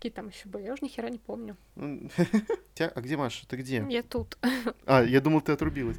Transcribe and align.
Какие 0.00 0.12
там 0.12 0.28
еще 0.28 0.48
были? 0.48 0.62
Я 0.62 0.72
уже 0.72 0.82
ни 0.82 0.88
хера 0.88 1.10
не 1.10 1.18
помню. 1.18 1.58
А 2.78 3.00
где 3.02 3.18
Маша? 3.18 3.46
Ты 3.46 3.56
где? 3.56 3.84
Я 3.90 4.02
тут. 4.02 4.38
А, 4.86 5.02
я 5.02 5.20
думал, 5.20 5.42
ты 5.42 5.52
отрубилась. 5.52 5.98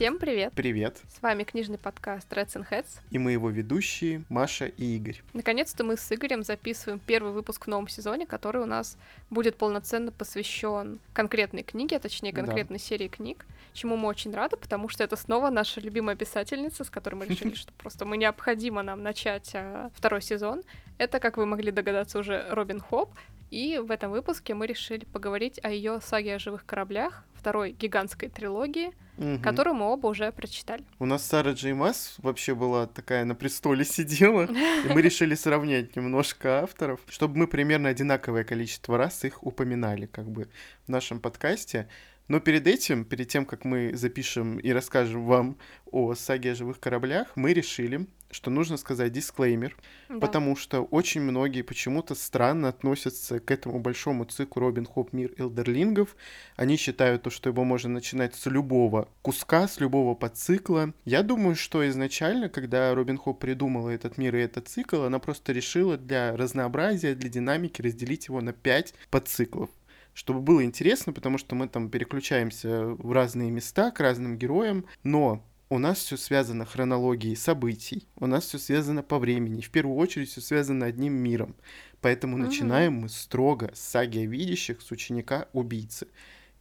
Всем 0.00 0.16
привет! 0.16 0.54
Привет! 0.54 0.98
С 1.14 1.20
вами 1.20 1.44
книжный 1.44 1.76
подкаст 1.76 2.32
Reds 2.32 2.54
and 2.54 2.66
Heads. 2.70 2.86
И 3.10 3.18
мы 3.18 3.32
его 3.32 3.50
ведущие 3.50 4.24
Маша 4.30 4.64
и 4.64 4.96
Игорь. 4.96 5.20
Наконец-то 5.34 5.84
мы 5.84 5.98
с 5.98 6.10
Игорем 6.10 6.42
записываем 6.42 6.98
первый 7.06 7.32
выпуск 7.32 7.66
в 7.66 7.68
новом 7.68 7.86
сезоне, 7.86 8.24
который 8.26 8.62
у 8.62 8.64
нас 8.64 8.96
будет 9.28 9.56
полноценно 9.56 10.10
посвящен 10.10 11.00
конкретной 11.12 11.64
книге, 11.64 11.96
а 11.96 12.00
точнее 12.00 12.32
конкретной 12.32 12.78
да. 12.78 12.82
серии 12.82 13.08
книг, 13.08 13.44
чему 13.74 13.98
мы 13.98 14.08
очень 14.08 14.32
рады, 14.32 14.56
потому 14.56 14.88
что 14.88 15.04
это 15.04 15.16
снова 15.16 15.50
наша 15.50 15.82
любимая 15.82 16.16
писательница, 16.16 16.84
с 16.84 16.88
которой 16.88 17.16
мы 17.16 17.26
решили, 17.26 17.52
что 17.54 17.70
просто 17.74 18.06
мы 18.06 18.16
необходимо 18.16 18.82
нам 18.82 19.02
начать 19.02 19.50
а, 19.52 19.90
второй 19.94 20.22
сезон. 20.22 20.62
Это, 20.96 21.20
как 21.20 21.36
вы 21.36 21.44
могли 21.44 21.72
догадаться, 21.72 22.20
уже 22.20 22.46
Робин 22.48 22.80
Хоп, 22.80 23.10
и 23.50 23.78
в 23.78 23.90
этом 23.90 24.12
выпуске 24.12 24.54
мы 24.54 24.66
решили 24.66 25.04
поговорить 25.04 25.60
о 25.62 25.70
ее 25.70 26.00
саге 26.00 26.36
о 26.36 26.38
живых 26.38 26.64
кораблях, 26.64 27.24
второй 27.34 27.72
гигантской 27.72 28.30
трилогии, 28.30 28.92
угу. 29.20 29.38
которую 29.42 29.74
мы 29.74 29.86
оба 29.86 30.08
уже 30.08 30.32
прочитали. 30.32 30.84
У 30.98 31.04
нас 31.04 31.24
Сара 31.24 31.52
Джей 31.52 31.74
Масс 31.74 32.16
вообще 32.18 32.54
была 32.54 32.86
такая 32.86 33.24
на 33.24 33.34
престоле 33.34 33.84
сидела, 33.84 34.44
и 34.44 34.88
мы 34.92 35.02
решили 35.02 35.34
сравнять 35.34 35.94
немножко 35.94 36.62
авторов, 36.62 37.00
чтобы 37.08 37.38
мы 37.38 37.46
примерно 37.46 37.90
одинаковое 37.90 38.44
количество 38.44 38.96
раз 38.96 39.24
их 39.24 39.44
упоминали 39.44 40.06
как 40.06 40.28
бы 40.28 40.48
в 40.86 40.88
нашем 40.88 41.20
подкасте. 41.20 41.88
Но 42.30 42.38
перед 42.38 42.68
этим, 42.68 43.04
перед 43.04 43.26
тем, 43.26 43.44
как 43.44 43.64
мы 43.64 43.90
запишем 43.92 44.58
и 44.60 44.70
расскажем 44.70 45.26
вам 45.26 45.58
о 45.90 46.14
саге 46.14 46.52
о 46.52 46.54
живых 46.54 46.78
кораблях, 46.78 47.32
мы 47.34 47.52
решили, 47.52 48.06
что 48.30 48.52
нужно 48.52 48.76
сказать 48.76 49.10
дисклеймер, 49.10 49.76
да. 50.08 50.20
потому 50.20 50.54
что 50.54 50.82
очень 50.82 51.22
многие 51.22 51.62
почему-то 51.62 52.14
странно 52.14 52.68
относятся 52.68 53.40
к 53.40 53.50
этому 53.50 53.80
большому 53.80 54.26
циклу 54.26 54.60
Робин 54.60 54.86
Хоп 54.86 55.12
Мир 55.12 55.32
Элдерлингов. 55.38 56.14
Они 56.54 56.76
считают 56.76 57.22
то, 57.22 57.30
что 57.30 57.50
его 57.50 57.64
можно 57.64 57.90
начинать 57.90 58.36
с 58.36 58.46
любого 58.46 59.08
куска, 59.22 59.66
с 59.66 59.80
любого 59.80 60.14
подцикла. 60.14 60.94
Я 61.04 61.24
думаю, 61.24 61.56
что 61.56 61.88
изначально, 61.88 62.48
когда 62.48 62.94
Робин 62.94 63.18
Хоп 63.18 63.40
придумала 63.40 63.90
этот 63.90 64.18
мир 64.18 64.36
и 64.36 64.40
этот 64.40 64.68
цикл, 64.68 65.02
она 65.02 65.18
просто 65.18 65.50
решила 65.50 65.96
для 65.96 66.36
разнообразия, 66.36 67.16
для 67.16 67.28
динамики 67.28 67.82
разделить 67.82 68.28
его 68.28 68.40
на 68.40 68.52
пять 68.52 68.94
подциклов 69.10 69.68
чтобы 70.14 70.40
было 70.40 70.64
интересно, 70.64 71.12
потому 71.12 71.38
что 71.38 71.54
мы 71.54 71.68
там 71.68 71.90
переключаемся 71.90 72.86
в 72.86 73.12
разные 73.12 73.50
места 73.50 73.90
к 73.90 74.00
разным 74.00 74.36
героям, 74.36 74.84
но 75.02 75.44
у 75.70 75.78
нас 75.78 75.98
все 75.98 76.16
связано 76.16 76.66
хронологией 76.66 77.36
событий, 77.36 78.08
у 78.16 78.26
нас 78.26 78.44
все 78.44 78.58
связано 78.58 79.02
по 79.02 79.18
времени, 79.18 79.60
в 79.60 79.70
первую 79.70 79.96
очередь 79.96 80.28
все 80.28 80.40
связано 80.40 80.86
одним 80.86 81.14
миром. 81.14 81.54
Поэтому 82.00 82.36
угу. 82.36 82.44
начинаем 82.44 82.94
мы 82.94 83.08
строго 83.08 83.70
с 83.74 83.80
саги 83.80 84.18
о 84.18 84.26
видящих, 84.26 84.82
с 84.82 84.90
ученика 84.90 85.48
убийцы. 85.52 86.08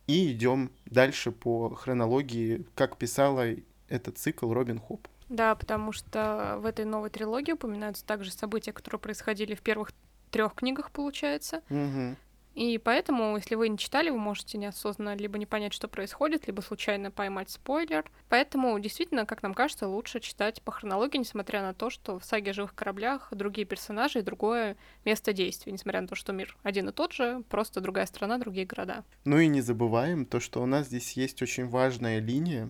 И 0.06 0.31
идем 0.31 0.72
дальше 0.86 1.31
по 1.31 1.73
хронологии, 1.75 2.66
как 2.75 2.97
писала 2.97 3.45
этот 3.88 4.17
цикл 4.17 4.52
Робин 4.52 4.80
Хоп. 4.80 5.08
Да, 5.28 5.53
потому 5.56 5.91
что 5.91 6.58
в 6.59 6.66
этой 6.66 6.86
новой 6.86 7.11
трилогии 7.11 7.52
упоминаются 7.52 8.03
также 8.06 8.31
события, 8.31 8.73
которые 8.73 9.00
происходили 9.00 9.53
в 9.53 9.61
первых 9.61 9.91
трех 10.31 10.56
книгах, 10.56 10.91
получается. 10.91 11.61
Угу. 11.69 12.16
И 12.60 12.78
поэтому, 12.78 13.38
если 13.38 13.56
вы 13.56 13.70
не 13.70 13.78
читали, 13.78 14.10
вы 14.10 14.18
можете 14.18 14.58
неосознанно 14.58 15.16
либо 15.16 15.38
не 15.38 15.46
понять, 15.46 15.74
что 15.74 15.88
происходит, 15.88 16.46
либо 16.46 16.60
случайно 16.60 17.10
поймать 17.10 17.50
спойлер. 17.50 18.04
Поэтому, 18.28 18.78
действительно, 18.80 19.25
как 19.25 19.44
нам 19.44 19.53
кажется, 19.53 19.88
лучше 19.88 20.20
читать 20.20 20.62
по 20.64 20.74
хронологии, 20.74 21.19
несмотря 21.19 21.62
на 21.62 21.74
то, 21.74 21.90
что 21.90 22.19
в 22.19 22.25
саге 22.25 22.52
о 22.52 22.53
живых 22.53 22.75
кораблях 22.75 23.30
другие 23.31 23.66
персонажи 23.66 24.19
и 24.19 24.24
другое 24.24 24.75
место 25.06 25.31
действия, 25.31 25.72
несмотря 25.72 26.02
на 26.02 26.09
то, 26.09 26.16
что 26.16 26.34
мир 26.34 26.58
один 26.62 26.90
и 26.90 26.92
тот 26.92 27.14
же, 27.14 27.44
просто 27.48 27.80
другая 27.80 28.06
страна, 28.08 28.38
другие 28.38 28.66
города. 28.66 29.06
Ну 29.24 29.40
и 29.40 29.48
не 29.48 29.62
забываем 29.62 30.25
то, 30.25 30.42
что 30.42 30.62
у 30.62 30.66
нас 30.66 30.88
здесь 30.88 31.14
есть 31.14 31.42
очень 31.42 31.66
важная 31.66 32.19
линия, 32.19 32.69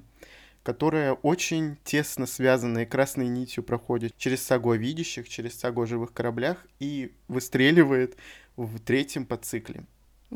которая 0.61 1.13
очень 1.13 1.77
тесно 1.83 2.27
связана 2.27 2.79
и 2.79 2.85
красной 2.85 3.27
нитью 3.27 3.63
проходит 3.63 4.15
через 4.17 4.43
сагу 4.43 4.69
о 4.69 4.77
видящих, 4.77 5.27
через 5.27 5.57
сагу 5.57 5.81
о 5.81 5.87
живых 5.87 6.13
кораблях 6.13 6.63
и 6.79 7.11
выстреливает 7.27 8.17
в 8.65 8.79
третьем 8.79 9.25
подцикле. 9.25 9.85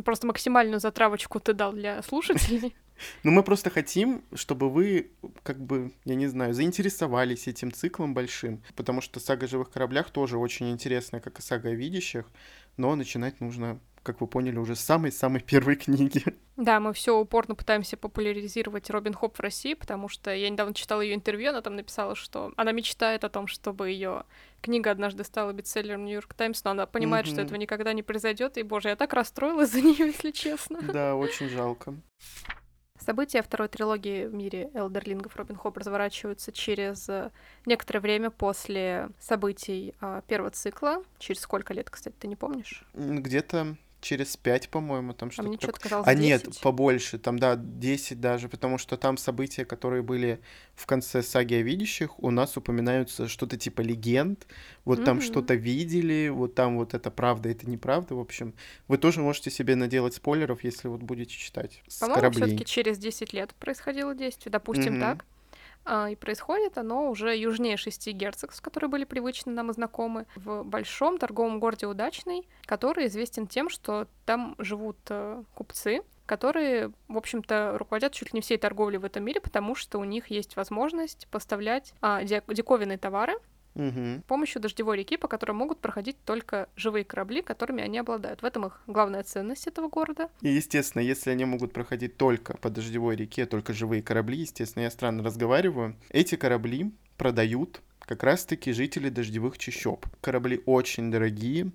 Просто 0.05 0.27
максимальную 0.27 0.79
затравочку 0.79 1.39
ты 1.39 1.53
дал 1.53 1.73
для 1.73 2.01
слушателей. 2.03 2.75
Ну, 3.23 3.31
мы 3.31 3.41
просто 3.41 3.71
хотим, 3.71 4.23
чтобы 4.35 4.69
вы, 4.69 5.11
как 5.41 5.59
бы, 5.59 5.91
я 6.05 6.13
не 6.13 6.27
знаю, 6.27 6.53
заинтересовались 6.53 7.47
этим 7.47 7.71
циклом 7.71 8.13
большим, 8.13 8.61
потому 8.75 9.01
что 9.01 9.19
сага 9.19 9.45
о 9.45 9.49
живых 9.49 9.71
кораблях 9.71 10.11
тоже 10.11 10.37
очень 10.37 10.69
интересная, 10.69 11.19
как 11.19 11.39
и 11.39 11.41
сага 11.41 11.69
о 11.69 11.73
видящих, 11.73 12.29
но 12.77 12.95
начинать 12.95 13.41
нужно 13.41 13.79
как 14.03 14.21
вы 14.21 14.27
поняли, 14.27 14.57
уже 14.57 14.75
с 14.75 14.81
самой-самой 14.81 15.41
первой 15.45 15.75
книги. 15.75 16.23
Да, 16.55 16.79
мы 16.79 16.93
все 16.93 17.17
упорно 17.17 17.55
пытаемся 17.55 17.97
популяризировать 17.97 18.89
Робин 18.89 19.13
Хоп 19.13 19.37
в 19.37 19.39
России, 19.39 19.73
потому 19.73 20.07
что 20.07 20.33
я 20.33 20.49
недавно 20.49 20.73
читала 20.73 21.01
ее 21.01 21.15
интервью, 21.15 21.49
она 21.49 21.61
там 21.61 21.75
написала, 21.75 22.15
что 22.15 22.53
она 22.57 22.71
мечтает 22.71 23.23
о 23.23 23.29
том, 23.29 23.47
чтобы 23.47 23.89
ее 23.89 24.23
книга 24.61 24.91
однажды 24.91 25.23
стала 25.23 25.51
бестселлером 25.51 26.05
Нью-Йорк 26.05 26.33
Таймс, 26.33 26.63
но 26.63 26.71
она 26.71 26.85
понимает, 26.85 27.25
mm-hmm. 27.25 27.31
что 27.31 27.41
этого 27.41 27.57
никогда 27.57 27.93
не 27.93 28.03
произойдет. 28.03 28.57
И, 28.57 28.63
боже, 28.63 28.89
я 28.89 28.95
так 28.95 29.13
расстроилась 29.13 29.71
за 29.73 29.81
нее, 29.81 30.07
если 30.07 30.31
честно. 30.31 30.81
Да, 30.81 31.15
очень 31.15 31.49
жалко. 31.49 31.95
События 32.99 33.41
второй 33.41 33.67
трилогии 33.67 34.27
в 34.27 34.33
мире 34.33 34.69
Элдерлингов 34.73 35.35
Робин 35.35 35.57
Хоп 35.57 35.77
разворачиваются 35.77 36.53
через 36.53 37.09
некоторое 37.65 37.99
время 37.99 38.29
после 38.29 39.09
событий 39.19 39.93
а, 39.99 40.21
первого 40.21 40.51
цикла. 40.51 41.03
Через 41.17 41.41
сколько 41.41 41.73
лет, 41.73 41.89
кстати, 41.89 42.15
ты 42.17 42.27
не 42.27 42.37
помнишь? 42.37 42.85
Где-то 42.93 43.75
через 44.03 44.37
5, 44.37 44.69
по-моему, 44.69 45.13
там 45.13 45.31
что-то. 45.31 45.49
А 45.49 45.53
что-то 45.53 45.79
казалось 45.79 46.07
А 46.07 46.13
10. 46.13 46.25
нет, 46.25 46.59
побольше, 46.61 47.17
там, 47.17 47.39
да, 47.39 47.55
10 47.55 48.19
даже, 48.19 48.49
потому 48.49 48.77
что 48.77 48.97
там 48.97 49.17
события, 49.17 49.65
которые 49.65 50.03
были 50.03 50.39
в 50.75 50.85
конце 50.85 51.23
саги 51.23 51.55
о 51.55 51.61
видящих, 51.61 52.21
у 52.21 52.29
нас 52.29 52.57
упоминаются 52.57 53.27
что-то 53.27 53.57
типа 53.57 53.81
легенд, 53.81 54.45
вот 54.85 54.99
mm-hmm. 54.99 55.05
там 55.05 55.21
что-то 55.21 55.55
видели, 55.55 56.29
вот 56.29 56.53
там 56.55 56.77
вот 56.77 56.93
это 56.93 57.09
правда, 57.09 57.49
это 57.49 57.69
неправда, 57.69 58.15
в 58.15 58.19
общем. 58.19 58.53
Вы 58.87 58.97
тоже 58.97 59.21
можете 59.21 59.49
себе 59.49 59.75
наделать 59.75 60.13
спойлеров, 60.13 60.63
если 60.63 60.87
вот 60.87 61.01
будете 61.01 61.31
читать 61.31 61.81
По-моему, 61.99 62.31
все-таки 62.31 62.65
через 62.65 62.97
10 62.97 63.33
лет 63.33 63.53
происходило 63.55 64.13
действие, 64.13 64.51
допустим, 64.51 64.95
mm-hmm. 64.95 64.99
так. 64.99 65.25
А, 65.85 66.09
и 66.09 66.15
происходит 66.15 66.77
оно 66.77 67.09
уже 67.09 67.35
южнее 67.35 67.77
шести 67.77 68.11
герцогств, 68.11 68.61
которые 68.61 68.89
были 68.89 69.03
привычны 69.03 69.51
нам 69.51 69.71
и 69.71 69.73
знакомы, 69.73 70.25
в 70.35 70.63
большом 70.63 71.17
торговом 71.17 71.59
городе 71.59 71.87
Удачный, 71.87 72.47
который 72.65 73.07
известен 73.07 73.47
тем, 73.47 73.69
что 73.69 74.07
там 74.25 74.55
живут 74.57 74.97
э, 75.09 75.43
купцы, 75.53 76.01
которые, 76.25 76.91
в 77.07 77.17
общем-то, 77.17 77.77
руководят 77.77 78.13
чуть 78.13 78.33
ли 78.33 78.37
не 78.37 78.41
всей 78.41 78.57
торговлей 78.57 78.97
в 78.97 79.05
этом 79.05 79.23
мире, 79.23 79.41
потому 79.41 79.75
что 79.75 79.99
у 79.99 80.03
них 80.03 80.27
есть 80.27 80.55
возможность 80.55 81.27
поставлять 81.29 81.93
а, 82.01 82.23
диковинные 82.23 82.97
товары, 82.97 83.33
угу. 83.75 84.19
с 84.19 84.23
помощью 84.27 84.61
дождевой 84.61 84.97
реки, 84.97 85.17
по 85.17 85.27
которой 85.27 85.51
могут 85.51 85.79
проходить 85.79 86.17
только 86.25 86.69
живые 86.75 87.03
корабли, 87.03 87.41
которыми 87.41 87.83
они 87.83 87.97
обладают. 87.97 88.41
В 88.41 88.45
этом 88.45 88.65
их 88.65 88.81
главная 88.87 89.23
ценность 89.23 89.67
этого 89.67 89.89
города. 89.89 90.29
И, 90.41 90.49
естественно, 90.49 91.01
если 91.01 91.29
они 91.31 91.45
могут 91.45 91.73
проходить 91.73 92.17
только 92.17 92.57
по 92.57 92.69
дождевой 92.69 93.15
реке, 93.15 93.45
только 93.45 93.73
живые 93.73 94.01
корабли, 94.01 94.39
естественно, 94.39 94.83
я 94.83 94.91
странно 94.91 95.23
разговариваю, 95.23 95.95
эти 96.09 96.35
корабли 96.35 96.91
продают 97.17 97.81
как 97.99 98.23
раз-таки 98.23 98.73
жители 98.73 99.09
дождевых 99.09 99.57
чащоб. 99.57 100.05
Корабли 100.21 100.61
очень 100.65 101.11
дорогие, 101.11 101.71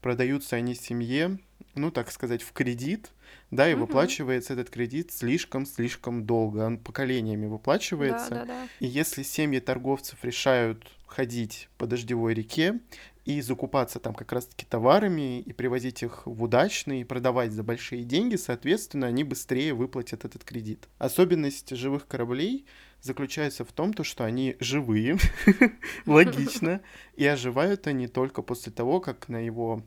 продаются 0.00 0.56
они 0.56 0.74
семье, 0.74 1.38
ну, 1.74 1.90
так 1.90 2.10
сказать, 2.10 2.42
в 2.42 2.52
кредит, 2.52 3.10
да, 3.50 3.68
и 3.68 3.74
угу. 3.74 3.82
выплачивается 3.82 4.52
этот 4.54 4.70
кредит 4.70 5.12
слишком-слишком 5.12 6.24
долго, 6.24 6.60
он 6.60 6.78
поколениями 6.78 7.46
выплачивается. 7.46 8.30
Да, 8.30 8.44
да, 8.44 8.46
да. 8.46 8.68
И 8.80 8.86
если 8.86 9.22
семьи 9.22 9.60
торговцев 9.60 10.18
решают 10.24 10.86
ходить 11.06 11.68
по 11.76 11.86
дождевой 11.86 12.34
реке 12.34 12.80
и 13.24 13.40
закупаться 13.42 13.98
там 13.98 14.14
как 14.14 14.32
раз-таки 14.32 14.64
товарами 14.64 15.40
и 15.40 15.52
привозить 15.52 16.02
их 16.02 16.26
в 16.26 16.42
удачный 16.42 17.02
и 17.02 17.04
продавать 17.04 17.52
за 17.52 17.62
большие 17.62 18.04
деньги, 18.04 18.36
соответственно, 18.36 19.06
они 19.06 19.24
быстрее 19.24 19.74
выплатят 19.74 20.24
этот 20.24 20.44
кредит. 20.44 20.88
Особенность 20.98 21.74
живых 21.76 22.06
кораблей 22.06 22.66
заключается 23.02 23.64
в 23.64 23.72
том, 23.72 23.92
то, 23.92 24.04
что 24.04 24.24
они 24.24 24.56
живые, 24.60 25.18
логично, 26.06 26.80
и 27.16 27.26
оживают 27.26 27.86
они 27.86 28.08
только 28.08 28.42
после 28.42 28.72
того, 28.72 29.00
как 29.00 29.28
на 29.28 29.38
его 29.38 29.82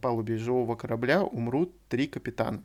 палубе 0.00 0.36
живого 0.38 0.76
корабля 0.76 1.22
умрут 1.22 1.72
три 1.88 2.06
капитана. 2.06 2.62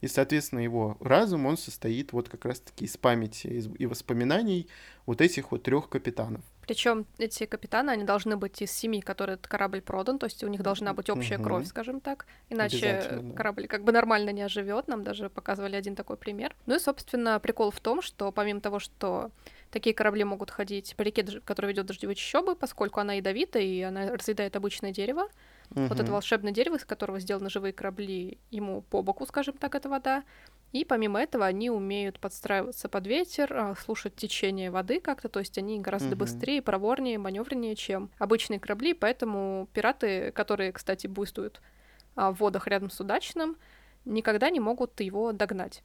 И, 0.00 0.08
соответственно, 0.08 0.60
его 0.60 0.96
разум, 1.00 1.46
он 1.46 1.56
состоит 1.56 2.12
вот 2.12 2.28
как 2.28 2.44
раз-таки 2.44 2.84
из 2.84 2.96
памяти 2.96 3.46
и 3.78 3.86
воспоминаний 3.86 4.68
вот 5.06 5.20
этих 5.20 5.52
вот 5.52 5.62
трех 5.62 5.88
капитанов. 5.88 6.42
Причем 6.66 7.04
эти 7.18 7.46
капитаны, 7.46 7.90
они 7.90 8.04
должны 8.04 8.36
быть 8.36 8.62
из 8.62 8.70
семьи, 8.70 9.00
которые 9.00 9.34
этот 9.34 9.48
корабль 9.48 9.80
продан, 9.80 10.18
то 10.18 10.26
есть 10.26 10.44
у 10.44 10.48
них 10.48 10.62
должна 10.62 10.94
быть 10.94 11.10
общая 11.10 11.36
угу. 11.36 11.44
кровь, 11.44 11.66
скажем 11.66 12.00
так. 12.00 12.26
Иначе 12.48 13.08
да. 13.10 13.34
корабль 13.34 13.66
как 13.66 13.82
бы 13.82 13.90
нормально 13.90 14.30
не 14.30 14.42
оживет. 14.42 14.86
Нам 14.86 15.02
даже 15.02 15.28
показывали 15.30 15.74
один 15.74 15.96
такой 15.96 16.16
пример. 16.16 16.54
Ну 16.66 16.76
и, 16.76 16.78
собственно, 16.78 17.40
прикол 17.40 17.70
в 17.72 17.80
том, 17.80 18.02
что 18.02 18.30
помимо 18.30 18.60
того, 18.60 18.78
что 18.78 19.32
такие 19.70 19.94
корабли 19.94 20.22
могут 20.22 20.50
ходить 20.50 20.94
по 20.96 21.02
реке, 21.02 21.24
которая 21.44 21.72
ведет 21.72 21.86
дождевые 21.86 22.14
чащобы, 22.14 22.54
поскольку 22.54 23.00
она 23.00 23.14
ядовита 23.14 23.58
и 23.58 23.80
она 23.80 24.10
разъедает 24.10 24.54
обычное 24.54 24.92
дерево. 24.92 25.28
Угу. 25.74 25.86
Вот 25.86 26.00
это 26.00 26.10
волшебное 26.10 26.52
дерево, 26.52 26.76
из 26.76 26.84
которого 26.84 27.20
сделаны 27.20 27.48
живые 27.48 27.72
корабли, 27.72 28.38
ему 28.50 28.82
по 28.82 29.02
боку, 29.02 29.26
скажем 29.26 29.54
так, 29.56 29.74
эта 29.74 29.88
вода. 29.88 30.24
И 30.72 30.84
помимо 30.84 31.20
этого 31.20 31.46
они 31.46 31.68
умеют 31.70 32.20
подстраиваться 32.20 32.88
под 32.88 33.06
ветер, 33.06 33.52
а, 33.52 33.74
слушать 33.74 34.14
течение 34.14 34.70
воды 34.70 35.00
как-то, 35.00 35.28
то 35.28 35.40
есть 35.40 35.58
они 35.58 35.80
гораздо 35.80 36.10
угу. 36.10 36.20
быстрее, 36.20 36.62
проворнее, 36.62 37.18
маневреннее, 37.18 37.74
чем 37.74 38.10
обычные 38.18 38.60
корабли, 38.60 38.94
поэтому 38.94 39.68
пираты, 39.72 40.30
которые, 40.32 40.72
кстати, 40.72 41.06
буйствуют 41.06 41.60
а, 42.14 42.32
в 42.32 42.38
водах 42.38 42.66
рядом 42.68 42.90
с 42.90 43.00
удачным, 43.00 43.56
никогда 44.04 44.50
не 44.50 44.60
могут 44.60 45.00
его 45.00 45.32
догнать. 45.32 45.82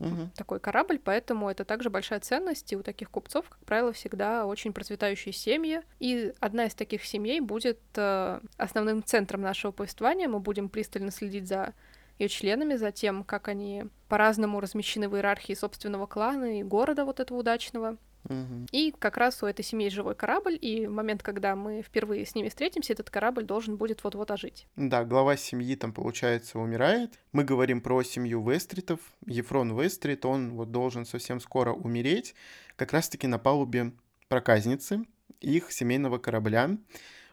Угу. 0.00 0.30
Такой 0.34 0.60
корабль, 0.60 0.98
поэтому 0.98 1.48
это 1.48 1.64
также 1.64 1.90
большая 1.90 2.20
ценность, 2.20 2.72
и 2.72 2.76
у 2.76 2.82
таких 2.82 3.10
купцов, 3.10 3.48
как 3.48 3.58
правило, 3.60 3.92
всегда 3.92 4.46
очень 4.46 4.72
процветающие 4.72 5.32
семьи. 5.32 5.82
И 6.00 6.32
одна 6.40 6.66
из 6.66 6.74
таких 6.74 7.04
семей 7.04 7.40
будет 7.40 7.78
э, 7.96 8.40
основным 8.56 9.04
центром 9.04 9.42
нашего 9.42 9.72
повествования. 9.72 10.28
Мы 10.28 10.40
будем 10.40 10.68
пристально 10.68 11.10
следить 11.10 11.46
за 11.46 11.74
ее 12.18 12.28
членами, 12.28 12.74
за 12.74 12.92
тем, 12.92 13.24
как 13.24 13.48
они 13.48 13.84
по-разному 14.08 14.60
размещены 14.60 15.08
в 15.08 15.16
иерархии 15.16 15.54
собственного 15.54 16.06
клана 16.06 16.60
и 16.60 16.62
города 16.62 17.04
вот 17.04 17.20
этого 17.20 17.38
удачного. 17.38 17.96
Угу. 18.28 18.66
И 18.72 18.92
как 18.98 19.16
раз 19.16 19.42
у 19.42 19.46
этой 19.46 19.64
семьи 19.64 19.88
живой 19.88 20.14
корабль, 20.14 20.58
и 20.60 20.86
в 20.86 20.90
момент, 20.90 21.22
когда 21.22 21.54
мы 21.56 21.82
впервые 21.82 22.24
с 22.24 22.34
ними 22.34 22.48
встретимся, 22.48 22.92
этот 22.92 23.10
корабль 23.10 23.44
должен 23.44 23.76
будет 23.76 24.02
вот-вот 24.02 24.30
ожить. 24.30 24.66
Да, 24.76 25.04
глава 25.04 25.36
семьи 25.36 25.76
там, 25.76 25.92
получается, 25.92 26.58
умирает. 26.58 27.18
Мы 27.32 27.44
говорим 27.44 27.80
про 27.80 28.02
семью 28.02 28.48
Вестритов. 28.48 29.00
Ефрон 29.26 29.78
Вестрит, 29.78 30.24
он 30.24 30.54
вот 30.54 30.70
должен 30.70 31.04
совсем 31.04 31.40
скоро 31.40 31.72
умереть, 31.72 32.34
как 32.76 32.92
раз-таки 32.92 33.26
на 33.26 33.38
палубе 33.38 33.92
проказницы 34.28 35.04
их 35.40 35.70
семейного 35.70 36.18
корабля. 36.18 36.70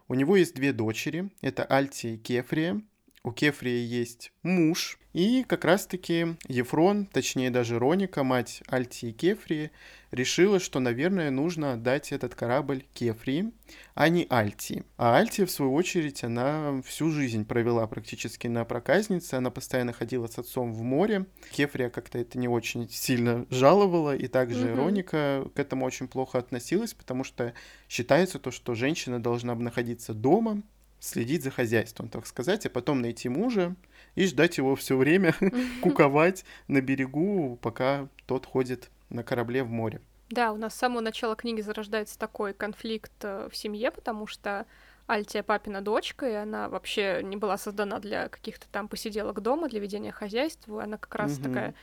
У 0.07 0.13
него 0.13 0.35
есть 0.35 0.55
две 0.55 0.73
дочери, 0.73 1.31
это 1.41 1.63
Альтия 1.63 2.15
и 2.15 2.17
Кефрия 2.17 2.81
у 3.23 3.31
Кефрия 3.31 3.83
есть 3.83 4.31
муж, 4.41 4.99
и 5.13 5.43
как 5.43 5.65
раз-таки 5.65 6.37
Ефрон, 6.47 7.05
точнее 7.05 7.51
даже 7.51 7.77
Роника, 7.77 8.23
мать 8.23 8.63
Альти 8.67 9.09
и 9.09 9.13
Кефрии, 9.13 9.71
решила, 10.09 10.59
что, 10.59 10.79
наверное, 10.79 11.29
нужно 11.31 11.73
отдать 11.73 12.11
этот 12.11 12.33
корабль 12.33 12.85
Кефрии, 12.93 13.51
а 13.93 14.09
не 14.09 14.25
Альти. 14.29 14.83
А 14.97 15.17
Альти, 15.17 15.45
в 15.45 15.51
свою 15.51 15.73
очередь, 15.73 16.23
она 16.23 16.81
всю 16.85 17.11
жизнь 17.11 17.45
провела 17.45 17.85
практически 17.87 18.47
на 18.47 18.63
проказнице, 18.65 19.35
она 19.35 19.51
постоянно 19.51 19.93
ходила 19.93 20.27
с 20.27 20.39
отцом 20.39 20.73
в 20.73 20.81
море. 20.81 21.25
Кефрия 21.51 21.89
как-то 21.89 22.17
это 22.17 22.39
не 22.39 22.47
очень 22.47 22.89
сильно 22.89 23.45
жаловала, 23.49 24.15
и 24.15 24.27
также 24.27 24.67
mm-hmm. 24.67 24.75
Роника 24.75 25.45
к 25.53 25.59
этому 25.59 25.85
очень 25.85 26.07
плохо 26.07 26.39
относилась, 26.39 26.93
потому 26.93 27.23
что 27.23 27.53
считается 27.89 28.39
то, 28.39 28.49
что 28.49 28.75
женщина 28.75 29.21
должна 29.21 29.55
находиться 29.55 30.13
дома, 30.13 30.63
следить 31.01 31.43
за 31.43 31.51
хозяйством, 31.51 32.07
так 32.07 32.25
сказать, 32.25 32.65
а 32.65 32.69
потом 32.69 33.01
найти 33.01 33.27
мужа 33.27 33.75
и 34.15 34.25
ждать 34.25 34.57
его 34.57 34.75
все 34.75 34.95
время, 34.95 35.35
куковать 35.81 36.45
на 36.67 36.79
берегу, 36.79 37.57
пока 37.61 38.07
тот 38.27 38.45
ходит 38.45 38.89
на 39.09 39.23
корабле 39.23 39.63
в 39.63 39.69
море. 39.69 39.99
Да, 40.29 40.53
у 40.53 40.57
нас 40.57 40.73
с 40.73 40.77
самого 40.77 41.01
начала 41.01 41.35
книги 41.35 41.59
зарождается 41.59 42.17
такой 42.17 42.53
конфликт 42.53 43.11
э, 43.23 43.49
в 43.51 43.57
семье, 43.57 43.91
потому 43.91 44.27
что 44.27 44.65
Альтия 45.07 45.43
папина 45.43 45.81
дочка, 45.81 46.29
и 46.29 46.33
она 46.33 46.69
вообще 46.69 47.19
не 47.21 47.35
была 47.35 47.57
создана 47.57 47.99
для 47.99 48.29
каких-то 48.29 48.67
там 48.71 48.87
посиделок 48.87 49.41
дома, 49.41 49.67
для 49.67 49.81
ведения 49.81 50.13
хозяйства. 50.13 50.83
Она 50.83 50.97
как 50.97 51.13
раз 51.15 51.37
угу. 51.37 51.43
такая 51.43 51.73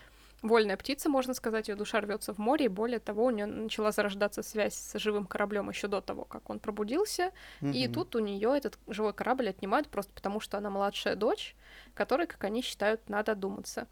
вольная 0.43 0.77
птица, 0.77 1.09
можно 1.09 1.35
сказать, 1.35 1.69
ее 1.69 1.75
душа 1.75 2.01
рвется 2.01 2.33
в 2.33 2.39
море, 2.39 2.67
и 2.67 2.69
более 2.69 3.01
того, 3.01 3.25
у 3.25 3.31
нее 3.31 3.47
начала 3.47 3.91
зарождаться 3.91 4.43
связь 4.43 4.75
с 4.75 4.99
живым 4.99 5.27
кораблем 5.27 5.69
еще 5.69 5.89
до 5.89 6.01
того, 6.01 6.25
как 6.25 6.49
он 6.51 6.59
пробудился. 6.59 7.33
Mm-hmm. 7.61 7.73
И 7.73 7.89
тут 7.89 8.15
у 8.17 8.21
нее 8.21 8.57
этот 8.57 8.79
живой 8.87 9.13
корабль 9.13 9.49
отнимают 9.49 9.89
просто 9.89 10.13
потому, 10.13 10.41
что 10.41 10.59
она 10.59 10.71
младшая 10.71 11.17
дочь, 11.17 11.57
которой, 11.95 12.27
как 12.27 12.43
они 12.45 12.63
считают, 12.63 13.09
надо 13.09 13.35
думаться. 13.35 13.87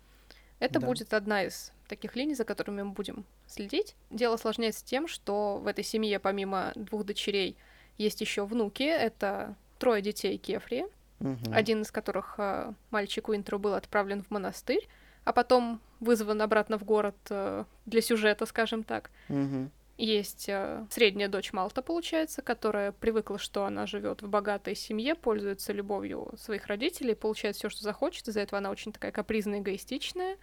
Это 0.59 0.81
да. 0.81 0.87
будет 0.87 1.13
одна 1.13 1.45
из 1.45 1.73
таких 1.89 2.17
линий, 2.17 2.35
за 2.35 2.45
которыми 2.45 2.83
мы 2.83 2.93
будем 2.93 3.25
следить. 3.47 3.95
Дело 4.11 4.37
сложняется 4.37 4.85
тем, 4.85 5.07
что 5.07 5.59
в 5.59 5.67
этой 5.67 5.85
семье, 5.85 6.19
помимо 6.19 6.73
двух 6.75 7.05
дочерей, 7.05 7.57
есть 7.99 8.21
еще 8.21 8.45
внуки. 8.47 8.83
Это 8.83 9.55
трое 9.79 10.01
детей 10.01 10.39
Кефри, 10.39 10.87
угу. 11.21 11.37
один 11.53 11.83
из 11.83 11.91
которых 11.91 12.37
э, 12.39 12.73
мальчик 12.91 13.29
Уинтеру 13.29 13.59
был 13.59 13.75
отправлен 13.75 14.23
в 14.23 14.31
монастырь, 14.31 14.89
а 15.27 15.33
потом 15.33 15.81
вызван 15.99 16.41
обратно 16.41 16.79
в 16.79 16.85
город 16.85 17.17
э, 17.31 17.65
для 17.85 18.01
сюжета, 18.01 18.47
скажем 18.47 18.85
так. 18.85 19.11
Угу. 19.29 19.71
Есть 19.99 20.49
э, 20.49 20.87
средняя 20.89 21.29
дочь 21.29 21.53
Малта, 21.53 21.83
получается, 21.83 22.43
которая 22.43 22.93
привыкла, 22.93 23.37
что 23.37 23.65
она 23.65 23.87
живет 23.87 24.23
в 24.23 24.29
богатой 24.29 24.77
семье, 24.77 25.17
пользуется 25.17 25.73
любовью 25.73 26.33
своих 26.39 26.69
родителей, 26.69 27.17
получает 27.17 27.57
все, 27.57 27.69
что 27.69 27.83
захочет. 27.83 28.29
Из-за 28.29 28.41
этого 28.41 28.59
она 28.59 28.71
очень 28.71 28.93
такая 28.93 29.11
капризная, 29.11 29.59
эгоистичная 29.59 30.37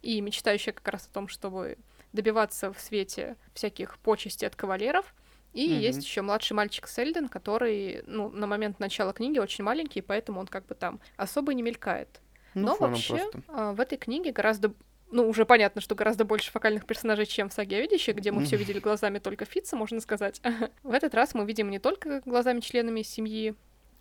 и 0.00 0.18
мечтающая 0.22 0.72
как 0.72 0.88
раз 0.88 1.06
о 1.06 1.12
том, 1.12 1.28
чтобы 1.28 1.76
добиваться 2.14 2.72
в 2.72 2.80
свете 2.80 3.36
всяких 3.52 3.98
почестей 3.98 4.46
от 4.46 4.56
кавалеров. 4.56 5.14
И 5.52 5.68
mm-hmm. 5.68 5.80
есть 5.80 6.02
еще 6.02 6.22
младший 6.22 6.54
мальчик 6.54 6.88
Сельден, 6.88 7.28
который, 7.28 8.04
ну, 8.06 8.30
на 8.30 8.46
момент 8.46 8.80
начала 8.80 9.12
книги 9.12 9.38
очень 9.38 9.64
маленький, 9.64 10.00
поэтому 10.00 10.40
он 10.40 10.46
как 10.46 10.64
бы 10.64 10.74
там 10.74 10.98
особо 11.18 11.52
не 11.52 11.62
мелькает. 11.62 12.22
Ну, 12.54 12.66
Но 12.66 12.76
вообще 12.76 13.18
просто. 13.18 13.42
А, 13.48 13.72
в 13.72 13.80
этой 13.80 13.98
книге 13.98 14.32
гораздо 14.32 14.72
ну, 15.10 15.28
уже 15.28 15.44
понятно, 15.44 15.80
что 15.80 15.94
гораздо 15.94 16.24
больше 16.24 16.50
фокальных 16.52 16.86
персонажей, 16.86 17.26
чем 17.26 17.48
в 17.48 17.52
«Саге 17.52 17.78
о 17.78 17.80
видящих», 17.80 18.14
где 18.14 18.30
мы 18.30 18.44
все 18.44 18.56
видели 18.56 18.78
глазами 18.78 19.18
только 19.18 19.44
Фитца, 19.44 19.76
можно 19.76 20.00
сказать. 20.00 20.40
в 20.82 20.92
этот 20.92 21.14
раз 21.14 21.34
мы 21.34 21.44
видим 21.44 21.68
не 21.70 21.78
только 21.78 22.22
глазами 22.24 22.60
членами 22.60 23.02
семьи 23.02 23.54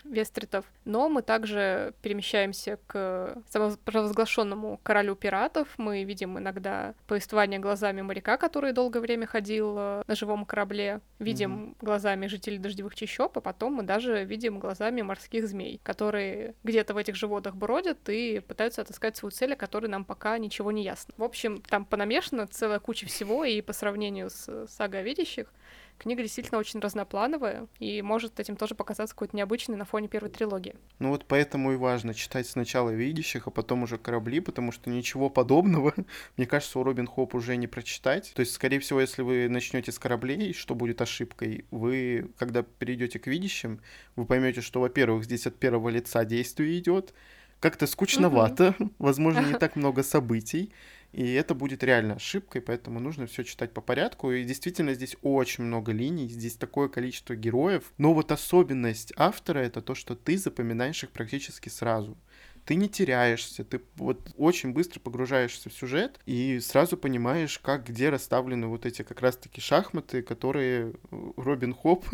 Вестритов, 0.03 0.65
но 0.85 1.09
мы 1.09 1.21
также 1.21 1.93
перемещаемся 2.01 2.79
к 2.87 3.37
самопровозглашенному 3.49 4.79
королю 4.83 5.15
пиратов. 5.15 5.67
Мы 5.77 6.03
видим 6.03 6.37
иногда 6.37 6.93
повествование 7.07 7.59
глазами 7.59 8.01
моряка, 8.01 8.37
который 8.37 8.73
долгое 8.73 9.01
время 9.01 9.27
ходил 9.27 9.75
э, 9.77 10.03
на 10.07 10.15
живом 10.15 10.45
корабле. 10.45 11.01
Видим 11.19 11.75
mm-hmm. 11.79 11.85
глазами 11.85 12.27
жителей 12.27 12.57
дождевых 12.57 12.95
чащоб, 12.95 13.37
а 13.37 13.41
потом 13.41 13.73
мы 13.73 13.83
даже 13.83 14.23
видим 14.23 14.59
глазами 14.59 15.01
морских 15.01 15.47
змей, 15.47 15.79
которые 15.83 16.55
где-то 16.63 16.93
в 16.93 16.97
этих 16.97 17.15
же 17.15 17.27
водах 17.27 17.55
бродят 17.55 18.09
и 18.09 18.39
пытаются 18.39 18.81
отыскать 18.81 19.17
свою 19.17 19.31
цель, 19.31 19.53
о 19.53 19.57
которой 19.57 19.87
нам 19.87 20.05
пока 20.05 20.37
ничего 20.37 20.71
не 20.71 20.83
ясно. 20.83 21.13
В 21.17 21.23
общем, 21.23 21.61
там 21.61 21.85
понамешано 21.85 22.47
целая 22.47 22.79
куча 22.79 23.05
всего, 23.05 23.43
и 23.43 23.61
по 23.61 23.73
сравнению 23.73 24.29
с 24.29 24.67
сагой 24.67 25.01
о 25.01 25.03
видящих, 25.03 25.51
книга 25.99 26.23
действительно 26.23 26.57
очень 26.57 26.79
разноплановая 26.79 27.67
и 27.79 28.01
может 28.01 28.39
этим 28.39 28.55
тоже 28.55 28.73
показаться 28.73 29.13
какой-то 29.13 29.35
необычный 29.35 29.75
на 29.75 29.85
фоне 29.85 30.07
первой 30.07 30.29
трилогии. 30.29 30.75
Ну 30.97 31.09
вот 31.09 31.25
поэтому 31.27 31.73
и 31.73 31.75
важно 31.75 32.13
читать 32.13 32.47
сначала 32.47 32.89
«Видящих», 32.89 33.47
а 33.47 33.51
потом 33.51 33.83
уже 33.83 33.97
«Корабли», 33.97 34.39
потому 34.39 34.71
что 34.71 34.89
ничего 34.89 35.29
подобного, 35.29 35.93
мне 36.37 36.47
кажется, 36.47 36.79
у 36.79 36.83
Робин 36.83 37.07
Хоп 37.07 37.35
уже 37.35 37.55
не 37.57 37.67
прочитать. 37.67 38.31
То 38.33 38.39
есть, 38.39 38.53
скорее 38.53 38.79
всего, 38.79 39.01
если 39.01 39.21
вы 39.21 39.47
начнете 39.49 39.91
с 39.91 39.99
«Кораблей», 39.99 40.53
что 40.53 40.73
будет 40.73 41.01
ошибкой, 41.01 41.65
вы, 41.71 42.31
когда 42.37 42.63
перейдете 42.63 43.19
к 43.19 43.27
«Видящим», 43.27 43.81
вы 44.15 44.25
поймете, 44.25 44.61
что, 44.61 44.79
во-первых, 44.81 45.25
здесь 45.25 45.45
от 45.45 45.57
первого 45.57 45.89
лица 45.89 46.25
действие 46.25 46.79
идет, 46.79 47.13
как-то 47.59 47.87
скучновато, 47.87 48.75
возможно, 48.99 49.41
не 49.41 49.53
так 49.59 49.75
много 49.75 50.03
событий, 50.03 50.71
и 51.11 51.33
это 51.33 51.55
будет 51.55 51.83
реально 51.83 52.15
ошибкой, 52.15 52.61
поэтому 52.61 52.99
нужно 52.99 53.25
все 53.25 53.43
читать 53.43 53.73
по 53.73 53.81
порядку. 53.81 54.31
И 54.31 54.43
действительно 54.43 54.93
здесь 54.93 55.17
очень 55.21 55.63
много 55.63 55.91
линий, 55.91 56.27
здесь 56.27 56.55
такое 56.55 56.87
количество 56.87 57.35
героев. 57.35 57.91
Но 57.97 58.13
вот 58.13 58.31
особенность 58.31 59.13
автора 59.15 59.59
это 59.59 59.81
то, 59.81 59.95
что 59.95 60.15
ты 60.15 60.37
запоминаешь 60.37 61.03
их 61.03 61.09
практически 61.09 61.69
сразу. 61.69 62.17
Ты 62.65 62.75
не 62.75 62.87
теряешься, 62.87 63.63
ты 63.63 63.81
вот 63.95 64.31
очень 64.37 64.73
быстро 64.73 64.99
погружаешься 64.99 65.69
в 65.69 65.73
сюжет 65.73 66.19
и 66.27 66.59
сразу 66.59 66.97
понимаешь, 66.97 67.57
как 67.57 67.87
где 67.87 68.09
расставлены 68.09 68.67
вот 68.67 68.85
эти 68.85 69.01
как 69.01 69.21
раз-таки 69.21 69.59
шахматы, 69.59 70.21
которые 70.21 70.93
Робин 71.09 71.73
Хоп, 71.73 72.05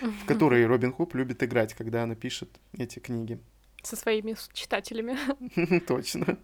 в 0.00 0.24
которые 0.24 0.66
Робин 0.66 0.94
Хоп 0.94 1.14
любит 1.14 1.42
играть, 1.42 1.74
когда 1.74 2.04
она 2.04 2.14
пишет 2.14 2.48
эти 2.72 3.00
книги. 3.00 3.38
Со 3.82 3.96
своими 3.96 4.34
читателями. 4.54 5.18
Точно. 5.86 6.38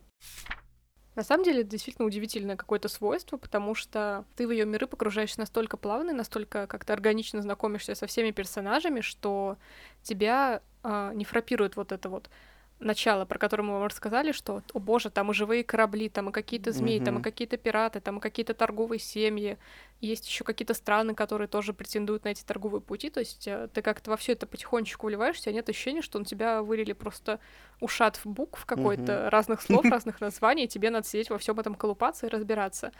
На 1.15 1.23
самом 1.23 1.45
деле, 1.45 1.61
это 1.61 1.71
действительно 1.71 2.07
удивительное 2.07 2.57
какое-то 2.57 2.89
свойство, 2.89 3.37
потому 3.37 3.75
что 3.75 4.25
ты 4.35 4.47
в 4.47 4.51
ее 4.51 4.65
миры 4.65 4.87
погружаешься 4.87 5.39
настолько 5.41 5.77
плавно, 5.77 6.13
настолько 6.13 6.67
как-то 6.67 6.93
органично 6.93 7.41
знакомишься 7.41 7.95
со 7.95 8.07
всеми 8.07 8.33
персонажами, 8.33 9.01
что 9.01 9.57
тебя 10.03 10.61
э, 10.83 11.13
не 11.15 11.25
фрапирует 11.25 11.77
вот 11.77 11.93
это 11.93 12.09
вот 12.09 12.29
начало, 12.81 13.25
про 13.25 13.39
которое 13.39 13.63
мы 13.63 13.75
вам 13.75 13.85
рассказали, 13.85 14.33
что, 14.33 14.63
о 14.73 14.79
боже, 14.79 15.11
там 15.11 15.31
и 15.31 15.35
живые 15.35 15.65
корабли, 15.65 16.09
там 16.09 16.31
и 16.31 16.33
какие-то 16.33 16.73
змеи, 16.73 17.01
mm-hmm. 17.01 17.05
там 17.05 17.19
и 17.19 17.23
какие-то 17.23 17.57
пираты, 17.57 18.01
там 18.01 18.19
и 18.19 18.21
какие-то 18.21 18.55
торговые 18.55 18.99
семьи. 18.99 19.57
Есть 20.05 20.27
еще 20.27 20.45
какие-то 20.45 20.75
страны, 20.75 21.15
которые 21.15 21.49
тоже 21.49 21.73
претендуют 21.73 22.25
на 22.25 22.29
эти 22.29 22.43
торговые 22.45 22.81
пути, 22.81 23.11
то 23.11 23.21
есть 23.21 23.47
э, 23.47 23.69
ты 23.73 23.83
как-то 23.83 24.11
во 24.11 24.17
все 24.17 24.33
это 24.33 24.47
потихонечку 24.47 25.07
вливаешься, 25.07 25.53
нет 25.53 25.69
ощущения, 25.69 26.03
что 26.03 26.19
на 26.19 26.25
тебя 26.25 26.63
вылили 26.63 26.93
просто 26.93 27.41
ушат 27.81 28.17
в 28.17 28.27
букв 28.27 28.65
какой-то, 28.67 29.13
uh-huh. 29.13 29.29
разных 29.29 29.63
слов, 29.63 29.85
разных 29.85 30.21
названий, 30.21 30.65
и 30.65 30.69
тебе 30.69 30.91
надо 30.91 31.07
сидеть 31.07 31.31
во 31.31 31.39
всем 31.39 31.59
этом 31.59 31.75
колупаться 31.75 32.27
и 32.27 32.31
разбираться. 32.31 32.93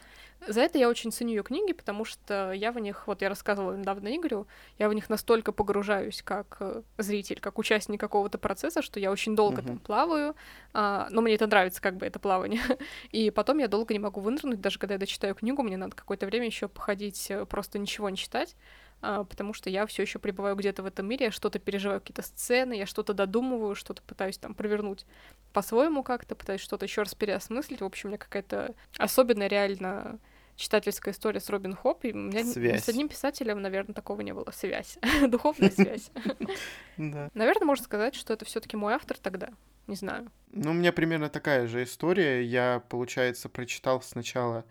За 0.47 0.61
это 0.61 0.79
я 0.79 0.89
очень 0.89 1.13
ценю 1.13 1.31
ее 1.31 1.43
книги, 1.43 1.73
потому 1.73 2.05
что 2.05 2.53
я 2.53 2.73
в 2.73 2.79
них, 2.79 3.07
вот 3.07 3.23
я 3.23 3.29
рассказывала 3.29 3.77
недавно 3.77 4.15
Игорю, 4.15 4.47
я 4.79 4.89
в 4.89 4.95
них 4.95 5.09
настолько 5.09 5.53
погружаюсь 5.53 6.23
как 6.23 6.57
э, 6.61 6.83
зритель, 6.99 7.41
как 7.41 7.59
участник 7.59 8.01
какого-то 8.01 8.39
процесса, 8.39 8.83
что 8.83 9.01
я 9.01 9.11
очень 9.11 9.37
долго 9.37 9.63
uh-huh. 9.63 9.67
там 9.67 9.79
плаваю, 9.79 10.35
а, 10.73 11.09
но 11.11 11.23
мне 11.23 11.35
это 11.35 11.47
нравится, 11.47 11.81
как 11.81 11.97
бы 11.97 12.07
это 12.07 12.19
плавание, 12.19 12.61
и 13.11 13.31
потом 13.31 13.59
я 13.59 13.69
долго 13.69 13.95
не 13.95 14.01
могу 14.01 14.21
вынырнуть, 14.21 14.61
даже 14.61 14.79
когда 14.79 14.95
я 14.95 14.99
дочитаю 14.99 15.35
книгу, 15.35 15.63
мне 15.63 15.77
надо 15.77 15.97
какое-то 15.97 16.27
время 16.27 16.47
еще 16.47 16.69
походить, 16.69 16.94
э, 17.31 17.45
просто 17.47 17.79
ничего 17.79 18.09
не 18.11 18.17
читать, 18.17 18.57
а, 19.01 19.25
потому 19.25 19.53
что 19.53 19.69
я 19.69 19.85
все 19.87 20.03
еще 20.03 20.19
пребываю 20.19 20.57
где-то 20.57 20.83
в 20.83 20.87
этом 20.87 21.07
мире, 21.07 21.27
я 21.27 21.31
что-то 21.31 21.59
переживаю, 21.59 22.01
какие-то 22.01 22.23
сцены, 22.23 22.75
я 22.75 22.87
что-то 22.87 23.13
додумываю, 23.13 23.75
что-то 23.75 24.03
пытаюсь 24.03 24.39
там 24.39 24.55
провернуть 24.55 25.05
по-своему 25.53 26.03
как-то, 26.03 26.35
пытаюсь 26.35 26.63
что-то 26.63 26.87
еще 26.87 27.03
раз 27.03 27.15
переосмыслить. 27.15 27.81
В 27.81 27.85
общем, 27.85 28.09
у 28.09 28.11
меня 28.11 28.19
какая-то 28.19 28.75
особенная 28.97 29.49
реально 29.49 30.19
читательская 30.57 31.13
история 31.13 31.41
с 31.41 31.51
Робин 31.51 31.75
Хоп, 31.75 32.05
и 32.05 32.13
у 32.13 32.17
меня 32.17 32.45
связь. 32.45 32.85
с 32.85 32.89
одним 32.89 33.09
писателем, 33.09 33.61
наверное, 33.61 33.95
такого 33.95 34.21
не 34.21 34.33
было. 34.33 34.51
Связь. 34.53 34.99
Духовная 35.29 35.71
связь. 35.71 36.11
Наверное, 36.97 37.67
можно 37.67 37.85
сказать, 37.85 38.15
что 38.15 38.33
это 38.33 38.45
все 38.45 38.61
таки 38.61 38.77
мой 38.77 38.95
автор 38.95 39.19
тогда. 39.19 39.51
Не 39.87 39.97
знаю. 39.97 40.31
Ну, 40.51 40.71
у 40.71 40.75
меня 40.75 40.93
примерно 40.93 41.29
такая 41.29 41.67
же 41.67 41.83
история. 41.83 42.43
Я, 42.43 42.83
получается, 42.89 43.49
прочитал 43.49 44.01
сначала 44.01 44.65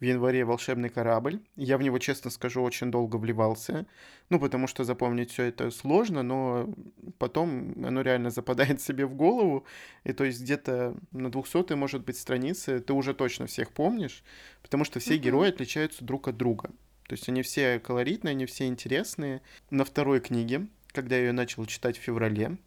в 0.00 0.04
январе 0.04 0.44
«Волшебный 0.44 0.88
корабль». 0.88 1.40
Я 1.56 1.78
в 1.78 1.82
него, 1.82 1.98
честно 1.98 2.30
скажу, 2.30 2.62
очень 2.62 2.90
долго 2.90 3.16
вливался. 3.16 3.86
Ну, 4.28 4.38
потому 4.38 4.66
что 4.66 4.84
запомнить 4.84 5.30
все 5.30 5.44
это 5.44 5.70
сложно, 5.70 6.22
но 6.22 6.68
потом 7.18 7.74
оно 7.84 8.02
реально 8.02 8.30
западает 8.30 8.80
себе 8.80 9.06
в 9.06 9.14
голову. 9.14 9.64
И 10.04 10.12
то 10.12 10.24
есть 10.24 10.42
где-то 10.42 10.96
на 11.12 11.30
200 11.30 11.74
может 11.74 12.04
быть 12.04 12.18
странице 12.18 12.80
ты 12.80 12.92
уже 12.92 13.14
точно 13.14 13.46
всех 13.46 13.72
помнишь, 13.72 14.22
потому 14.62 14.84
что 14.84 15.00
все 15.00 15.14
mm-hmm. 15.14 15.18
герои 15.18 15.48
отличаются 15.48 16.04
друг 16.04 16.28
от 16.28 16.36
друга. 16.36 16.70
То 17.08 17.12
есть 17.14 17.28
они 17.28 17.42
все 17.42 17.78
колоритные, 17.78 18.32
они 18.32 18.46
все 18.46 18.66
интересные. 18.66 19.40
На 19.70 19.84
второй 19.84 20.20
книге, 20.20 20.66
когда 20.88 21.16
я 21.16 21.26
ее 21.26 21.32
начал 21.32 21.64
читать 21.66 21.96
в 21.96 22.02
феврале, 22.02 22.58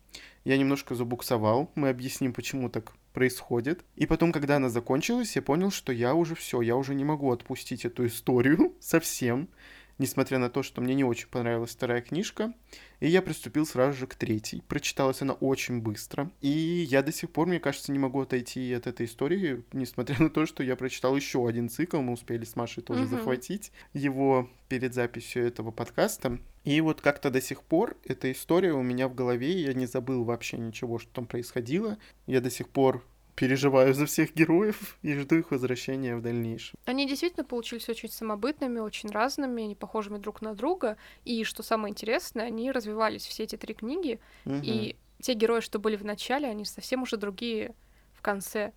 я 0.46 0.58
немножко 0.58 0.96
забуксовал. 0.96 1.72
Мы 1.76 1.90
объясним, 1.90 2.34
почему 2.34 2.70
так 2.70 2.94
происходит. 3.20 3.84
И 3.98 4.06
потом, 4.06 4.32
когда 4.32 4.56
она 4.56 4.70
закончилась, 4.70 5.36
я 5.36 5.42
понял, 5.42 5.72
что 5.72 5.92
я 5.92 6.16
уже 6.16 6.36
все, 6.36 6.62
я 6.62 6.78
уже 6.78 6.96
не 6.96 7.04
могу 7.04 7.30
отпустить 7.34 7.84
эту 7.84 8.06
историю 8.06 8.74
совсем, 8.80 9.50
несмотря 9.98 10.38
на 10.38 10.50
то, 10.50 10.64
что 10.64 10.80
мне 10.80 10.96
не 10.96 11.04
очень 11.04 11.28
понравилась 11.28 11.72
вторая 11.72 12.02
книжка. 12.02 12.54
И 13.02 13.10
я 13.10 13.22
приступил 13.22 13.66
сразу 13.66 13.98
же 13.98 14.08
к 14.08 14.16
третьей. 14.16 14.64
Прочиталась 14.70 15.22
она 15.22 15.34
очень 15.34 15.82
быстро. 15.82 16.32
И 16.40 16.48
я 16.90 17.02
до 17.04 17.12
сих 17.12 17.30
пор, 17.30 17.48
мне 17.48 17.60
кажется, 17.60 17.92
не 17.92 18.00
могу 18.00 18.22
отойти 18.22 18.72
от 18.72 18.88
этой 18.88 19.06
истории, 19.06 19.66
несмотря 19.74 20.18
на 20.18 20.30
то, 20.30 20.46
что 20.46 20.64
я 20.64 20.78
прочитал 20.78 21.14
еще 21.14 21.46
один 21.46 21.68
цикл. 21.68 22.00
Мы 22.00 22.14
успели 22.14 22.46
с 22.46 22.56
Машей 22.56 22.84
тоже 22.84 23.02
угу. 23.02 23.10
захватить 23.10 23.74
его 23.92 24.50
перед 24.70 24.94
записью 24.94 25.46
этого 25.46 25.72
подкаста. 25.72 26.40
И 26.64 26.82
вот 26.82 27.02
как-то 27.02 27.30
до 27.30 27.42
сих 27.42 27.64
пор 27.64 27.98
эта 28.04 28.32
история 28.32 28.74
у 28.74 28.82
меня 28.82 29.08
в 29.08 29.16
голове, 29.16 29.52
я 29.62 29.74
не 29.74 29.86
забыл 29.86 30.24
вообще 30.24 30.58
ничего, 30.58 31.00
что 31.00 31.12
там 31.12 31.26
происходило. 31.26 31.98
Я 32.28 32.42
до 32.42 32.50
сих 32.50 32.70
пор 32.70 33.04
переживаю 33.40 33.94
за 33.94 34.06
всех 34.06 34.36
героев 34.36 34.98
и 35.02 35.16
жду 35.16 35.38
их 35.38 35.52
возвращения 35.52 36.16
в 36.18 36.22
дальнейшем. 36.22 36.78
Они 36.84 37.08
действительно 37.08 37.46
получились 37.46 37.88
очень 37.88 38.10
самобытными, 38.10 38.80
очень 38.80 39.10
разными, 39.10 39.62
не 39.62 39.76
похожими 39.76 40.18
друг 40.18 40.42
на 40.42 40.54
друга. 40.54 40.98
И 41.24 41.46
что 41.46 41.64
самое 41.64 41.92
интересное, 41.92 42.48
они 42.48 42.70
развивались 42.70 43.26
все 43.26 43.44
эти 43.44 43.56
три 43.56 43.74
книги, 43.74 44.20
угу. 44.44 44.60
и 44.62 44.98
те 45.22 45.36
герои, 45.36 45.62
что 45.62 45.80
были 45.80 45.96
в 45.96 46.04
начале, 46.04 46.48
они 46.48 46.66
совсем 46.66 47.04
уже 47.04 47.16
другие 47.16 47.76
в 48.14 48.22
конце. 48.22 48.74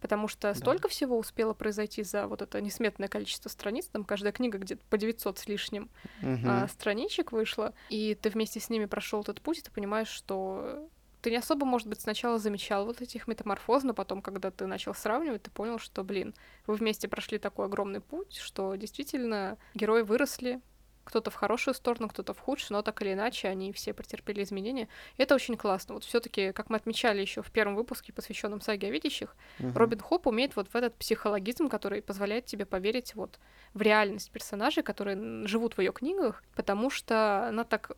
Потому 0.00 0.28
что 0.28 0.52
столько 0.54 0.84
да. 0.84 0.88
всего 0.88 1.18
успело 1.18 1.54
произойти 1.54 2.02
за 2.02 2.26
вот 2.26 2.42
это 2.42 2.60
несметное 2.60 3.08
количество 3.08 3.48
страниц. 3.48 3.86
Там 3.86 4.04
каждая 4.04 4.32
книга 4.32 4.58
где-то 4.58 4.82
по 4.90 4.98
900 4.98 5.38
с 5.38 5.48
лишним 5.48 5.90
угу. 6.22 6.40
а, 6.46 6.68
страничек 6.68 7.32
вышла. 7.32 7.72
И 7.88 8.14
ты 8.14 8.30
вместе 8.30 8.60
с 8.60 8.68
ними 8.68 8.84
прошел 8.84 9.22
этот 9.22 9.40
путь, 9.40 9.58
и 9.58 9.62
ты 9.62 9.70
понимаешь, 9.70 10.08
что 10.08 10.88
ты 11.26 11.30
не 11.30 11.38
особо, 11.38 11.66
может 11.66 11.88
быть, 11.88 12.00
сначала 12.00 12.38
замечал 12.38 12.86
вот 12.86 13.00
этих 13.00 13.26
метаморфоз, 13.26 13.82
но 13.82 13.94
потом, 13.94 14.22
когда 14.22 14.52
ты 14.52 14.66
начал 14.66 14.94
сравнивать, 14.94 15.42
ты 15.42 15.50
понял, 15.50 15.80
что, 15.80 16.04
блин, 16.04 16.34
вы 16.68 16.74
вместе 16.74 17.08
прошли 17.08 17.38
такой 17.38 17.66
огромный 17.66 18.00
путь, 18.00 18.36
что 18.36 18.76
действительно 18.76 19.58
герои 19.74 20.02
выросли, 20.02 20.60
кто-то 21.06 21.30
в 21.30 21.34
хорошую 21.34 21.74
сторону, 21.74 22.08
кто-то 22.08 22.34
в 22.34 22.40
худшую, 22.40 22.76
но 22.76 22.82
так 22.82 23.00
или 23.00 23.12
иначе 23.12 23.48
они 23.48 23.72
все 23.72 23.94
претерпели 23.94 24.42
изменения. 24.42 24.88
И 25.16 25.22
это 25.22 25.36
очень 25.36 25.56
классно. 25.56 25.94
Вот 25.94 26.04
все-таки, 26.04 26.52
как 26.52 26.68
мы 26.68 26.76
отмечали 26.76 27.20
еще 27.20 27.42
в 27.42 27.50
первом 27.52 27.76
выпуске, 27.76 28.12
посвященном 28.12 28.60
саге 28.60 28.88
о 28.88 28.90
видящих, 28.90 29.36
uh-huh. 29.60 29.72
Робин 29.72 30.00
Хоп 30.00 30.26
умеет 30.26 30.56
вот 30.56 30.68
в 30.68 30.74
этот 30.74 30.96
психологизм, 30.96 31.68
который 31.68 32.02
позволяет 32.02 32.46
тебе 32.46 32.66
поверить 32.66 33.14
вот 33.14 33.38
в 33.72 33.82
реальность 33.82 34.32
персонажей, 34.32 34.82
которые 34.82 35.46
живут 35.46 35.76
в 35.76 35.80
ее 35.80 35.92
книгах, 35.92 36.42
потому 36.56 36.90
что 36.90 37.46
она 37.48 37.62
так 37.62 37.92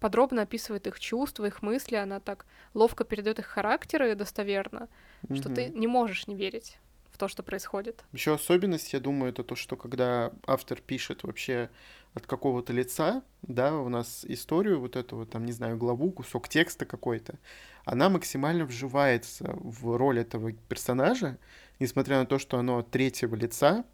подробно 0.00 0.42
описывает 0.42 0.86
их 0.86 0.98
чувства, 0.98 1.44
их 1.44 1.60
мысли, 1.60 1.96
она 1.96 2.20
так 2.20 2.46
ловко 2.72 3.04
передает 3.04 3.38
их 3.38 3.46
характеры 3.46 4.14
достоверно, 4.14 4.88
mm-hmm. 5.22 5.36
что 5.36 5.50
ты 5.50 5.68
не 5.68 5.86
можешь 5.86 6.26
не 6.26 6.34
верить 6.34 6.78
в 7.16 7.18
то, 7.18 7.28
что 7.28 7.42
происходит. 7.42 8.04
Еще 8.12 8.34
особенность, 8.34 8.92
я 8.92 9.00
думаю, 9.00 9.32
это 9.32 9.42
то, 9.42 9.56
что 9.56 9.76
когда 9.76 10.32
автор 10.46 10.80
пишет 10.80 11.22
вообще 11.22 11.70
от 12.16 12.26
какого-то 12.26 12.72
лица, 12.72 13.22
да, 13.42 13.76
у 13.76 13.90
нас 13.90 14.24
историю 14.26 14.80
вот 14.80 14.96
эту 14.96 15.16
вот, 15.16 15.30
там, 15.30 15.44
не 15.44 15.52
знаю, 15.52 15.76
главу, 15.76 16.10
кусок 16.10 16.48
текста 16.48 16.86
какой-то, 16.86 17.38
она 17.84 18.08
максимально 18.08 18.64
вживается 18.64 19.54
в 19.60 19.96
роль 19.96 20.18
этого 20.18 20.52
персонажа, 20.52 21.38
несмотря 21.78 22.18
на 22.18 22.26
то, 22.26 22.38
что 22.38 22.58
оно 22.58 22.78
от 22.78 22.90
третьего 22.90 23.34
лица, 23.34 23.84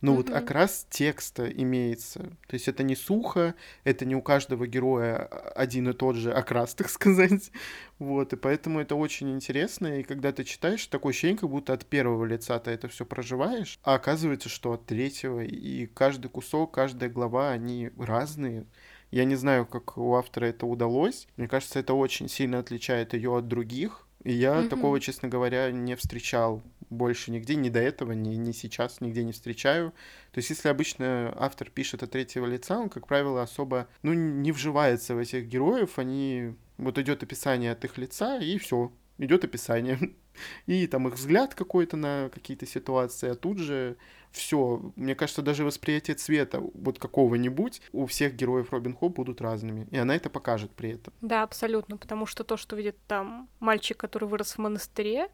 но 0.00 0.12
mm-hmm. 0.12 0.16
вот 0.16 0.30
окрас 0.30 0.86
текста 0.90 1.48
имеется. 1.48 2.20
То 2.46 2.54
есть 2.54 2.68
это 2.68 2.82
не 2.82 2.96
сухо, 2.96 3.54
это 3.84 4.04
не 4.04 4.14
у 4.14 4.22
каждого 4.22 4.66
героя 4.66 5.16
один 5.54 5.88
и 5.88 5.92
тот 5.92 6.16
же 6.16 6.32
окрас, 6.32 6.74
так 6.76 6.88
сказать. 6.88 7.50
Вот, 7.98 8.32
и 8.32 8.36
поэтому 8.36 8.80
это 8.80 8.94
очень 8.94 9.34
интересно. 9.34 10.00
И 10.00 10.02
когда 10.02 10.32
ты 10.32 10.44
читаешь, 10.44 10.86
такое 10.86 11.10
ощущение, 11.10 11.38
как 11.38 11.50
будто 11.50 11.72
от 11.72 11.86
первого 11.86 12.24
лица 12.24 12.58
ты 12.58 12.70
это 12.70 12.88
все 12.88 13.06
проживаешь, 13.06 13.78
а 13.82 13.94
оказывается, 13.94 14.48
что 14.48 14.72
от 14.72 14.86
третьего. 14.86 15.40
И 15.40 15.86
каждый 15.86 16.28
кусок, 16.28 16.72
каждая 16.72 17.10
глава, 17.10 17.50
они 17.50 17.90
разные. 17.98 18.66
Я 19.10 19.24
не 19.24 19.36
знаю, 19.36 19.66
как 19.66 19.96
у 19.98 20.14
автора 20.14 20.46
это 20.46 20.66
удалось. 20.66 21.28
Мне 21.36 21.48
кажется, 21.48 21.78
это 21.78 21.94
очень 21.94 22.28
сильно 22.28 22.58
отличает 22.58 23.14
ее 23.14 23.36
от 23.36 23.48
других. 23.48 24.05
И 24.26 24.32
я 24.32 24.54
mm-hmm. 24.54 24.68
такого, 24.68 24.98
честно 24.98 25.28
говоря, 25.28 25.70
не 25.70 25.94
встречал 25.94 26.60
больше 26.90 27.30
нигде, 27.30 27.54
ни 27.54 27.68
до 27.68 27.78
этого, 27.78 28.10
ни, 28.10 28.34
ни 28.34 28.50
сейчас 28.50 29.00
нигде 29.00 29.22
не 29.22 29.30
встречаю. 29.30 29.92
То 30.32 30.38
есть, 30.38 30.50
если 30.50 30.68
обычно 30.68 31.32
автор 31.38 31.70
пишет 31.70 32.02
от 32.02 32.10
третьего 32.10 32.44
лица, 32.44 32.76
он, 32.76 32.88
как 32.88 33.06
правило, 33.06 33.40
особо, 33.40 33.86
ну, 34.02 34.14
не 34.14 34.50
вживается 34.50 35.14
в 35.14 35.18
этих 35.18 35.46
героев, 35.46 36.00
они, 36.00 36.56
вот 36.76 36.98
идет 36.98 37.22
описание 37.22 37.70
от 37.70 37.84
их 37.84 37.98
лица, 37.98 38.38
и 38.38 38.58
все, 38.58 38.90
идет 39.18 39.44
описание. 39.44 39.96
И 40.66 40.86
там 40.88 41.06
их 41.06 41.14
взгляд 41.14 41.54
какой-то 41.54 41.96
на 41.96 42.28
какие-то 42.34 42.66
ситуации, 42.66 43.30
а 43.30 43.36
тут 43.36 43.58
же 43.58 43.96
все. 44.36 44.92
Мне 44.96 45.14
кажется, 45.14 45.42
даже 45.42 45.64
восприятие 45.64 46.16
цвета 46.16 46.60
вот 46.74 46.98
какого-нибудь 46.98 47.82
у 47.92 48.06
всех 48.06 48.34
героев 48.34 48.72
Робин 48.72 48.96
Хоп 48.96 49.16
будут 49.16 49.40
разными. 49.40 49.88
И 49.90 49.96
она 49.96 50.14
это 50.14 50.30
покажет 50.30 50.70
при 50.72 50.90
этом. 50.90 51.12
Да, 51.20 51.42
абсолютно. 51.42 51.96
Потому 51.96 52.26
что 52.26 52.44
то, 52.44 52.56
что 52.56 52.76
видит 52.76 52.96
там 53.06 53.48
мальчик, 53.60 53.96
который 53.96 54.28
вырос 54.28 54.52
в 54.52 54.58
монастыре, 54.58 55.28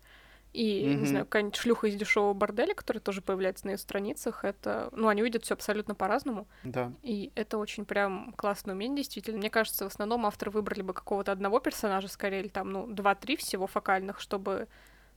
и, 0.52 0.85
mm-hmm. 0.85 0.94
не 0.94 1.06
знаю, 1.06 1.25
какая-нибудь 1.25 1.56
шлюха 1.56 1.87
из 1.87 1.94
дешевого 1.94 2.35
борделя, 2.35 2.75
которая 2.75 3.00
тоже 3.00 3.23
появляется 3.23 3.66
на 3.66 3.71
ее 3.71 3.78
страницах, 3.78 4.44
это, 4.44 4.90
ну, 4.92 5.09
они 5.09 5.23
видят 5.23 5.44
все 5.44 5.54
абсолютно 5.54 5.94
по-разному. 5.94 6.47
Да. 6.62 6.92
И 7.02 7.32
это 7.35 7.56
очень 7.56 7.87
прям 7.87 8.35
классное 8.37 8.75
умение, 8.75 8.99
действительно. 8.99 9.38
Мне 9.38 9.49
кажется, 9.49 9.85
в 9.85 9.88
основном 9.88 10.26
авторы 10.26 10.50
выбрали 10.50 10.82
бы 10.82 10.92
какого-то 10.92 11.32
одного 11.32 11.59
персонажа, 11.59 12.09
скорее, 12.09 12.40
или 12.40 12.49
там, 12.49 12.71
ну, 12.71 12.87
два-три 12.87 13.37
всего 13.37 13.66
фокальных, 13.66 14.21
чтобы 14.21 14.68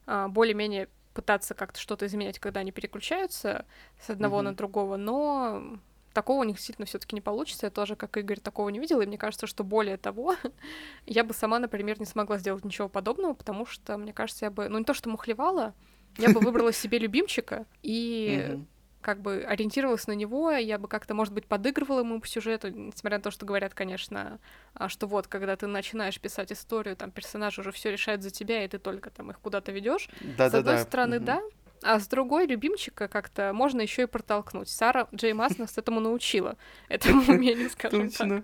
а, 0.05 0.29
более-менее 0.29 0.87
пытаться 1.15 1.55
как-то 1.55 1.79
что-то 1.79 2.05
изменять, 2.05 2.37
когда 2.37 2.59
они 2.59 2.71
переключаются 2.71 3.65
с 3.99 4.09
одного 4.11 4.39
mm-hmm. 4.39 4.43
на 4.43 4.55
другого, 4.55 4.97
но 4.97 5.79
такого 6.13 6.41
у 6.41 6.43
них 6.43 6.57
действительно 6.57 6.85
все-таки 6.85 7.15
не 7.15 7.21
получится. 7.21 7.65
Я 7.65 7.71
тоже, 7.71 7.95
как 7.95 8.17
Игорь, 8.17 8.39
такого 8.39 8.69
не 8.69 8.79
видела. 8.79 9.01
И 9.01 9.05
мне 9.05 9.17
кажется, 9.17 9.47
что 9.47 9.63
более 9.63 9.97
того, 9.97 10.35
я 11.07 11.23
бы 11.23 11.33
сама, 11.33 11.57
например, 11.57 11.99
не 11.99 12.05
смогла 12.05 12.37
сделать 12.37 12.65
ничего 12.65 12.89
подобного, 12.89 13.33
потому 13.33 13.65
что, 13.65 13.97
мне 13.97 14.13
кажется, 14.13 14.45
я 14.45 14.51
бы, 14.51 14.69
ну 14.69 14.77
не 14.77 14.85
то, 14.85 14.93
что 14.93 15.09
мухлевала, 15.09 15.73
я 16.17 16.29
бы 16.29 16.39
выбрала 16.41 16.71
себе 16.71 16.99
любимчика 16.99 17.65
и 17.81 18.59
как 19.05 19.21
бы 19.21 19.45
ориентировалась 19.47 20.07
на 20.07 20.13
него, 20.13 20.49
я 20.49 20.79
бы 20.79 20.87
как-то, 20.87 21.13
может 21.13 21.31
быть, 21.31 21.45
подыгрывала 21.45 21.99
ему 21.99 22.19
по 22.19 22.27
сюжету, 22.27 22.69
несмотря 22.69 23.19
на 23.19 23.21
то, 23.21 23.29
что 23.29 23.45
говорят, 23.45 23.75
конечно, 23.75 24.39
а, 24.73 24.89
что 24.89 25.05
вот, 25.05 25.27
когда 25.27 25.55
ты 25.55 25.67
начинаешь 25.67 26.19
писать 26.19 26.51
историю, 26.51 26.95
там 26.95 27.11
персонаж 27.11 27.59
уже 27.59 27.71
все 27.71 27.91
решает 27.91 28.23
за 28.23 28.31
тебя, 28.31 28.65
и 28.65 28.67
ты 28.67 28.79
только 28.79 29.11
там 29.11 29.29
их 29.29 29.39
куда-то 29.39 29.71
ведешь. 29.71 30.09
Да, 30.21 30.49
С 30.49 30.55
одной 30.55 30.77
да, 30.77 30.81
стороны, 30.81 31.19
да, 31.19 31.39
а 31.83 31.99
с 31.99 32.07
другой 32.07 32.47
любимчика 32.47 33.07
как-то 33.07 33.53
можно 33.53 33.81
еще 33.81 34.03
и 34.03 34.07
протолкнуть. 34.07 34.69
Сара 34.69 35.07
Джей 35.13 35.33
Мас 35.33 35.59
нас 35.59 35.77
этому 35.77 35.99
научила, 35.99 36.57
этому 36.89 37.21
умению, 37.31 37.69
скажем 37.69 38.09
так. 38.09 38.43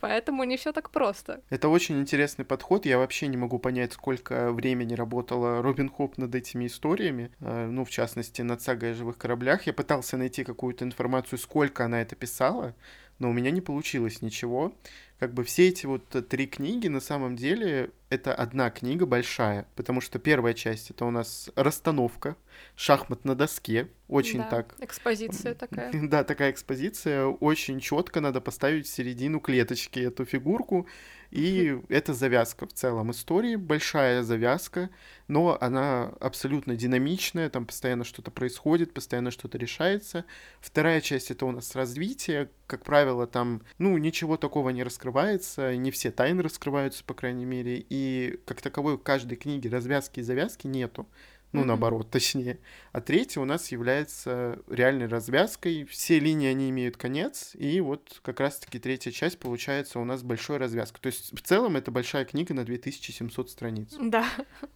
Поэтому 0.00 0.44
не 0.44 0.56
все 0.56 0.72
так 0.72 0.90
просто. 0.90 1.42
Это 1.50 1.68
очень 1.68 2.00
интересный 2.00 2.44
подход. 2.44 2.86
Я 2.86 2.98
вообще 2.98 3.26
не 3.28 3.36
могу 3.36 3.58
понять, 3.58 3.92
сколько 3.92 4.52
времени 4.52 4.94
работала 4.94 5.62
Робин 5.62 5.90
Хоп 5.90 6.18
над 6.18 6.34
этими 6.34 6.66
историями. 6.66 7.30
Э, 7.40 7.66
ну, 7.66 7.84
в 7.84 7.90
частности, 7.90 8.42
над 8.42 8.62
сагой 8.62 8.92
о 8.92 8.94
живых 8.94 9.18
кораблях. 9.18 9.66
Я 9.66 9.72
пытался 9.72 10.16
найти 10.16 10.44
какую-то 10.44 10.84
информацию, 10.84 11.38
сколько 11.38 11.84
она 11.84 12.02
это 12.02 12.16
писала, 12.16 12.74
но 13.20 13.30
у 13.30 13.32
меня 13.32 13.52
не 13.52 13.60
получилось 13.60 14.22
ничего 14.22 14.74
как 15.20 15.34
бы 15.34 15.44
все 15.44 15.68
эти 15.68 15.84
вот 15.84 16.16
э, 16.16 16.22
три 16.22 16.46
книги 16.46 16.88
на 16.88 16.98
самом 16.98 17.36
деле 17.36 17.90
это 18.08 18.34
одна 18.34 18.70
книга 18.70 19.04
большая, 19.04 19.68
потому 19.76 20.00
что 20.00 20.18
первая 20.18 20.54
часть 20.54 20.90
это 20.90 21.04
у 21.04 21.10
нас 21.10 21.50
расстановка, 21.56 22.36
шахмат 22.74 23.26
на 23.26 23.34
доске, 23.34 23.88
очень 24.08 24.38
да, 24.38 24.48
так. 24.48 24.74
Экспозиция 24.80 25.54
такая. 25.54 25.92
Да, 26.08 26.24
такая 26.24 26.50
экспозиция, 26.50 27.26
очень 27.26 27.80
четко 27.80 28.20
надо 28.22 28.40
поставить 28.40 28.86
в 28.86 28.90
середину 28.90 29.40
клеточки 29.40 30.00
эту 30.00 30.24
фигурку, 30.24 30.88
и 31.30 31.80
это 31.88 32.14
завязка 32.14 32.66
в 32.66 32.72
целом 32.72 33.10
истории, 33.10 33.56
большая 33.56 34.22
завязка, 34.22 34.90
но 35.28 35.56
она 35.60 36.12
абсолютно 36.20 36.74
динамичная, 36.74 37.50
там 37.50 37.66
постоянно 37.66 38.04
что-то 38.04 38.30
происходит, 38.30 38.92
постоянно 38.92 39.30
что-то 39.30 39.58
решается. 39.58 40.24
Вторая 40.60 41.00
часть— 41.00 41.30
это 41.32 41.46
у 41.46 41.52
нас 41.52 41.74
развитие, 41.74 42.50
как 42.66 42.84
правило, 42.84 43.26
там, 43.26 43.62
ну, 43.78 43.96
ничего 43.98 44.36
такого 44.36 44.70
не 44.70 44.82
раскрывается, 44.82 45.76
не 45.76 45.90
все 45.90 46.10
тайны 46.10 46.42
раскрываются, 46.42 47.04
по 47.04 47.14
крайней 47.14 47.44
мере, 47.44 47.84
и 47.88 48.40
как 48.44 48.60
таковой 48.60 48.96
в 48.96 49.02
каждой 49.02 49.36
книге 49.36 49.70
развязки 49.70 50.20
и 50.20 50.22
завязки 50.22 50.66
нету 50.66 51.06
ну, 51.52 51.62
mm-hmm. 51.62 51.64
наоборот, 51.64 52.10
точнее. 52.10 52.58
А 52.92 53.00
третья 53.00 53.40
у 53.40 53.44
нас 53.44 53.72
является 53.72 54.60
реальной 54.68 55.06
развязкой. 55.06 55.84
Все 55.84 56.18
линии, 56.18 56.48
они 56.48 56.70
имеют 56.70 56.96
конец, 56.96 57.52
и 57.54 57.80
вот 57.80 58.20
как 58.22 58.40
раз-таки 58.40 58.78
третья 58.78 59.10
часть 59.10 59.38
получается 59.38 59.98
у 59.98 60.04
нас 60.04 60.22
большой 60.22 60.58
развязкой. 60.58 61.00
То 61.02 61.06
есть 61.06 61.36
в 61.36 61.42
целом 61.42 61.76
это 61.76 61.90
большая 61.90 62.24
книга 62.24 62.54
на 62.54 62.64
2700 62.64 63.50
страниц. 63.50 63.96
Да. 64.00 64.26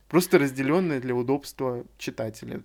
Просто 0.09 0.39
разделенная 0.39 1.01
для 1.01 1.15
удобства 1.15 1.85
читателя. 1.99 2.63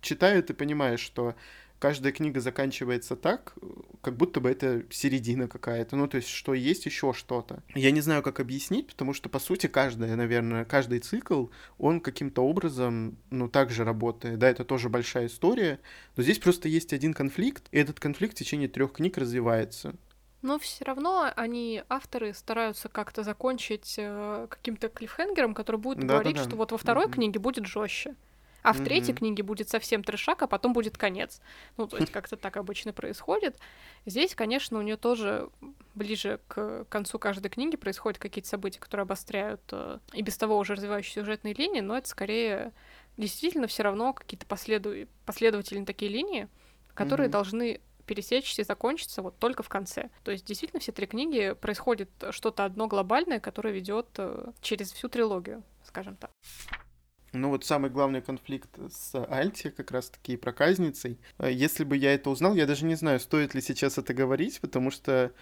Читаю, 0.00 0.42
ты 0.42 0.54
понимаешь, 0.54 1.00
что 1.00 1.34
каждая 1.78 2.12
книга 2.12 2.40
заканчивается 2.40 3.16
так, 3.16 3.54
как 4.02 4.16
будто 4.16 4.40
бы 4.40 4.50
это 4.50 4.84
середина 4.90 5.48
какая-то. 5.48 5.96
Ну, 5.96 6.06
то 6.08 6.16
есть, 6.16 6.28
что 6.28 6.54
есть 6.54 6.86
еще 6.86 7.12
что-то. 7.12 7.62
Я 7.74 7.90
не 7.90 8.00
знаю, 8.00 8.22
как 8.22 8.40
объяснить, 8.40 8.88
потому 8.88 9.14
что, 9.14 9.28
по 9.28 9.38
сути, 9.38 9.66
каждая, 9.66 10.16
наверное, 10.16 10.64
каждый 10.64 11.00
цикл, 11.00 11.46
он 11.78 12.00
каким-то 12.00 12.42
образом, 12.42 13.18
ну, 13.30 13.48
также 13.48 13.84
работает. 13.84 14.38
Да, 14.38 14.48
это 14.48 14.64
тоже 14.64 14.88
большая 14.88 15.26
история, 15.26 15.80
но 16.16 16.22
здесь 16.22 16.38
просто 16.38 16.68
есть 16.68 16.92
один 16.92 17.14
конфликт, 17.14 17.68
и 17.70 17.78
этот 17.78 18.00
конфликт 18.00 18.34
в 18.34 18.38
течение 18.38 18.68
трех 18.68 18.92
книг 18.92 19.18
развивается. 19.18 19.94
Но 20.40 20.58
все 20.58 20.84
равно 20.84 21.32
они, 21.34 21.82
авторы, 21.88 22.32
стараются 22.32 22.88
как-то 22.88 23.24
закончить 23.24 23.96
э, 23.98 24.46
каким-то 24.48 24.88
клиффхенгером, 24.88 25.52
который 25.52 25.80
будет 25.80 25.98
да, 25.98 26.06
говорить, 26.06 26.36
да, 26.36 26.42
да. 26.42 26.48
что 26.48 26.56
вот 26.56 26.70
во 26.70 26.78
второй 26.78 27.06
mm-hmm. 27.06 27.12
книге 27.12 27.38
будет 27.40 27.66
жестче. 27.66 28.14
А 28.62 28.72
в 28.72 28.82
третьей 28.82 29.14
книге 29.14 29.42
будет 29.42 29.68
совсем 29.68 30.02
трешак, 30.02 30.42
а 30.42 30.46
потом 30.46 30.72
будет 30.72 30.98
конец. 30.98 31.40
Ну, 31.76 31.86
то 31.86 31.96
есть 31.96 32.12
как-то 32.12 32.36
так 32.36 32.56
обычно 32.56 32.92
происходит. 32.92 33.56
Здесь, 34.04 34.34
конечно, 34.34 34.78
у 34.78 34.82
нее 34.82 34.96
тоже 34.96 35.48
ближе 35.94 36.40
к 36.48 36.84
концу 36.88 37.18
каждой 37.18 37.48
книги 37.48 37.76
происходят 37.76 38.18
какие-то 38.18 38.48
события, 38.48 38.80
которые 38.80 39.02
обостряют 39.02 39.62
э, 39.72 39.98
и 40.12 40.22
без 40.22 40.36
того 40.36 40.58
уже 40.58 40.74
развивающие 40.74 41.14
сюжетные 41.14 41.54
линии, 41.54 41.80
но 41.80 41.96
это 41.96 42.08
скорее 42.08 42.72
действительно 43.16 43.66
все 43.66 43.82
равно 43.82 44.12
какие-то 44.12 44.46
последу... 44.46 45.06
последовательные 45.26 45.86
такие 45.86 46.10
линии, 46.10 46.48
которые 46.94 47.28
mm-hmm. 47.28 47.32
должны 47.32 47.80
пересечься 48.06 48.62
и 48.62 48.64
закончиться 48.64 49.22
вот 49.22 49.38
только 49.38 49.62
в 49.62 49.68
конце. 49.68 50.10
То 50.24 50.30
есть 50.30 50.44
действительно 50.46 50.80
все 50.80 50.92
три 50.92 51.06
книги 51.06 51.54
происходит 51.60 52.10
что-то 52.30 52.64
одно 52.64 52.86
глобальное, 52.86 53.38
которое 53.38 53.72
ведет 53.72 54.08
э, 54.16 54.52
через 54.62 54.92
всю 54.92 55.08
трилогию, 55.08 55.62
скажем 55.84 56.16
так. 56.16 56.30
Ну 57.32 57.50
вот 57.50 57.64
самый 57.64 57.90
главный 57.90 58.22
конфликт 58.22 58.70
с 58.90 59.14
Альти, 59.30 59.70
как 59.70 59.90
раз-таки 59.90 60.36
проказницей. 60.36 61.18
Э, 61.38 61.50
если 61.52 61.84
бы 61.84 61.96
я 61.96 62.14
это 62.14 62.30
узнал, 62.30 62.54
я 62.54 62.66
даже 62.66 62.84
не 62.84 62.94
знаю, 62.94 63.20
стоит 63.20 63.54
ли 63.54 63.60
сейчас 63.60 63.98
это 63.98 64.14
говорить, 64.14 64.60
потому 64.60 64.90
что, 64.90 65.32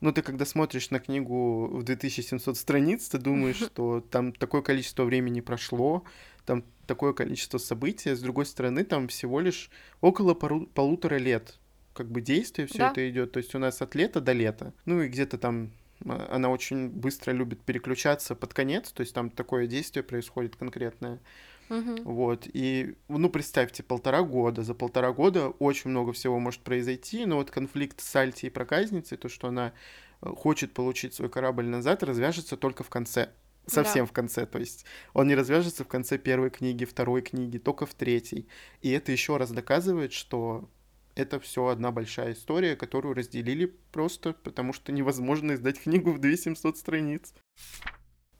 ну 0.00 0.12
ты 0.12 0.22
когда 0.22 0.44
смотришь 0.44 0.90
на 0.90 0.98
книгу 0.98 1.68
в 1.68 1.82
2700 1.82 2.56
страниц, 2.56 3.08
ты 3.08 3.18
думаешь, 3.18 3.56
что 3.56 4.00
там 4.00 4.32
такое 4.32 4.62
количество 4.62 5.04
времени 5.04 5.40
прошло, 5.40 6.04
там 6.44 6.64
такое 6.86 7.12
количество 7.12 7.58
событий, 7.58 8.10
а 8.10 8.16
с 8.16 8.20
другой 8.20 8.46
стороны, 8.46 8.84
там 8.84 9.08
всего 9.08 9.40
лишь 9.40 9.70
около 10.00 10.34
пару, 10.34 10.66
полутора 10.66 11.16
лет 11.16 11.56
как 11.92 12.10
бы 12.10 12.20
действие 12.20 12.66
все 12.66 12.78
да. 12.78 12.90
это 12.92 13.10
идет. 13.10 13.32
То 13.32 13.38
есть 13.38 13.54
у 13.54 13.58
нас 13.58 13.82
от 13.82 13.94
лета 13.94 14.20
до 14.20 14.32
лета. 14.32 14.72
Ну 14.86 15.02
и 15.02 15.08
где-то 15.08 15.36
там 15.38 15.70
она 16.04 16.48
очень 16.50 16.88
быстро 16.88 17.32
любит 17.32 17.62
переключаться 17.62 18.34
под 18.34 18.54
конец, 18.54 18.90
то 18.92 19.02
есть 19.02 19.14
там 19.14 19.30
такое 19.30 19.66
действие 19.66 20.02
происходит 20.02 20.56
конкретное. 20.56 21.20
Uh-huh. 21.68 22.02
Вот, 22.02 22.48
и, 22.52 22.96
ну, 23.06 23.30
представьте, 23.30 23.84
полтора 23.84 24.22
года. 24.22 24.64
За 24.64 24.74
полтора 24.74 25.12
года 25.12 25.50
очень 25.50 25.90
много 25.90 26.12
всего 26.12 26.40
может 26.40 26.62
произойти, 26.62 27.26
но 27.26 27.36
вот 27.36 27.52
конфликт 27.52 28.00
с 28.00 28.16
Альти 28.16 28.46
и 28.46 28.50
проказницей, 28.50 29.16
то, 29.16 29.28
что 29.28 29.48
она 29.48 29.72
э, 30.20 30.28
хочет 30.30 30.72
получить 30.72 31.14
свой 31.14 31.28
корабль 31.28 31.66
назад, 31.66 32.02
развяжется 32.02 32.56
только 32.56 32.82
в 32.82 32.90
конце. 32.90 33.30
Совсем 33.66 34.04
да. 34.04 34.08
в 34.08 34.12
конце, 34.12 34.46
то 34.46 34.58
есть 34.58 34.84
он 35.12 35.28
не 35.28 35.36
развяжется 35.36 35.84
в 35.84 35.86
конце 35.86 36.18
первой 36.18 36.50
книги, 36.50 36.84
второй 36.84 37.22
книги, 37.22 37.58
только 37.58 37.86
в 37.86 37.94
третьей. 37.94 38.48
И 38.80 38.90
это 38.90 39.12
еще 39.12 39.36
раз 39.36 39.52
доказывает, 39.52 40.12
что 40.12 40.68
это 41.14 41.40
все 41.40 41.66
одна 41.66 41.90
большая 41.90 42.32
история, 42.32 42.76
которую 42.76 43.14
разделили 43.14 43.74
просто 43.92 44.32
потому, 44.32 44.72
что 44.72 44.92
невозможно 44.92 45.52
издать 45.52 45.80
книгу 45.82 46.12
в 46.12 46.18
2700 46.18 46.76
страниц. 46.76 47.34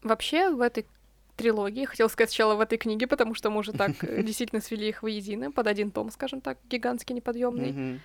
Вообще 0.03 0.51
в 0.51 0.61
этой 0.61 0.87
трилогии, 1.37 1.85
хотел 1.87 2.09
сказать 2.09 2.31
сначала 2.31 2.55
в 2.55 2.61
этой 2.61 2.79
книге, 2.79 3.07
потому 3.07 3.35
что 3.35 3.51
мы 3.51 3.61
уже 3.61 3.73
так 3.73 3.93
э, 4.05 4.23
действительно 4.23 4.61
свели 4.61 4.89
их 4.89 5.03
воедино, 5.03 5.51
под 5.51 5.67
один 5.67 5.91
том, 5.91 6.11
скажем 6.11 6.41
так, 6.41 6.59
гигантский, 6.69 7.15
неподъемный. 7.15 8.01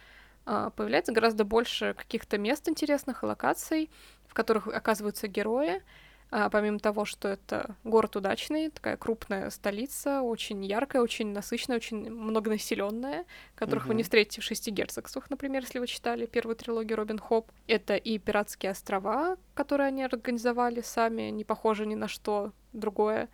А, 0.45 0.69
появляется 0.69 1.11
гораздо 1.11 1.43
больше 1.43 1.95
каких-то 1.97 2.37
мест 2.37 2.69
интересных 2.69 3.23
и 3.23 3.25
локаций, 3.25 3.89
в 4.27 4.33
которых 4.33 4.67
оказываются 4.67 5.27
герои. 5.27 5.81
А, 6.31 6.49
помимо 6.49 6.79
того, 6.79 7.05
что 7.05 7.27
это 7.27 7.75
город 7.83 8.15
удачный, 8.15 8.69
такая 8.69 8.97
крупная 8.97 9.49
столица, 9.49 10.21
очень 10.21 10.65
яркая, 10.65 11.01
очень 11.01 11.31
насыщенная, 11.31 11.77
очень 11.77 12.09
многонаселенная, 12.09 13.25
которых 13.55 13.85
uh-huh. 13.85 13.89
вы 13.89 13.95
не 13.95 14.03
встретите 14.03 14.41
в 14.41 14.43
шести 14.43 14.71
герцогствах, 14.71 15.29
например, 15.29 15.61
если 15.61 15.79
вы 15.79 15.87
читали 15.87 16.25
первую 16.25 16.55
трилогию 16.55 16.97
Робин 16.97 17.19
Хоп. 17.19 17.51
Это 17.67 17.95
и 17.95 18.17
пиратские 18.17 18.71
острова, 18.71 19.37
которые 19.53 19.87
они 19.87 20.03
организовали 20.03 20.81
сами, 20.81 21.29
не 21.29 21.43
похожи 21.43 21.85
ни 21.85 21.95
на 21.95 22.07
что 22.07 22.51
другое. 22.73 23.29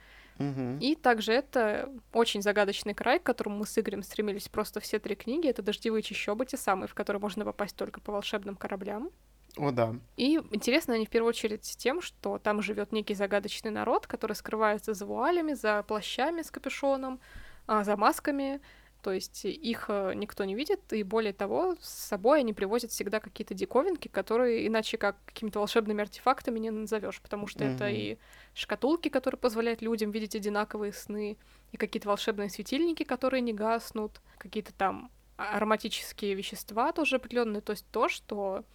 И 0.80 0.97
также 0.99 1.34
это 1.34 1.91
очень 2.13 2.41
загадочный 2.41 2.95
край, 2.95 3.19
к 3.19 3.23
которому 3.23 3.58
мы 3.58 3.67
с 3.67 3.77
Игорем 3.77 4.01
стремились 4.01 4.49
просто 4.49 4.80
все 4.80 4.97
три 4.97 5.15
книги. 5.15 5.47
Это 5.47 5.62
дождевые 5.62 6.01
чащобы, 6.01 6.47
те 6.47 6.58
самые, 6.58 6.88
в 6.88 6.95
которые 6.95 7.21
можно 7.21 7.45
попасть 7.45 7.75
только 7.75 8.01
по 8.01 8.12
волшебным 8.12 8.56
кораблям. 8.56 9.12
О, 9.57 9.71
да. 9.71 9.95
И 10.17 10.39
интересно 10.51 10.93
они 10.93 11.05
в 11.05 11.09
первую 11.09 11.29
очередь 11.29 11.75
тем, 11.77 12.01
что 12.01 12.37
там 12.39 12.61
живет 12.61 12.91
некий 12.91 13.13
загадочный 13.13 13.71
народ, 13.71 14.07
который 14.07 14.33
скрывается 14.33 14.93
за 14.93 15.05
вуалями, 15.05 15.53
за 15.53 15.83
плащами 15.83 16.41
с 16.41 16.51
капюшоном, 16.51 17.19
а, 17.67 17.83
за 17.83 17.97
масками. 17.97 18.61
То 19.01 19.11
есть 19.11 19.45
их 19.45 19.85
э, 19.87 20.13
никто 20.13 20.43
не 20.43 20.53
видит, 20.53 20.93
и 20.93 21.01
более 21.01 21.33
того, 21.33 21.75
с 21.81 21.89
собой 21.89 22.41
они 22.41 22.53
привозят 22.53 22.91
всегда 22.91 23.19
какие-то 23.19 23.55
диковинки, 23.55 24.07
которые 24.07 24.67
иначе 24.67 24.97
как 24.97 25.17
какими-то 25.25 25.57
волшебными 25.57 26.03
артефактами 26.03 26.59
не 26.59 26.69
назовешь, 26.69 27.19
потому 27.19 27.47
что 27.47 27.63
mm-hmm. 27.63 27.75
это 27.75 27.89
и 27.89 28.17
шкатулки, 28.53 29.09
которые 29.09 29.39
позволяют 29.39 29.81
людям 29.81 30.11
видеть 30.11 30.35
одинаковые 30.35 30.93
сны, 30.93 31.37
и 31.71 31.77
какие-то 31.77 32.09
волшебные 32.09 32.51
светильники, 32.51 33.03
которые 33.03 33.41
не 33.41 33.53
гаснут, 33.53 34.21
какие-то 34.37 34.71
там 34.71 35.09
ароматические 35.35 36.35
вещества 36.35 36.91
тоже 36.91 37.15
определенные, 37.15 37.61
то 37.61 37.71
есть 37.71 37.87
то, 37.91 38.07
что 38.07 38.65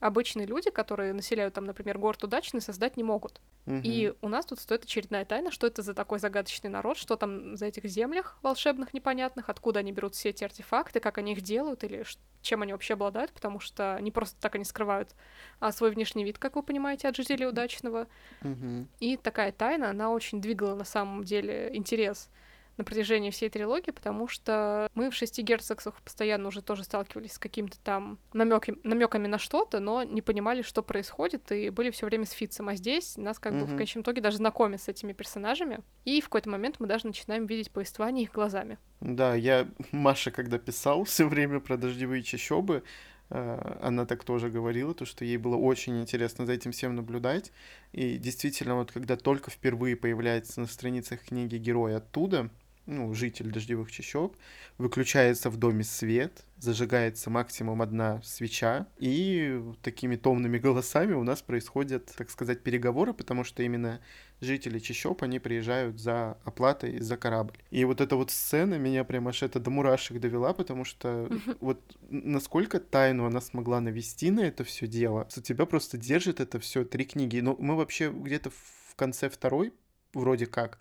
обычные 0.00 0.46
люди, 0.46 0.70
которые 0.70 1.12
населяют 1.12 1.54
там, 1.54 1.64
например, 1.64 1.98
город 1.98 2.22
удачный, 2.24 2.60
создать 2.60 2.96
не 2.96 3.02
могут. 3.02 3.40
Угу. 3.66 3.80
И 3.82 4.14
у 4.20 4.28
нас 4.28 4.46
тут 4.46 4.60
стоит 4.60 4.84
очередная 4.84 5.24
тайна, 5.24 5.50
что 5.50 5.66
это 5.66 5.82
за 5.82 5.94
такой 5.94 6.18
загадочный 6.18 6.70
народ, 6.70 6.98
что 6.98 7.16
там 7.16 7.56
за 7.56 7.66
этих 7.66 7.84
землях 7.86 8.38
волшебных 8.42 8.92
непонятных, 8.92 9.48
откуда 9.48 9.80
они 9.80 9.92
берут 9.92 10.14
все 10.14 10.30
эти 10.30 10.44
артефакты, 10.44 11.00
как 11.00 11.18
они 11.18 11.32
их 11.32 11.40
делают 11.40 11.82
или 11.84 12.04
чем 12.42 12.62
они 12.62 12.72
вообще 12.72 12.94
обладают, 12.94 13.32
потому 13.32 13.58
что 13.58 13.98
не 14.00 14.10
просто 14.10 14.40
так 14.40 14.54
они 14.54 14.64
скрывают 14.64 15.14
а, 15.58 15.72
свой 15.72 15.90
внешний 15.90 16.24
вид, 16.24 16.38
как 16.38 16.54
вы 16.54 16.62
понимаете, 16.62 17.08
от 17.08 17.16
жителей 17.16 17.46
удачного. 17.46 18.06
Угу. 18.42 18.86
И 19.00 19.16
такая 19.16 19.50
тайна, 19.50 19.90
она 19.90 20.10
очень 20.10 20.40
двигала 20.40 20.74
на 20.74 20.84
самом 20.84 21.24
деле 21.24 21.70
интерес 21.74 22.30
на 22.76 22.84
протяжении 22.84 23.30
всей 23.30 23.48
трилогии, 23.48 23.90
потому 23.90 24.28
что 24.28 24.90
мы 24.94 25.10
в 25.10 25.14
шести 25.14 25.42
герцогсах 25.42 25.94
постоянно 26.02 26.48
уже 26.48 26.62
тоже 26.62 26.84
сталкивались 26.84 27.32
с 27.32 27.38
какими-то 27.38 27.78
там 27.80 28.18
намеками, 28.32 28.78
намеками 28.82 29.26
на 29.26 29.38
что-то, 29.38 29.80
но 29.80 30.02
не 30.02 30.22
понимали, 30.22 30.62
что 30.62 30.82
происходит, 30.82 31.50
и 31.52 31.70
были 31.70 31.90
все 31.90 32.06
время 32.06 32.26
с 32.26 32.32
Фитцем. 32.32 32.68
А 32.68 32.74
здесь 32.74 33.16
нас 33.16 33.38
как 33.38 33.54
mm-hmm. 33.54 33.60
бы 33.60 33.66
в 33.66 33.76
конечном 33.76 34.02
итоге 34.02 34.20
даже 34.20 34.36
знакомят 34.36 34.82
с 34.82 34.88
этими 34.88 35.12
персонажами, 35.12 35.80
и 36.04 36.20
в 36.20 36.24
какой-то 36.24 36.50
момент 36.50 36.76
мы 36.78 36.86
даже 36.86 37.06
начинаем 37.06 37.46
видеть 37.46 37.70
повествование 37.70 38.24
их 38.24 38.32
глазами. 38.32 38.78
Да, 39.00 39.34
я 39.34 39.68
Маша, 39.92 40.30
когда 40.30 40.58
писал 40.58 41.04
все 41.04 41.26
время 41.26 41.60
про 41.60 41.76
дождевые 41.76 42.22
чащобы, 42.22 42.82
э, 43.30 43.78
она 43.80 44.04
так 44.04 44.24
тоже 44.24 44.50
говорила, 44.50 44.94
то, 44.94 45.04
что 45.04 45.24
ей 45.24 45.38
было 45.38 45.56
очень 45.56 46.00
интересно 46.00 46.44
за 46.44 46.52
этим 46.52 46.72
всем 46.72 46.94
наблюдать. 46.94 47.52
И 47.92 48.18
действительно, 48.18 48.76
вот 48.76 48.92
когда 48.92 49.16
только 49.16 49.50
впервые 49.50 49.96
появляется 49.96 50.60
на 50.60 50.66
страницах 50.66 51.20
книги 51.20 51.56
герой 51.56 51.96
оттуда, 51.96 52.50
ну, 52.86 53.12
житель 53.14 53.50
дождевых 53.50 53.90
чащоб, 53.90 54.36
выключается 54.78 55.50
в 55.50 55.56
доме 55.56 55.84
свет, 55.84 56.44
зажигается 56.58 57.30
максимум 57.30 57.82
одна 57.82 58.22
свеча, 58.22 58.86
и 58.98 59.60
такими 59.82 60.16
томными 60.16 60.58
голосами 60.58 61.12
у 61.12 61.24
нас 61.24 61.42
происходят, 61.42 62.12
так 62.16 62.30
сказать, 62.30 62.62
переговоры, 62.62 63.12
потому 63.12 63.44
что 63.44 63.62
именно 63.62 64.00
жители 64.40 64.78
чащоб, 64.78 65.22
они 65.22 65.38
приезжают 65.38 66.00
за 66.00 66.38
оплатой 66.44 67.00
за 67.00 67.16
корабль. 67.16 67.58
И 67.70 67.84
вот 67.84 68.00
эта 68.00 68.16
вот 68.16 68.30
сцена 68.30 68.74
меня 68.78 69.04
прям 69.04 69.28
аж 69.28 69.42
это 69.42 69.58
до 69.58 69.70
мурашек 69.70 70.20
довела, 70.20 70.52
потому 70.52 70.84
что 70.84 71.28
вот 71.60 71.80
насколько 72.08 72.78
тайну 72.78 73.26
она 73.26 73.40
смогла 73.40 73.80
навести 73.80 74.30
на 74.30 74.40
это 74.40 74.64
все 74.64 74.86
дело, 74.86 75.26
у 75.36 75.40
тебя 75.40 75.66
просто 75.66 75.98
держит 75.98 76.40
это 76.40 76.60
все 76.60 76.84
три 76.84 77.04
книги. 77.04 77.40
Но 77.40 77.56
мы 77.58 77.76
вообще 77.76 78.10
где-то 78.10 78.50
в 78.50 78.94
конце 78.94 79.28
второй 79.28 79.72
вроде 80.14 80.46
как 80.46 80.78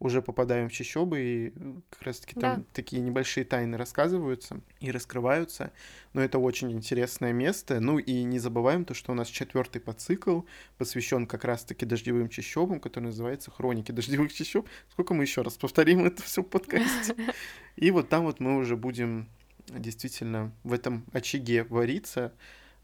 уже 0.00 0.22
попадаем 0.22 0.68
в 0.68 0.72
чащобы, 0.72 1.20
и 1.20 1.52
как 1.90 2.02
раз-таки 2.02 2.38
там 2.38 2.60
да. 2.60 2.64
такие 2.72 3.02
небольшие 3.02 3.44
тайны 3.44 3.76
рассказываются 3.76 4.60
и 4.80 4.90
раскрываются. 4.90 5.72
Но 6.12 6.22
это 6.22 6.38
очень 6.38 6.70
интересное 6.72 7.32
место. 7.32 7.80
Ну 7.80 7.98
и 7.98 8.22
не 8.22 8.38
забываем 8.38 8.84
то, 8.84 8.94
что 8.94 9.12
у 9.12 9.14
нас 9.14 9.28
четвертый 9.28 9.80
подцикл 9.80 10.42
посвящен 10.76 11.26
как 11.26 11.44
раз-таки 11.44 11.84
дождевым 11.84 12.28
чащобам, 12.28 12.80
который 12.80 13.04
называется 13.04 13.50
Хроники 13.50 13.90
дождевых 13.90 14.32
чащоб. 14.32 14.68
Сколько 14.90 15.14
мы 15.14 15.24
еще 15.24 15.42
раз 15.42 15.56
повторим 15.56 16.04
это 16.04 16.22
все 16.22 16.42
в 16.42 16.46
подкасте? 16.46 17.16
И 17.76 17.90
вот 17.90 18.08
там 18.08 18.24
вот 18.24 18.40
мы 18.40 18.56
уже 18.56 18.76
будем 18.76 19.28
действительно 19.68 20.52
в 20.62 20.72
этом 20.72 21.04
очаге 21.12 21.64
вариться 21.64 22.32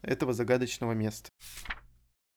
этого 0.01 0.33
загадочного 0.33 0.91
места. 0.91 1.29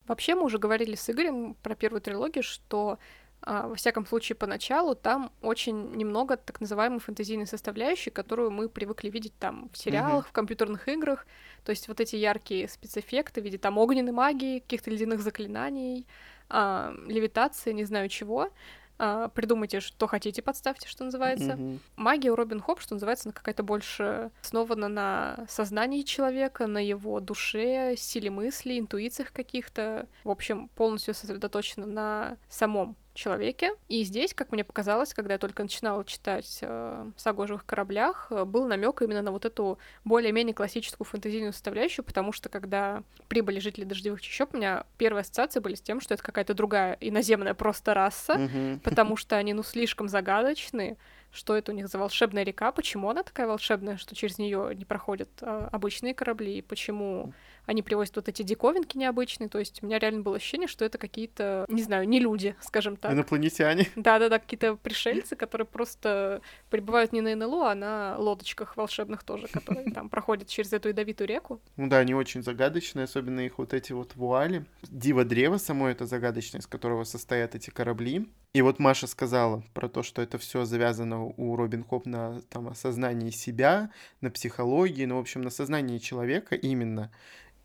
Вообще 0.06 0.34
мы 0.34 0.44
уже 0.44 0.58
говорили 0.58 0.94
с 0.94 1.10
Игорем 1.10 1.54
про 1.62 1.74
первую 1.74 2.00
трилогию, 2.00 2.42
что 2.42 2.98
во 3.42 3.74
всяком 3.76 4.04
случае, 4.06 4.36
поначалу 4.36 4.94
там 4.94 5.32
очень 5.42 5.92
немного 5.96 6.36
так 6.36 6.60
называемой 6.60 6.98
фэнтезийной 6.98 7.46
составляющей, 7.46 8.10
которую 8.10 8.50
мы 8.50 8.68
привыкли 8.68 9.10
видеть 9.10 9.32
там 9.38 9.70
в 9.72 9.78
сериалах, 9.78 10.26
mm-hmm. 10.26 10.28
в 10.28 10.32
компьютерных 10.32 10.88
играх. 10.88 11.26
То 11.64 11.70
есть 11.70 11.88
вот 11.88 12.00
эти 12.00 12.16
яркие 12.16 12.68
спецэффекты 12.68 13.40
в 13.40 13.44
виде 13.44 13.58
там 13.58 13.78
огненной 13.78 14.12
магии, 14.12 14.58
каких-то 14.58 14.90
ледяных 14.90 15.20
заклинаний, 15.20 16.06
а, 16.48 16.94
левитации, 17.06 17.72
не 17.72 17.84
знаю 17.84 18.08
чего. 18.08 18.50
А, 18.98 19.28
придумайте, 19.28 19.78
что 19.78 20.08
хотите, 20.08 20.42
подставьте, 20.42 20.88
что 20.88 21.04
называется. 21.04 21.52
Mm-hmm. 21.52 21.78
Магия 21.96 22.30
у 22.32 22.36
Робин 22.36 22.60
Хоп, 22.60 22.80
что 22.80 22.94
называется, 22.94 23.28
она 23.28 23.32
какая-то 23.32 23.62
больше 23.62 24.30
основана 24.42 24.88
на 24.88 25.46
сознании 25.48 26.02
человека, 26.02 26.66
на 26.66 26.84
его 26.84 27.20
душе, 27.20 27.94
силе 27.96 28.30
мысли, 28.30 28.78
интуициях 28.78 29.32
каких-то. 29.32 30.06
В 30.24 30.30
общем, 30.30 30.68
полностью 30.74 31.14
сосредоточена 31.14 31.86
на 31.86 32.36
самом 32.48 32.96
человеке. 33.18 33.72
И 33.88 34.04
здесь, 34.04 34.32
как 34.32 34.52
мне 34.52 34.64
показалось, 34.64 35.12
когда 35.12 35.34
я 35.34 35.38
только 35.38 35.62
начинала 35.62 36.04
читать 36.04 36.58
э, 36.62 37.10
«Сагу 37.16 37.42
о 37.42 37.46
живых 37.46 37.66
кораблях», 37.66 38.28
э, 38.30 38.44
был 38.44 38.66
намек 38.66 39.02
именно 39.02 39.22
на 39.22 39.32
вот 39.32 39.44
эту 39.44 39.78
более-менее 40.04 40.54
классическую 40.54 41.04
фэнтезийную 41.06 41.52
составляющую, 41.52 42.04
потому 42.04 42.32
что 42.32 42.48
когда 42.48 43.02
прибыли 43.28 43.58
жители 43.58 43.84
дождевых 43.84 44.22
чащоб, 44.22 44.54
у 44.54 44.56
меня 44.56 44.84
первые 44.96 45.22
ассоциации 45.22 45.60
были 45.60 45.74
с 45.74 45.80
тем, 45.80 46.00
что 46.00 46.14
это 46.14 46.22
какая-то 46.22 46.54
другая 46.54 46.96
иноземная 47.00 47.54
просто 47.54 47.92
раса, 47.92 48.48
потому 48.84 49.16
что 49.16 49.36
они, 49.36 49.52
ну, 49.52 49.62
слишком 49.62 50.08
загадочные, 50.08 50.96
что 51.30 51.56
это 51.56 51.72
у 51.72 51.74
них 51.74 51.88
за 51.88 51.98
волшебная 51.98 52.42
река, 52.42 52.72
почему 52.72 53.10
она 53.10 53.22
такая 53.22 53.46
волшебная, 53.46 53.96
что 53.96 54.14
через 54.14 54.38
нее 54.38 54.74
не 54.74 54.84
проходят 54.84 55.28
а, 55.42 55.68
обычные 55.70 56.14
корабли, 56.14 56.62
почему 56.62 57.34
они 57.68 57.82
привозят 57.82 58.16
вот 58.16 58.28
эти 58.30 58.42
диковинки 58.42 58.96
необычные, 58.96 59.50
то 59.50 59.58
есть 59.58 59.82
у 59.82 59.86
меня 59.86 59.98
реально 59.98 60.22
было 60.22 60.36
ощущение, 60.36 60.66
что 60.66 60.86
это 60.86 60.96
какие-то, 60.96 61.66
не 61.68 61.82
знаю, 61.82 62.08
не 62.08 62.18
люди, 62.18 62.56
скажем 62.62 62.96
так. 62.96 63.12
Инопланетяне. 63.12 63.88
Да-да-да, 63.96 64.38
какие-то 64.38 64.76
пришельцы, 64.76 65.36
которые 65.36 65.66
просто 65.66 66.40
прибывают 66.70 67.12
не 67.12 67.20
на 67.20 67.36
НЛО, 67.36 67.70
а 67.70 67.74
на 67.74 68.16
лодочках 68.16 68.78
волшебных 68.78 69.22
тоже, 69.22 69.48
которые 69.48 69.90
там 69.94 70.08
проходят 70.08 70.48
через 70.48 70.72
эту 70.72 70.88
ядовитую 70.88 71.28
реку. 71.28 71.60
Ну 71.76 71.88
да, 71.88 71.98
они 71.98 72.14
очень 72.14 72.42
загадочные, 72.42 73.04
особенно 73.04 73.40
их 73.40 73.58
вот 73.58 73.74
эти 73.74 73.92
вот 73.92 74.16
вуали. 74.16 74.64
Диво 74.84 75.26
древо 75.26 75.58
само 75.58 75.88
это 75.88 76.06
загадочное, 76.06 76.62
из 76.62 76.66
которого 76.66 77.04
состоят 77.04 77.54
эти 77.54 77.68
корабли. 77.68 78.26
И 78.54 78.62
вот 78.62 78.78
Маша 78.78 79.06
сказала 79.06 79.62
про 79.74 79.90
то, 79.90 80.02
что 80.02 80.22
это 80.22 80.38
все 80.38 80.64
завязано 80.64 81.22
у 81.24 81.54
Робин 81.54 81.84
Хоп 81.84 82.06
на 82.06 82.40
там, 82.48 82.68
осознании 82.68 83.30
себя, 83.30 83.90
на 84.22 84.30
психологии, 84.30 85.04
ну, 85.04 85.16
в 85.16 85.20
общем, 85.20 85.42
на 85.42 85.50
сознании 85.50 85.98
человека 85.98 86.54
именно. 86.54 87.12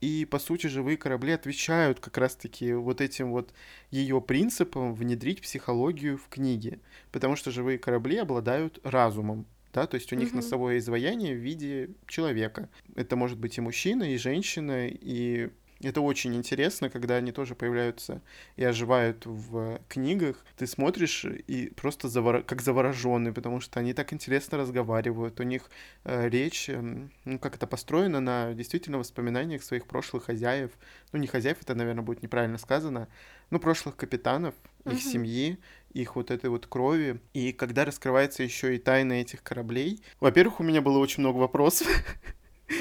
И, 0.03 0.25
по 0.25 0.37
сути, 0.37 0.67
живые 0.67 0.97
корабли 0.97 1.31
отвечают 1.31 2.01
как 2.01 2.17
раз-таки 2.17 2.73
вот 2.73 2.99
этим 2.99 3.31
вот 3.31 3.53
ее 3.89 4.19
принципам 4.19 4.93
внедрить 4.93 5.41
психологию 5.41 6.17
в 6.17 6.27
книги. 6.27 6.81
Потому 7.13 7.37
что 7.37 7.51
живые 7.51 7.79
корабли 7.79 8.17
обладают 8.17 8.79
разумом. 8.83 9.45
Да, 9.71 9.87
то 9.87 9.95
есть 9.95 10.11
у 10.11 10.17
них 10.17 10.33
mm-hmm. 10.33 10.35
носовое 10.35 10.79
изваяние 10.79 11.33
в 11.33 11.39
виде 11.39 11.91
человека. 12.05 12.67
Это 12.95 13.15
может 13.15 13.37
быть 13.37 13.57
и 13.57 13.61
мужчина, 13.61 14.03
и 14.03 14.17
женщина, 14.17 14.89
и 14.89 15.51
это 15.83 16.01
очень 16.01 16.35
интересно, 16.35 16.89
когда 16.89 17.15
они 17.15 17.31
тоже 17.31 17.55
появляются 17.55 18.21
и 18.55 18.63
оживают 18.63 19.25
в 19.25 19.79
книгах. 19.87 20.45
Ты 20.57 20.67
смотришь 20.67 21.25
и 21.25 21.71
просто 21.75 22.07
завор... 22.07 22.43
как 22.43 22.61
завороженный, 22.61 23.33
потому 23.33 23.59
что 23.59 23.79
они 23.79 23.93
так 23.93 24.13
интересно 24.13 24.57
разговаривают. 24.57 25.39
У 25.39 25.43
них 25.43 25.69
э, 26.03 26.29
речь, 26.29 26.69
э, 26.69 27.07
ну, 27.25 27.39
как 27.39 27.55
это 27.55 27.67
построено 27.67 28.19
на 28.19 28.53
действительно 28.53 28.97
воспоминаниях 28.97 29.63
своих 29.63 29.85
прошлых 29.85 30.25
хозяев. 30.25 30.71
Ну, 31.11 31.19
не 31.19 31.27
хозяев, 31.27 31.57
это, 31.61 31.75
наверное, 31.75 32.03
будет 32.03 32.23
неправильно 32.23 32.57
сказано. 32.57 33.07
Ну, 33.49 33.59
прошлых 33.59 33.95
капитанов, 33.95 34.55
их 34.85 34.93
mm-hmm. 34.93 35.11
семьи, 35.11 35.57
их 35.93 36.15
вот 36.15 36.31
этой 36.31 36.49
вот 36.49 36.65
крови. 36.67 37.19
И 37.33 37.51
когда 37.51 37.85
раскрывается 37.85 38.43
еще 38.43 38.75
и 38.75 38.79
тайна 38.79 39.13
этих 39.13 39.43
кораблей. 39.43 40.01
Во-первых, 40.19 40.59
у 40.59 40.63
меня 40.63 40.81
было 40.81 40.97
очень 40.97 41.21
много 41.21 41.37
вопросов, 41.37 41.87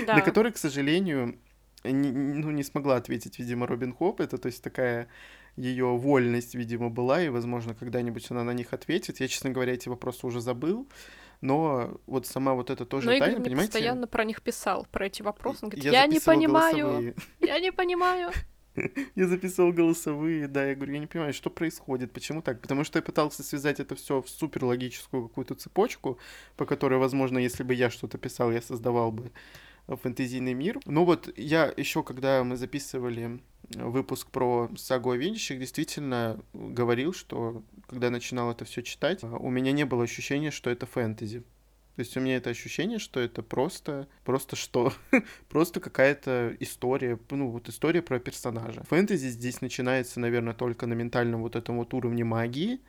да. 0.07 0.15
на 0.17 0.21
которые, 0.21 0.53
к 0.53 0.59
сожалению, 0.59 1.39
не, 1.85 2.11
ну, 2.11 2.51
не 2.51 2.63
смогла 2.63 2.97
ответить, 2.97 3.39
видимо, 3.39 3.67
Робин 3.67 3.95
Хоп. 3.95 4.21
Это, 4.21 4.39
то 4.39 4.47
есть, 4.47 4.63
такая 4.63 5.09
ее 5.57 5.87
вольность, 5.87 6.55
видимо, 6.55 6.89
была, 6.89 7.23
и, 7.23 7.29
возможно, 7.29 7.75
когда-нибудь 7.75 8.31
она 8.31 8.45
на 8.45 8.53
них 8.53 8.73
ответит. 8.73 9.21
Я, 9.21 9.29
честно 9.29 9.51
говоря, 9.51 9.75
эти 9.75 9.89
вопросы 9.89 10.27
уже 10.27 10.41
забыл, 10.41 10.89
но 11.41 12.01
вот 12.07 12.27
сама 12.27 12.55
вот 12.55 12.71
это 12.71 12.87
тоже 12.87 13.11
но 13.11 13.19
тайна, 13.19 13.33
Игорь 13.33 13.45
понимаете? 13.45 13.73
постоянно 13.73 14.07
про 14.07 14.25
них 14.25 14.41
писал, 14.41 14.87
про 14.91 15.07
эти 15.07 15.23
вопросы. 15.23 15.65
Он 15.65 15.71
говорит, 15.71 15.85
я, 15.85 16.03
я 16.03 16.07
не 16.07 16.21
понимаю, 16.21 16.77
голосовые. 16.77 17.15
я 17.41 17.59
не 17.61 17.73
понимаю. 17.73 18.31
Я 19.15 19.29
записывал 19.29 19.71
голосовые, 19.71 20.49
да, 20.49 20.65
я 20.65 20.75
говорю, 20.75 20.95
я 20.95 20.99
не 21.01 21.07
понимаю, 21.07 21.35
что 21.35 21.51
происходит, 21.51 22.11
почему 22.11 22.41
так? 22.41 22.59
Потому 22.63 22.85
что 22.85 22.99
я 22.99 23.03
пытался 23.03 23.43
связать 23.43 23.81
это 23.81 23.95
все 23.97 24.23
в 24.23 24.31
супер 24.31 24.65
логическую 24.65 25.29
какую-то 25.29 25.55
цепочку, 25.57 26.19
по 26.57 26.65
которой, 26.65 26.99
возможно, 26.99 27.39
если 27.39 27.65
бы 27.65 27.75
я 27.75 27.91
что-то 27.91 28.17
писал, 28.17 28.51
я 28.51 28.63
создавал 28.63 29.13
бы 29.13 29.31
фэнтезийный 29.89 30.55
мир. 30.55 30.81
Ну 30.87 31.05
вот 31.05 31.33
я 31.37 31.73
еще, 31.77 32.03
когда 32.03 32.43
мы 32.45 32.57
записывали 32.57 33.41
выпуск 33.75 34.29
про 34.31 34.71
сагу 34.77 35.11
о 35.11 35.17
видящих, 35.17 35.59
действительно 35.59 36.41
говорил, 36.53 37.13
что 37.13 37.63
когда 37.87 38.11
начинал 38.11 38.51
это 38.51 38.65
все 38.65 38.83
читать, 38.83 39.23
у 39.23 39.51
меня 39.51 39.73
не 39.73 39.85
было 39.85 40.05
ощущения, 40.05 40.51
что 40.51 40.71
это 40.71 40.87
фэнтези. 40.87 41.45
То 41.95 42.01
есть 42.01 42.17
у 42.17 42.21
меня 42.21 42.37
это 42.37 42.49
ощущение, 42.49 42.99
что 42.99 43.21
это 43.21 43.43
просто, 43.43 44.09
просто 44.25 44.57
что? 44.57 44.95
просто 45.51 45.79
какая-то 45.79 46.57
история, 46.59 47.19
ну 47.31 47.51
вот 47.51 47.69
история 47.69 48.01
про 48.01 48.19
персонажа. 48.19 48.83
Фэнтези 48.85 49.29
здесь 49.29 49.61
начинается, 49.61 50.19
наверное, 50.19 50.55
только 50.55 50.87
на 50.87 50.95
ментальном 50.95 51.43
вот 51.43 51.55
этом 51.55 51.77
вот 51.77 51.93
уровне 51.93 52.25
магии, 52.25 52.81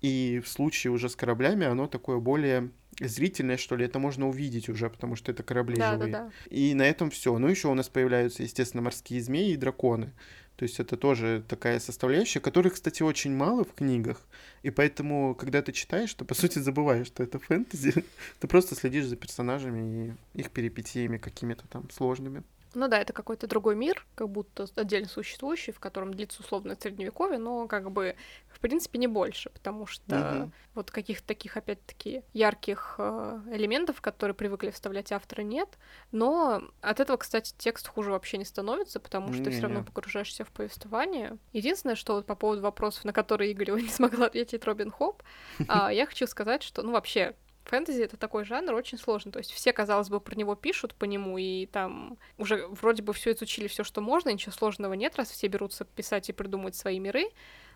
и 0.00 0.42
в 0.44 0.48
случае 0.48 0.90
уже 0.90 1.08
с 1.08 1.14
кораблями 1.14 1.64
оно 1.64 1.86
такое 1.86 2.18
более 2.18 2.70
зрительное, 2.98 3.56
что 3.56 3.76
ли, 3.76 3.84
это 3.84 3.98
можно 3.98 4.28
увидеть 4.28 4.68
уже, 4.68 4.90
потому 4.90 5.16
что 5.16 5.32
это 5.32 5.42
корабли 5.42 5.76
да, 5.76 5.92
живые. 5.92 6.12
Да, 6.12 6.24
да. 6.24 6.30
И 6.54 6.74
на 6.74 6.82
этом 6.82 7.10
все. 7.10 7.36
Ну, 7.38 7.48
еще 7.48 7.68
у 7.68 7.74
нас 7.74 7.88
появляются, 7.88 8.42
естественно, 8.42 8.82
морские 8.82 9.22
змеи 9.22 9.52
и 9.52 9.56
драконы. 9.56 10.12
То 10.56 10.64
есть 10.64 10.78
это 10.78 10.98
тоже 10.98 11.42
такая 11.48 11.80
составляющая, 11.80 12.40
которых, 12.40 12.74
кстати, 12.74 13.02
очень 13.02 13.34
мало 13.34 13.64
в 13.64 13.72
книгах. 13.72 14.20
И 14.62 14.68
поэтому, 14.68 15.34
когда 15.34 15.62
ты 15.62 15.72
читаешь, 15.72 16.12
ты, 16.12 16.26
по 16.26 16.34
сути, 16.34 16.58
забываешь, 16.58 17.06
что 17.06 17.22
это 17.22 17.38
фэнтези. 17.38 18.04
ты 18.40 18.46
просто 18.46 18.74
следишь 18.74 19.06
за 19.06 19.16
персонажами 19.16 20.16
и 20.34 20.40
их 20.40 20.50
перипетиями 20.50 21.16
какими-то 21.16 21.66
там 21.68 21.88
сложными. 21.88 22.42
Ну 22.74 22.88
да, 22.88 22.98
это 22.98 23.12
какой-то 23.12 23.46
другой 23.46 23.74
мир, 23.74 24.06
как 24.14 24.28
будто 24.28 24.66
отдельно 24.76 25.08
существующий, 25.08 25.72
в 25.72 25.80
котором 25.80 26.14
длится 26.14 26.40
условно 26.42 26.76
средневековье, 26.78 27.38
но 27.38 27.66
как 27.66 27.90
бы 27.90 28.16
в 28.48 28.60
принципе 28.60 28.98
не 28.98 29.06
больше, 29.06 29.50
потому 29.50 29.86
что 29.86 30.02
mm-hmm. 30.14 30.50
вот 30.74 30.90
каких-то 30.90 31.26
таких 31.26 31.56
опять-таки 31.56 32.22
ярких 32.32 32.96
э, 32.98 33.40
элементов, 33.52 34.00
которые 34.00 34.34
привыкли 34.34 34.70
вставлять 34.70 35.10
авторы, 35.10 35.42
нет. 35.42 35.68
Но 36.12 36.62
от 36.80 37.00
этого, 37.00 37.16
кстати, 37.16 37.54
текст 37.58 37.88
хуже 37.88 38.12
вообще 38.12 38.38
не 38.38 38.44
становится, 38.44 39.00
потому 39.00 39.32
что 39.32 39.44
mm-hmm. 39.44 39.50
все 39.50 39.62
равно 39.62 39.84
погружаешься 39.84 40.44
в 40.44 40.50
повествование. 40.50 41.38
Единственное, 41.52 41.96
что 41.96 42.14
вот 42.14 42.26
по 42.26 42.36
поводу 42.36 42.62
вопросов, 42.62 43.04
на 43.04 43.12
которые 43.12 43.50
Игорь 43.50 43.70
не 43.80 43.88
смогла 43.88 44.26
ответить 44.26 44.64
Робин 44.64 44.90
Хоп, 44.90 45.22
а, 45.68 45.92
я 45.92 46.06
хочу 46.06 46.26
сказать, 46.26 46.62
что 46.62 46.82
ну 46.82 46.92
вообще 46.92 47.34
Фэнтези— 47.64 48.02
это 48.04 48.16
такой 48.16 48.44
жанр 48.44 48.74
очень 48.74 48.98
сложный. 48.98 49.32
То 49.32 49.38
есть 49.38 49.52
все, 49.52 49.72
казалось 49.72 50.08
бы, 50.08 50.20
про 50.20 50.34
него 50.34 50.54
пишут 50.54 50.94
по 50.94 51.04
нему, 51.04 51.38
и 51.38 51.66
там 51.66 52.18
уже 52.38 52.66
вроде 52.68 53.02
бы 53.02 53.12
все 53.12 53.32
изучили, 53.32 53.68
все, 53.68 53.84
что 53.84 54.00
можно, 54.00 54.30
ничего 54.30 54.52
сложного 54.52 54.94
нет, 54.94 55.16
раз 55.16 55.30
все 55.30 55.46
берутся 55.46 55.84
писать 55.84 56.28
и 56.28 56.32
придумывать 56.32 56.74
свои 56.74 56.98
миры. 56.98 57.24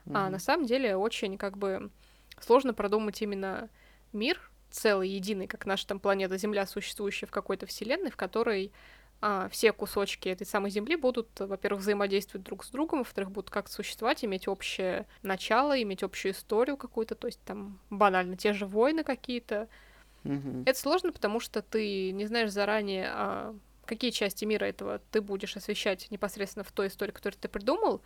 Mm-hmm. 0.06 0.12
А 0.14 0.30
на 0.30 0.38
самом 0.38 0.66
деле 0.66 0.96
очень 0.96 1.38
как 1.38 1.56
бы 1.56 1.90
сложно 2.40 2.74
продумать 2.74 3.20
именно 3.22 3.68
мир 4.12 4.50
целый, 4.70 5.08
единый, 5.08 5.46
как 5.46 5.66
наша 5.66 5.86
там 5.86 6.00
планета 6.00 6.36
Земля, 6.36 6.66
существующая 6.66 7.26
в 7.26 7.30
какой-то 7.30 7.66
вселенной, 7.66 8.10
в 8.10 8.16
которой 8.16 8.72
все 9.50 9.72
кусочки 9.72 10.28
этой 10.28 10.46
самой 10.46 10.70
Земли 10.70 10.96
будут, 10.96 11.28
во-первых, 11.38 11.80
взаимодействовать 11.80 12.44
друг 12.44 12.64
с 12.64 12.68
другом, 12.68 12.98
во-вторых, 13.00 13.30
будут 13.30 13.50
как-то 13.50 13.72
существовать, 13.72 14.24
иметь 14.24 14.48
общее 14.48 15.06
начало, 15.22 15.80
иметь 15.82 16.02
общую 16.02 16.32
историю 16.32 16.76
какую-то, 16.76 17.14
то 17.14 17.26
есть 17.26 17.40
там 17.44 17.78
банально 17.88 18.36
те 18.36 18.52
же 18.52 18.66
войны 18.66 19.02
какие-то. 19.02 19.68
Mm-hmm. 20.24 20.64
Это 20.66 20.78
сложно, 20.78 21.12
потому 21.12 21.40
что 21.40 21.62
ты 21.62 22.12
не 22.12 22.26
знаешь 22.26 22.50
заранее, 22.50 23.08
а, 23.10 23.56
какие 23.86 24.10
части 24.10 24.44
мира 24.44 24.64
этого 24.66 25.00
ты 25.10 25.20
будешь 25.20 25.56
освещать 25.56 26.10
непосредственно 26.10 26.64
в 26.64 26.72
той 26.72 26.88
истории, 26.88 27.12
которую 27.12 27.38
ты 27.40 27.48
придумал, 27.48 28.02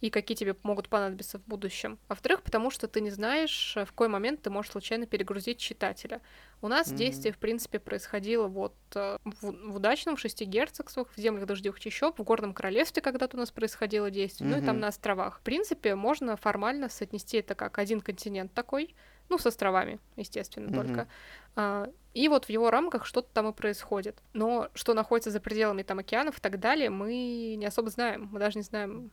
и 0.00 0.10
какие 0.10 0.36
тебе 0.36 0.54
могут 0.62 0.88
понадобиться 0.88 1.38
в 1.38 1.44
будущем. 1.46 1.98
Во-вторых, 2.08 2.42
потому 2.42 2.70
что 2.70 2.86
ты 2.86 3.00
не 3.00 3.10
знаешь, 3.10 3.74
в 3.76 3.86
какой 3.86 4.08
момент 4.08 4.42
ты 4.42 4.50
можешь 4.50 4.70
случайно 4.70 5.06
перегрузить 5.06 5.58
читателя. 5.58 6.20
У 6.60 6.68
нас 6.68 6.88
mm-hmm. 6.88 6.96
действие, 6.96 7.32
в 7.32 7.38
принципе, 7.38 7.78
происходило 7.78 8.46
вот 8.46 8.74
э, 8.94 9.18
в, 9.24 9.72
в 9.72 9.76
удачном 9.76 10.16
шести 10.16 10.44
герцогствах, 10.44 11.08
в 11.14 11.20
землях 11.20 11.46
дождевых 11.46 11.80
чащоб, 11.80 12.18
в 12.18 12.22
горном 12.22 12.54
королевстве 12.54 13.02
когда-то 13.02 13.36
у 13.36 13.40
нас 13.40 13.50
происходило 13.50 14.10
действие, 14.10 14.48
mm-hmm. 14.48 14.56
ну 14.56 14.62
и 14.62 14.66
там 14.66 14.78
на 14.78 14.88
островах. 14.88 15.38
В 15.38 15.42
принципе, 15.42 15.94
можно 15.94 16.36
формально 16.36 16.88
соотнести 16.88 17.38
это 17.38 17.54
как 17.54 17.78
один 17.78 18.00
континент 18.00 18.52
такой, 18.52 18.94
ну, 19.28 19.38
с 19.38 19.46
островами, 19.46 19.98
естественно, 20.16 20.68
mm-hmm. 20.68 20.86
только. 20.86 21.08
А, 21.54 21.90
и 22.14 22.28
вот 22.28 22.46
в 22.46 22.50
его 22.50 22.70
рамках 22.70 23.04
что-то 23.04 23.28
там 23.32 23.48
и 23.48 23.52
происходит. 23.52 24.16
Но 24.32 24.68
что 24.74 24.94
находится 24.94 25.30
за 25.30 25.40
пределами 25.40 25.82
там 25.82 25.98
океанов 25.98 26.38
и 26.38 26.40
так 26.40 26.58
далее, 26.58 26.88
мы 26.88 27.56
не 27.56 27.66
особо 27.66 27.90
знаем. 27.90 28.28
Мы 28.32 28.38
даже 28.38 28.58
не 28.58 28.62
знаем, 28.62 29.10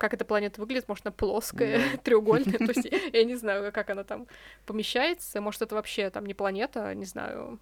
как 0.00 0.14
эта 0.14 0.24
планета 0.24 0.60
выглядит, 0.60 0.88
может, 0.88 1.06
она 1.06 1.12
плоская, 1.12 1.78
mm. 1.78 1.98
треугольная, 2.02 2.58
то 2.58 2.72
есть 2.72 2.88
я 3.12 3.24
не 3.24 3.36
знаю, 3.36 3.70
как 3.70 3.90
она 3.90 4.02
там 4.02 4.26
помещается, 4.64 5.40
может, 5.40 5.60
это 5.62 5.74
вообще 5.74 6.08
там 6.10 6.24
не 6.24 6.34
планета, 6.34 6.94
не 6.94 7.04
знаю, 7.04 7.60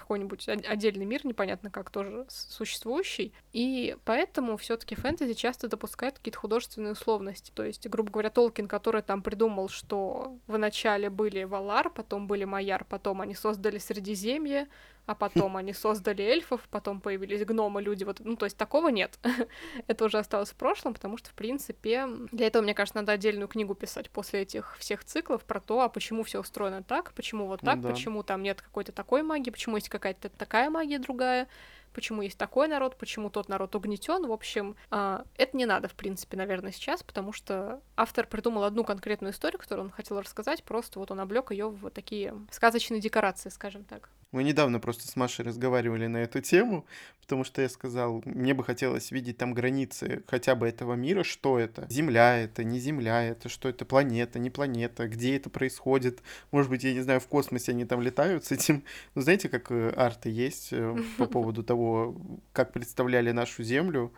какой-нибудь 0.00 0.48
отдельный 0.48 1.04
мир, 1.04 1.24
непонятно 1.26 1.70
как, 1.70 1.90
тоже 1.90 2.26
существующий. 2.28 3.32
И 3.52 3.96
поэтому 4.04 4.56
все 4.56 4.76
таки 4.76 4.94
фэнтези 4.94 5.34
часто 5.34 5.68
допускает 5.68 6.18
какие-то 6.18 6.38
художественные 6.38 6.92
условности. 6.92 7.52
То 7.54 7.64
есть, 7.64 7.86
грубо 7.88 8.10
говоря, 8.10 8.30
Толкин, 8.30 8.66
который 8.66 9.02
там 9.02 9.22
придумал, 9.22 9.68
что 9.68 10.38
в 10.46 10.58
начале 10.58 11.10
были 11.10 11.44
Валар, 11.44 11.90
потом 11.90 12.26
были 12.26 12.44
Майяр, 12.44 12.84
потом 12.84 13.20
они 13.20 13.34
создали 13.34 13.78
Средиземье, 13.78 14.68
а 15.10 15.14
потом 15.16 15.56
они 15.56 15.72
создали 15.72 16.22
эльфов, 16.22 16.68
потом 16.70 17.00
появились 17.00 17.44
гномы, 17.44 17.82
люди, 17.82 18.04
вот, 18.04 18.20
ну, 18.20 18.36
то 18.36 18.46
есть 18.46 18.56
такого 18.56 18.90
нет. 18.90 19.18
Это 19.88 20.04
уже 20.04 20.18
осталось 20.18 20.50
в 20.50 20.54
прошлом, 20.54 20.94
потому 20.94 21.16
что, 21.16 21.30
в 21.30 21.34
принципе, 21.34 22.06
для 22.30 22.46
этого, 22.46 22.62
мне 22.62 22.74
кажется, 22.74 22.98
надо 22.98 23.10
отдельную 23.10 23.48
книгу 23.48 23.74
писать 23.74 24.08
после 24.08 24.42
этих 24.42 24.76
всех 24.78 25.02
циклов 25.02 25.42
про 25.44 25.58
то, 25.58 25.80
а 25.80 25.88
почему 25.88 26.22
все 26.22 26.38
устроено 26.38 26.84
так, 26.84 27.12
почему 27.14 27.48
вот 27.48 27.60
так, 27.60 27.78
ну, 27.78 27.82
да. 27.82 27.88
почему 27.88 28.22
там 28.22 28.44
нет 28.44 28.62
какой-то 28.62 28.92
такой 28.92 29.24
магии, 29.24 29.50
почему 29.50 29.76
есть 29.76 29.88
какая-то 29.88 30.28
такая 30.28 30.70
магия 30.70 31.00
другая, 31.00 31.48
почему 31.92 32.22
есть 32.22 32.38
такой 32.38 32.68
народ, 32.68 32.96
почему 32.96 33.30
тот 33.30 33.48
народ 33.48 33.74
угнетен. 33.74 34.24
В 34.28 34.32
общем, 34.32 34.76
а, 34.92 35.24
это 35.36 35.56
не 35.56 35.66
надо, 35.66 35.88
в 35.88 35.94
принципе, 35.94 36.36
наверное, 36.36 36.70
сейчас, 36.70 37.02
потому 37.02 37.32
что 37.32 37.80
автор 37.96 38.28
придумал 38.28 38.62
одну 38.62 38.84
конкретную 38.84 39.32
историю, 39.32 39.58
которую 39.58 39.86
он 39.86 39.90
хотел 39.90 40.20
рассказать, 40.20 40.62
просто 40.62 41.00
вот 41.00 41.10
он 41.10 41.18
облег 41.18 41.50
ее 41.50 41.68
в 41.68 41.90
такие 41.90 42.32
сказочные 42.52 43.00
декорации, 43.00 43.48
скажем 43.48 43.82
так. 43.82 44.08
Мы 44.32 44.44
недавно 44.44 44.78
просто 44.78 45.08
с 45.08 45.16
Машей 45.16 45.44
разговаривали 45.44 46.06
на 46.06 46.18
эту 46.18 46.40
тему, 46.40 46.86
потому 47.20 47.42
что 47.42 47.62
я 47.62 47.68
сказал, 47.68 48.22
мне 48.24 48.54
бы 48.54 48.62
хотелось 48.62 49.10
видеть 49.10 49.38
там 49.38 49.54
границы 49.54 50.22
хотя 50.28 50.54
бы 50.54 50.68
этого 50.68 50.94
мира, 50.94 51.24
что 51.24 51.58
это, 51.58 51.86
Земля 51.90 52.36
это, 52.38 52.62
не 52.62 52.78
Земля 52.78 53.22
это, 53.22 53.48
что 53.48 53.68
это, 53.68 53.84
планета, 53.84 54.38
не 54.38 54.50
планета, 54.50 55.08
где 55.08 55.36
это 55.36 55.50
происходит, 55.50 56.22
может 56.52 56.70
быть, 56.70 56.84
я 56.84 56.92
не 56.92 57.00
знаю, 57.00 57.18
в 57.18 57.26
космосе 57.26 57.72
они 57.72 57.84
там 57.84 58.00
летают 58.02 58.44
с 58.44 58.52
этим, 58.52 58.84
ну, 59.14 59.22
знаете, 59.22 59.48
как 59.48 59.70
э, 59.70 59.90
арты 59.96 60.30
есть 60.30 60.68
э, 60.72 60.96
по 61.18 61.26
поводу 61.26 61.64
того, 61.64 62.16
как 62.52 62.72
представляли 62.72 63.32
нашу 63.32 63.64
Землю, 63.64 64.12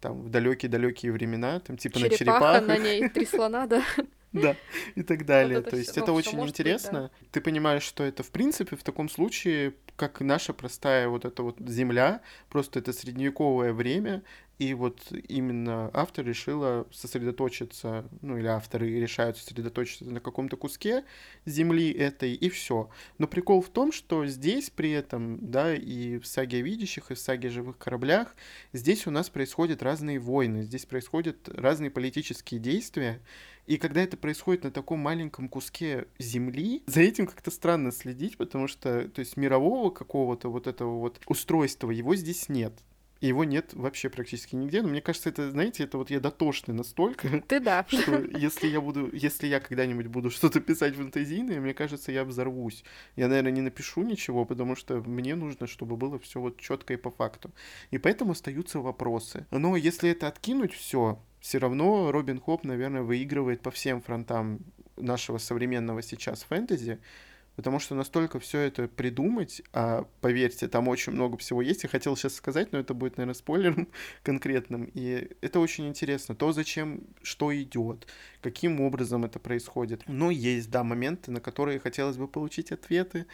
там, 0.00 0.22
в 0.22 0.28
далекие-далекие 0.28 1.12
времена, 1.12 1.60
там, 1.60 1.76
типа 1.76 2.00
Черепаха 2.00 2.12
на 2.12 2.18
черепахах. 2.18 2.66
на 2.66 2.78
ней, 2.78 3.08
три 3.08 3.26
слона, 3.26 3.66
да. 3.68 3.84
Да, 4.42 4.56
и 4.94 5.02
так 5.02 5.26
далее. 5.26 5.60
То 5.60 5.76
есть 5.76 5.96
это 5.98 6.12
очень 6.12 6.40
интересно. 6.42 7.10
Ты 7.30 7.40
понимаешь, 7.40 7.82
что 7.82 8.02
это 8.02 8.22
в 8.22 8.30
принципе 8.30 8.76
в 8.76 8.82
таком 8.82 9.08
случае, 9.08 9.74
как 9.96 10.20
наша 10.20 10.54
простая 10.54 11.08
вот 11.08 11.24
эта 11.24 11.42
вот 11.42 11.58
земля, 11.60 12.22
просто 12.48 12.78
это 12.78 12.92
средневековое 12.92 13.74
время, 13.74 14.22
и 14.58 14.74
вот 14.74 15.00
именно 15.28 15.90
автор 15.92 16.24
решила 16.24 16.86
сосредоточиться, 16.92 18.04
ну 18.20 18.38
или 18.38 18.46
авторы 18.46 18.88
решают 19.00 19.36
сосредоточиться 19.36 20.04
на 20.04 20.20
каком-то 20.20 20.56
куске 20.56 21.04
земли 21.46 21.90
этой, 21.90 22.32
и 22.34 22.48
все. 22.48 22.88
Но 23.18 23.26
прикол 23.26 23.60
в 23.60 23.70
том, 23.70 23.90
что 23.90 24.24
здесь 24.26 24.70
при 24.70 24.92
этом, 24.92 25.50
да, 25.50 25.74
и 25.74 26.18
в 26.18 26.26
саге 26.26 26.58
о 26.58 26.60
видящих, 26.60 27.10
и 27.10 27.14
в 27.14 27.18
саге 27.18 27.48
о 27.48 27.50
живых 27.50 27.76
кораблях, 27.78 28.36
здесь 28.72 29.06
у 29.06 29.10
нас 29.10 29.30
происходят 29.30 29.82
разные 29.82 30.20
войны, 30.20 30.62
здесь 30.62 30.86
происходят 30.86 31.48
разные 31.48 31.90
политические 31.90 32.60
действия, 32.60 33.20
и 33.66 33.76
когда 33.76 34.02
это 34.02 34.16
происходит 34.16 34.64
на 34.64 34.70
таком 34.70 34.98
маленьком 34.98 35.48
куске 35.48 36.06
земли, 36.18 36.82
за 36.86 37.00
этим 37.00 37.26
как-то 37.26 37.50
странно 37.50 37.92
следить, 37.92 38.36
потому 38.36 38.66
что, 38.66 39.08
то 39.08 39.20
есть, 39.20 39.36
мирового 39.36 39.90
какого-то 39.90 40.50
вот 40.50 40.66
этого 40.66 40.98
вот 40.98 41.20
устройства 41.26 41.90
его 41.90 42.14
здесь 42.16 42.48
нет. 42.48 42.72
И 43.22 43.28
его 43.28 43.44
нет 43.44 43.72
вообще 43.74 44.10
практически 44.10 44.56
нигде. 44.56 44.82
Но 44.82 44.88
мне 44.88 45.00
кажется, 45.00 45.28
это, 45.28 45.48
знаете, 45.52 45.84
это 45.84 45.96
вот 45.96 46.10
я 46.10 46.18
дотошный 46.18 46.74
настолько. 46.74 47.28
Ты 47.48 47.60
да. 47.60 47.86
Что 47.88 48.20
если 48.20 48.66
я 48.66 48.80
буду, 48.80 49.10
если 49.12 49.46
я 49.46 49.60
когда-нибудь 49.60 50.08
буду 50.08 50.28
что-то 50.28 50.58
писать 50.60 50.96
фантазийное, 50.96 51.60
мне 51.60 51.72
кажется, 51.72 52.10
я 52.10 52.24
взорвусь. 52.24 52.82
Я, 53.14 53.28
наверное, 53.28 53.52
не 53.52 53.60
напишу 53.60 54.02
ничего, 54.02 54.44
потому 54.44 54.74
что 54.74 55.00
мне 55.02 55.36
нужно, 55.36 55.68
чтобы 55.68 55.96
было 55.96 56.18
все 56.18 56.40
вот 56.40 56.58
четко 56.58 56.94
и 56.94 56.96
по 56.96 57.12
факту. 57.12 57.52
И 57.92 57.98
поэтому 57.98 58.32
остаются 58.32 58.80
вопросы. 58.80 59.46
Но 59.52 59.76
если 59.76 60.10
это 60.10 60.26
откинуть 60.26 60.72
все, 60.72 61.20
все 61.42 61.58
равно 61.58 62.12
Робин 62.12 62.40
Хоп, 62.40 62.62
наверное, 62.64 63.02
выигрывает 63.02 63.62
по 63.62 63.72
всем 63.72 64.00
фронтам 64.00 64.60
нашего 64.96 65.38
современного 65.38 66.00
сейчас 66.00 66.44
фэнтези, 66.44 67.00
потому 67.56 67.80
что 67.80 67.96
настолько 67.96 68.38
все 68.38 68.60
это 68.60 68.86
придумать, 68.86 69.60
а 69.72 70.06
поверьте, 70.20 70.68
там 70.68 70.86
очень 70.86 71.12
много 71.12 71.36
всего 71.38 71.60
есть. 71.60 71.82
Я 71.82 71.88
хотел 71.88 72.16
сейчас 72.16 72.34
сказать, 72.36 72.70
но 72.70 72.78
это 72.78 72.94
будет, 72.94 73.16
наверное, 73.16 73.34
спойлером 73.34 73.88
конкретным. 74.22 74.84
И 74.94 75.30
это 75.40 75.58
очень 75.58 75.88
интересно. 75.88 76.36
То, 76.36 76.52
зачем, 76.52 77.02
что 77.22 77.52
идет, 77.60 78.06
каким 78.40 78.80
образом 78.80 79.24
это 79.24 79.40
происходит. 79.40 80.04
Но 80.06 80.30
есть, 80.30 80.70
да, 80.70 80.84
моменты, 80.84 81.32
на 81.32 81.40
которые 81.40 81.80
хотелось 81.80 82.16
бы 82.16 82.28
получить 82.28 82.70
ответы. 82.70 83.26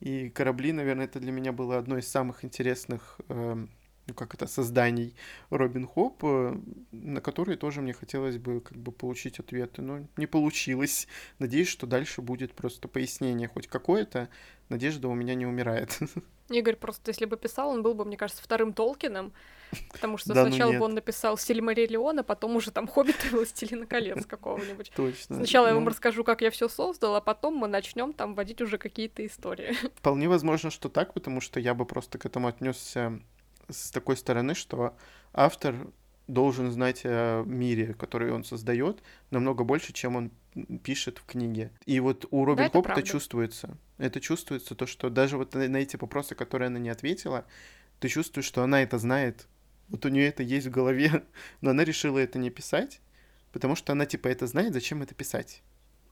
И 0.00 0.28
корабли, 0.28 0.72
наверное, 0.72 1.06
это 1.06 1.18
для 1.18 1.32
меня 1.32 1.52
было 1.52 1.78
одно 1.78 1.96
из 1.96 2.06
самых 2.08 2.44
интересных 2.44 3.18
э, 3.30 3.66
ну, 4.06 4.14
как 4.14 4.34
это, 4.34 4.46
созданий 4.46 5.14
Робин 5.50 5.86
Хоп, 5.86 6.22
э, 6.24 6.56
на 6.92 7.20
которые 7.20 7.56
тоже 7.56 7.80
мне 7.80 7.94
хотелось 7.94 8.36
бы 8.36 8.60
как 8.60 8.76
бы 8.76 8.92
получить 8.92 9.38
ответы, 9.38 9.82
но 9.82 10.06
не 10.16 10.26
получилось. 10.26 11.08
Надеюсь, 11.38 11.68
что 11.68 11.86
дальше 11.86 12.20
будет 12.20 12.52
просто 12.52 12.86
пояснение 12.88 13.48
хоть 13.48 13.66
какое-то. 13.66 14.28
Надежда 14.68 15.08
у 15.08 15.14
меня 15.14 15.34
не 15.34 15.46
умирает. 15.46 15.98
Игорь 16.50 16.76
просто, 16.76 17.10
если 17.10 17.24
бы 17.24 17.38
писал, 17.38 17.70
он 17.70 17.82
был 17.82 17.94
бы, 17.94 18.04
мне 18.04 18.18
кажется, 18.18 18.42
вторым 18.42 18.74
Толкином, 18.74 19.32
потому 19.90 20.18
что 20.18 20.34
да, 20.34 20.44
ну 20.44 20.50
сначала 20.50 20.72
ну 20.72 20.78
бы 20.78 20.84
он 20.84 20.94
написал 20.94 21.38
Сильмариллион, 21.38 22.18
а 22.18 22.22
потом 22.22 22.56
уже 22.56 22.70
там 22.70 22.86
Хоббит 22.86 23.16
и 23.24 23.28
Властелина 23.34 23.86
колец 23.86 24.26
какого-нибудь. 24.28 24.92
Точно. 24.94 25.36
Сначала 25.36 25.68
я 25.68 25.74
вам 25.74 25.84
ну. 25.84 25.90
расскажу, 25.90 26.22
как 26.22 26.42
я 26.42 26.50
все 26.50 26.68
создал, 26.68 27.14
а 27.14 27.22
потом 27.22 27.54
мы 27.54 27.66
начнем 27.66 28.12
там 28.12 28.34
вводить 28.34 28.60
уже 28.60 28.76
какие-то 28.76 29.24
истории. 29.24 29.74
Вполне 29.96 30.28
возможно, 30.28 30.70
что 30.70 30.90
так, 30.90 31.14
потому 31.14 31.40
что 31.40 31.60
я 31.60 31.72
бы 31.72 31.86
просто 31.86 32.18
к 32.18 32.26
этому 32.26 32.48
отнесся 32.48 33.18
с 33.68 33.90
такой 33.90 34.16
стороны, 34.16 34.54
что 34.54 34.96
автор 35.32 35.74
должен 36.26 36.70
знать 36.70 37.02
о 37.04 37.42
мире, 37.44 37.94
который 37.94 38.32
он 38.32 38.44
создает, 38.44 39.02
намного 39.30 39.64
больше, 39.64 39.92
чем 39.92 40.16
он 40.16 40.30
пишет 40.82 41.18
в 41.18 41.26
книге. 41.26 41.70
И 41.84 42.00
вот 42.00 42.26
у 42.30 42.44
Робин 42.44 42.64
да, 42.64 42.70
Хоп 42.70 42.86
это 42.86 43.02
чувствуется. 43.02 43.76
Это 43.98 44.20
чувствуется, 44.20 44.74
то, 44.74 44.86
что 44.86 45.10
даже 45.10 45.36
вот 45.36 45.54
на 45.54 45.76
эти 45.76 45.96
вопросы, 45.96 46.34
которые 46.34 46.68
она 46.68 46.78
не 46.78 46.88
ответила, 46.88 47.44
ты 48.00 48.08
чувствуешь, 48.08 48.46
что 48.46 48.62
она 48.62 48.82
это 48.82 48.98
знает 48.98 49.46
Вот 49.88 50.04
у 50.04 50.08
нее 50.08 50.28
это 50.28 50.42
есть 50.42 50.66
в 50.66 50.70
голове, 50.70 51.24
но 51.60 51.70
она 51.70 51.84
решила 51.84 52.18
это 52.18 52.38
не 52.38 52.50
писать, 52.50 53.00
потому 53.52 53.76
что 53.76 53.92
она 53.92 54.06
типа 54.06 54.28
это 54.28 54.46
знает, 54.46 54.72
зачем 54.72 55.02
это 55.02 55.14
писать. 55.14 55.62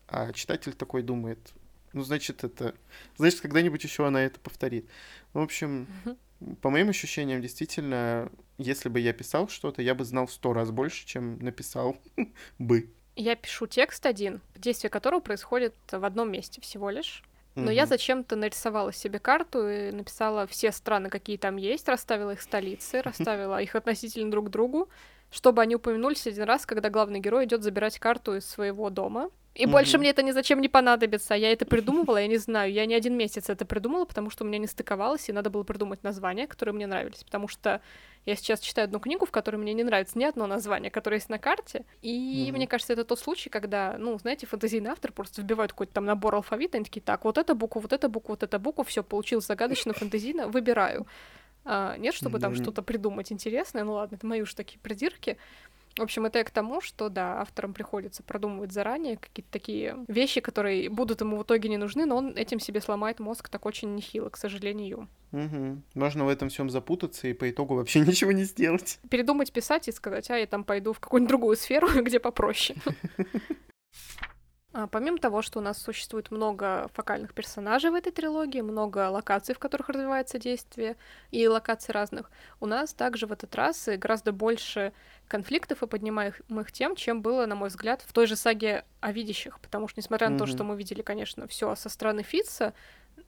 А 0.08 0.32
читатель 0.32 0.74
такой 0.74 1.02
думает, 1.02 1.52
ну, 1.92 2.02
значит, 2.02 2.44
это... 2.44 2.74
Значит, 3.16 3.40
когда-нибудь 3.40 3.82
еще 3.84 4.06
она 4.06 4.22
это 4.22 4.40
повторит. 4.40 4.86
В 5.32 5.40
общем, 5.40 5.86
по 6.60 6.70
моим 6.70 6.88
ощущениям, 6.88 7.40
действительно, 7.40 8.30
если 8.58 8.88
бы 8.88 9.00
я 9.00 9.12
писал 9.12 9.48
что-то, 9.48 9.82
я 9.82 9.94
бы 9.94 10.04
знал 10.04 10.26
в 10.26 10.32
сто 10.32 10.52
раз 10.52 10.70
больше, 10.70 11.06
чем 11.06 11.38
написал 11.38 11.96
бы. 12.58 12.90
Я 13.16 13.36
пишу 13.36 13.66
текст 13.66 14.06
один, 14.06 14.40
действие 14.56 14.90
которого 14.90 15.20
происходит 15.20 15.74
в 15.90 16.04
одном 16.04 16.30
месте 16.30 16.60
всего 16.60 16.90
лишь. 16.90 17.22
Но 17.54 17.70
mm 17.70 17.74
я 17.74 17.86
зачем-то 17.86 18.34
нарисовала 18.34 18.92
себе 18.94 19.18
карту 19.18 19.68
и 19.68 19.90
написала 19.90 20.46
все 20.46 20.72
страны, 20.72 21.10
какие 21.10 21.36
там 21.36 21.56
есть, 21.56 21.86
расставила 21.86 22.30
их 22.30 22.40
столицы, 22.40 23.02
расставила 23.04 23.60
их 23.60 23.74
относительно 23.74 24.30
друг 24.30 24.46
к 24.46 24.50
другу, 24.50 24.88
чтобы 25.32 25.62
они 25.62 25.74
упомянулись 25.74 26.26
один 26.26 26.44
раз, 26.44 26.66
когда 26.66 26.90
главный 26.90 27.18
герой 27.18 27.46
идет 27.46 27.62
забирать 27.62 27.98
карту 27.98 28.36
из 28.36 28.46
своего 28.46 28.90
дома. 28.90 29.30
И 29.54 29.64
mm-hmm. 29.64 29.70
больше 29.70 29.98
мне 29.98 30.10
это 30.10 30.22
ни 30.22 30.30
зачем 30.30 30.60
не 30.60 30.68
понадобится. 30.68 31.34
Я 31.34 31.52
это 31.52 31.66
придумывала, 31.66 32.18
я 32.18 32.26
не 32.26 32.38
знаю. 32.38 32.72
Я 32.72 32.86
не 32.86 32.94
один 32.94 33.16
месяц 33.16 33.50
это 33.50 33.66
придумала, 33.66 34.06
потому 34.06 34.30
что 34.30 34.44
у 34.44 34.46
меня 34.46 34.58
не 34.58 34.66
стыковалось, 34.66 35.28
и 35.28 35.32
надо 35.32 35.50
было 35.50 35.62
придумать 35.62 36.02
названия, 36.02 36.46
которые 36.46 36.74
мне 36.74 36.86
нравились. 36.86 37.22
Потому 37.24 37.48
что 37.48 37.82
я 38.24 38.36
сейчас 38.36 38.60
читаю 38.60 38.86
одну 38.86 38.98
книгу, 38.98 39.26
в 39.26 39.30
которой 39.30 39.56
мне 39.56 39.74
не 39.74 39.82
нравится 39.82 40.18
ни 40.18 40.24
одно 40.24 40.46
название, 40.46 40.90
которое 40.90 41.16
есть 41.16 41.28
на 41.28 41.38
карте. 41.38 41.84
И 42.00 42.48
mm-hmm. 42.48 42.52
мне 42.52 42.66
кажется, 42.66 42.94
это 42.94 43.04
тот 43.04 43.18
случай, 43.18 43.50
когда, 43.50 43.96
ну, 43.98 44.18
знаете, 44.18 44.46
фантазийный 44.46 44.90
автор 44.90 45.12
просто 45.12 45.42
вбивает 45.42 45.72
какой-то 45.72 45.94
там 45.94 46.06
набор 46.06 46.34
алфавита, 46.34 46.76
и 46.76 46.78
они 46.78 46.84
такие, 46.84 47.02
так, 47.02 47.24
вот 47.24 47.36
эта 47.36 47.54
буква, 47.54 47.80
вот 47.80 47.92
эта 47.92 48.08
буква, 48.08 48.32
вот 48.32 48.42
эта 48.42 48.58
буква, 48.58 48.84
все 48.84 49.02
получилось 49.02 49.46
загадочно, 49.46 49.92
фантазийно, 49.92 50.48
выбираю. 50.48 51.06
А, 51.64 51.96
нет, 51.96 52.14
чтобы 52.14 52.38
там 52.38 52.52
mm-hmm. 52.52 52.62
что-то 52.62 52.82
придумать 52.82 53.32
интересное, 53.32 53.84
ну 53.84 53.94
ладно, 53.94 54.16
это 54.16 54.26
мои 54.26 54.42
уж 54.42 54.54
такие 54.54 54.78
придирки. 54.80 55.36
В 55.98 56.02
общем, 56.02 56.24
это 56.24 56.38
я 56.38 56.44
к 56.44 56.50
тому, 56.50 56.80
что, 56.80 57.10
да, 57.10 57.42
авторам 57.42 57.74
приходится 57.74 58.22
продумывать 58.22 58.72
заранее 58.72 59.18
какие-то 59.18 59.50
такие 59.50 59.98
вещи, 60.08 60.40
которые 60.40 60.88
будут 60.88 61.20
ему 61.20 61.36
в 61.36 61.42
итоге 61.42 61.68
не 61.68 61.76
нужны, 61.76 62.06
но 62.06 62.16
он 62.16 62.28
этим 62.34 62.60
себе 62.60 62.80
сломает 62.80 63.20
мозг 63.20 63.50
так 63.50 63.66
очень 63.66 63.94
нехило, 63.94 64.30
к 64.30 64.38
сожалению. 64.38 65.08
Угу. 65.32 65.82
Можно 65.94 66.24
в 66.24 66.28
этом 66.28 66.48
всем 66.48 66.70
запутаться 66.70 67.28
и 67.28 67.34
по 67.34 67.50
итогу 67.50 67.74
вообще 67.74 68.00
ничего 68.06 68.32
не 68.32 68.44
сделать. 68.44 69.00
Передумать 69.10 69.52
писать 69.52 69.86
и 69.88 69.92
сказать, 69.92 70.30
а 70.30 70.38
я 70.38 70.46
там 70.46 70.64
пойду 70.64 70.94
в 70.94 71.00
какую-нибудь 71.00 71.28
другую 71.28 71.56
сферу, 71.56 71.88
где 72.02 72.18
попроще. 72.18 72.78
А, 74.74 74.86
помимо 74.86 75.18
того, 75.18 75.42
что 75.42 75.58
у 75.58 75.62
нас 75.62 75.78
существует 75.78 76.30
много 76.30 76.88
фокальных 76.94 77.34
персонажей 77.34 77.90
в 77.90 77.94
этой 77.94 78.10
трилогии, 78.10 78.62
много 78.62 79.10
локаций, 79.10 79.54
в 79.54 79.58
которых 79.58 79.90
развивается 79.90 80.38
действие, 80.38 80.96
и 81.30 81.46
локаций 81.46 81.92
разных, 81.92 82.30
у 82.58 82.66
нас 82.66 82.94
также 82.94 83.26
в 83.26 83.32
этот 83.32 83.54
раз 83.54 83.86
гораздо 83.86 84.32
больше 84.32 84.92
конфликтов 85.28 85.82
и 85.82 85.86
поднимаемых 85.86 86.72
тем, 86.72 86.96
чем 86.96 87.20
было, 87.20 87.44
на 87.44 87.54
мой 87.54 87.68
взгляд, 87.68 88.02
в 88.06 88.12
той 88.12 88.26
же 88.26 88.34
саге 88.34 88.84
о 89.00 89.12
видящих, 89.12 89.60
потому 89.60 89.88
что, 89.88 90.00
несмотря 90.00 90.28
mm-hmm. 90.28 90.30
на 90.30 90.38
то, 90.38 90.46
что 90.46 90.64
мы 90.64 90.76
видели, 90.76 91.02
конечно, 91.02 91.46
все 91.46 91.74
со 91.74 91.90
стороны 91.90 92.22
Фитца, 92.22 92.72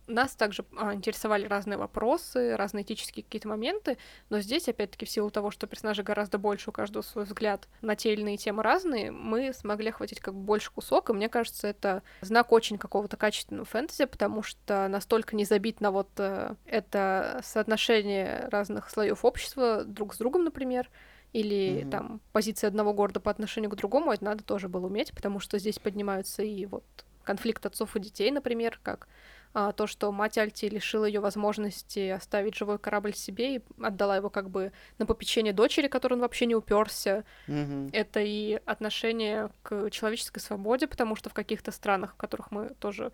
нас 0.06 0.34
также 0.34 0.64
а, 0.76 0.94
интересовали 0.94 1.46
разные 1.46 1.78
вопросы, 1.78 2.56
разные 2.56 2.82
этические 2.82 3.24
какие-то 3.24 3.48
моменты, 3.48 3.98
но 4.30 4.40
здесь, 4.40 4.68
опять-таки, 4.68 5.06
в 5.06 5.10
силу 5.10 5.30
того, 5.30 5.50
что 5.50 5.66
персонажей 5.66 6.04
гораздо 6.04 6.38
больше, 6.38 6.70
у 6.70 6.72
каждого 6.72 7.02
свой 7.02 7.24
взгляд 7.24 7.68
на 7.80 7.96
те 7.96 8.12
или 8.12 8.20
иные 8.20 8.36
темы 8.36 8.62
разные, 8.62 9.10
мы 9.10 9.52
смогли 9.52 9.90
охватить 9.90 10.20
как 10.20 10.34
бы 10.34 10.40
больше 10.40 10.70
кусок, 10.70 11.10
и 11.10 11.12
мне 11.12 11.28
кажется, 11.28 11.68
это 11.68 12.02
знак 12.20 12.52
очень 12.52 12.78
какого-то 12.78 13.16
качественного 13.16 13.64
фэнтези, 13.64 14.04
потому 14.04 14.42
что 14.42 14.88
настолько 14.88 15.36
не 15.36 15.44
забит 15.44 15.80
на 15.80 15.90
вот 15.90 16.08
э, 16.18 16.54
это 16.66 17.40
соотношение 17.42 18.48
разных 18.50 18.90
слоев 18.90 19.24
общества 19.24 19.84
друг 19.84 20.14
с 20.14 20.18
другом, 20.18 20.44
например, 20.44 20.90
или 21.32 21.82
mm-hmm. 21.82 21.90
там 21.90 22.20
позиции 22.32 22.66
одного 22.66 22.94
города 22.94 23.20
по 23.20 23.30
отношению 23.30 23.70
к 23.70 23.76
другому, 23.76 24.12
это 24.12 24.24
надо 24.24 24.44
тоже 24.44 24.68
было 24.68 24.86
уметь, 24.86 25.12
потому 25.12 25.40
что 25.40 25.58
здесь 25.58 25.78
поднимаются 25.78 26.42
и 26.42 26.64
вот 26.66 26.84
конфликт 27.24 27.66
отцов 27.66 27.96
и 27.96 28.00
детей, 28.00 28.30
например, 28.30 28.78
как 28.82 29.08
то, 29.54 29.86
что 29.86 30.10
мать 30.10 30.36
Альти 30.36 30.68
лишила 30.68 31.04
ее 31.04 31.20
возможности 31.20 32.08
оставить 32.08 32.56
живой 32.56 32.78
корабль 32.78 33.14
себе 33.14 33.56
и 33.56 33.62
отдала 33.80 34.16
его 34.16 34.28
как 34.28 34.50
бы 34.50 34.72
на 34.98 35.06
попечение 35.06 35.52
дочери, 35.52 35.86
которой 35.86 36.14
он 36.14 36.20
вообще 36.20 36.46
не 36.46 36.56
уперся. 36.56 37.22
Mm-hmm. 37.46 37.90
Это 37.92 38.20
и 38.20 38.60
отношение 38.66 39.50
к 39.62 39.90
человеческой 39.90 40.40
свободе, 40.40 40.88
потому 40.88 41.14
что 41.14 41.30
в 41.30 41.34
каких-то 41.34 41.70
странах, 41.70 42.14
в 42.14 42.16
которых 42.16 42.50
мы 42.50 42.70
тоже 42.80 43.12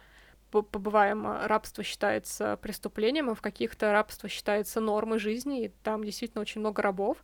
побываем, 0.50 1.26
а, 1.26 1.46
рабство 1.46 1.84
считается 1.84 2.56
преступлением, 2.56 3.28
а 3.30 3.34
в 3.34 3.42
каких-то 3.42 3.92
рабство 3.92 4.28
считается 4.28 4.80
нормой 4.80 5.18
жизни, 5.18 5.66
и 5.66 5.68
там 5.82 6.04
действительно 6.04 6.40
очень 6.40 6.60
много 6.60 6.80
рабов. 6.82 7.22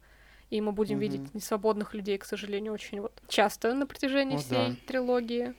И 0.51 0.61
мы 0.61 0.73
будем 0.73 0.99
mm-hmm. 0.99 1.01
видеть 1.01 1.35
несвободных 1.35 1.95
людей, 1.95 2.19
к 2.19 2.25
сожалению, 2.25 2.73
очень 2.73 3.01
вот 3.01 3.21
часто 3.29 3.75
на 3.75 3.87
протяжении 3.87 4.37
oh, 4.37 4.41
всей 4.41 4.69
да. 4.69 4.77
трилогии. 4.87 5.55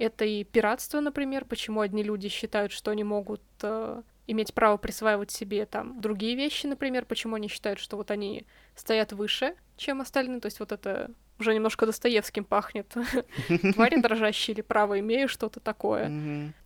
Это 0.00 0.24
и 0.24 0.44
пиратство, 0.44 1.00
например, 1.00 1.44
почему 1.44 1.82
одни 1.82 2.02
люди 2.02 2.28
считают, 2.28 2.72
что 2.72 2.90
они 2.90 3.04
могут 3.04 3.42
э, 3.62 4.02
иметь 4.26 4.54
право 4.54 4.78
присваивать 4.78 5.30
себе 5.30 5.66
там 5.66 6.00
другие 6.00 6.36
вещи, 6.36 6.66
например, 6.66 7.04
почему 7.04 7.36
они 7.36 7.48
считают, 7.48 7.78
что 7.78 7.98
вот 7.98 8.10
они 8.10 8.46
стоят 8.74 9.12
выше, 9.12 9.54
чем 9.76 10.00
остальные, 10.00 10.40
то 10.40 10.46
есть 10.46 10.58
вот 10.58 10.72
это 10.72 11.10
уже 11.38 11.54
немножко 11.54 11.84
Достоевским 11.84 12.44
пахнет. 12.44 12.86
Твари 13.74 14.00
дрожащие 14.00 14.54
или 14.54 14.62
право 14.62 14.98
имею, 15.00 15.28
что-то 15.28 15.60
такое. 15.60 16.08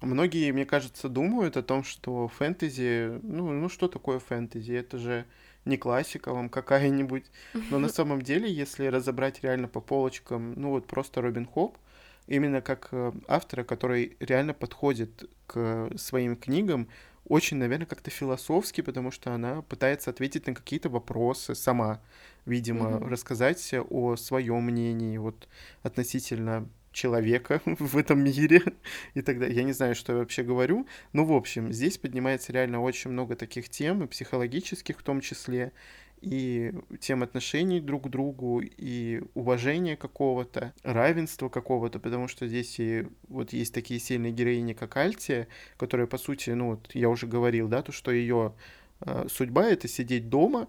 Многие, 0.00 0.52
мне 0.52 0.64
кажется, 0.64 1.08
думают 1.08 1.56
о 1.56 1.64
том, 1.64 1.82
что 1.82 2.28
фэнтези, 2.28 3.18
ну, 3.22 3.50
ну 3.50 3.68
что 3.68 3.88
такое 3.88 4.20
фэнтези? 4.20 4.72
Это 4.74 4.98
же 4.98 5.24
не 5.64 5.76
классика 5.76 6.32
вам 6.32 6.48
какая-нибудь. 6.48 7.24
Но 7.70 7.80
на 7.80 7.88
самом 7.98 8.22
деле, 8.22 8.48
если 8.48 8.86
разобрать 8.86 9.42
реально 9.42 9.66
по 9.66 9.80
полочкам, 9.80 10.52
ну 10.54 10.70
вот 10.70 10.86
просто 10.86 11.20
Робин 11.20 11.46
Хоп, 11.46 11.78
именно 12.26 12.60
как 12.60 12.88
э, 12.92 13.12
автора, 13.28 13.64
который 13.64 14.16
реально 14.20 14.54
подходит 14.54 15.28
к 15.46 15.90
своим 15.96 16.36
книгам 16.36 16.88
очень, 17.26 17.56
наверное, 17.56 17.86
как-то 17.86 18.10
философски, 18.10 18.82
потому 18.82 19.10
что 19.10 19.32
она 19.32 19.62
пытается 19.62 20.10
ответить 20.10 20.46
на 20.46 20.54
какие-то 20.54 20.90
вопросы 20.90 21.54
сама, 21.54 22.02
видимо, 22.44 22.90
mm-hmm. 22.90 23.08
рассказать 23.08 23.74
о 23.90 24.16
своем 24.16 24.62
мнении 24.64 25.16
вот 25.16 25.48
относительно 25.82 26.68
человека 26.92 27.60
в 27.64 27.96
этом 27.96 28.22
мире 28.22 28.62
и 29.14 29.20
тогда 29.20 29.46
я 29.46 29.64
не 29.64 29.72
знаю, 29.72 29.94
что 29.94 30.12
я 30.12 30.18
вообще 30.18 30.42
говорю, 30.42 30.86
но 31.12 31.24
в 31.24 31.32
общем 31.32 31.72
здесь 31.72 31.98
поднимается 31.98 32.52
реально 32.52 32.80
очень 32.80 33.10
много 33.10 33.36
таких 33.36 33.68
тем 33.68 34.04
и 34.04 34.06
психологических 34.06 34.98
в 34.98 35.02
том 35.02 35.20
числе 35.20 35.72
и 36.24 36.72
тем 37.00 37.22
отношений 37.22 37.80
друг 37.80 38.04
к 38.04 38.08
другу, 38.08 38.60
и 38.62 39.22
уважения 39.34 39.96
какого-то, 39.96 40.72
равенства 40.82 41.48
какого-то, 41.48 41.98
потому 41.98 42.28
что 42.28 42.46
здесь 42.46 42.80
и 42.80 43.06
вот 43.28 43.52
есть 43.52 43.74
такие 43.74 44.00
сильные 44.00 44.32
героини, 44.32 44.72
как 44.72 44.96
Альтия, 44.96 45.48
которая, 45.76 46.06
по 46.06 46.18
сути, 46.18 46.50
ну, 46.50 46.70
вот 46.70 46.94
я 46.94 47.08
уже 47.08 47.26
говорил, 47.26 47.68
да, 47.68 47.82
то, 47.82 47.92
что 47.92 48.10
ее 48.10 48.54
э, 49.00 49.26
судьба— 49.28 49.64
это 49.68 49.86
сидеть 49.86 50.28
дома, 50.28 50.68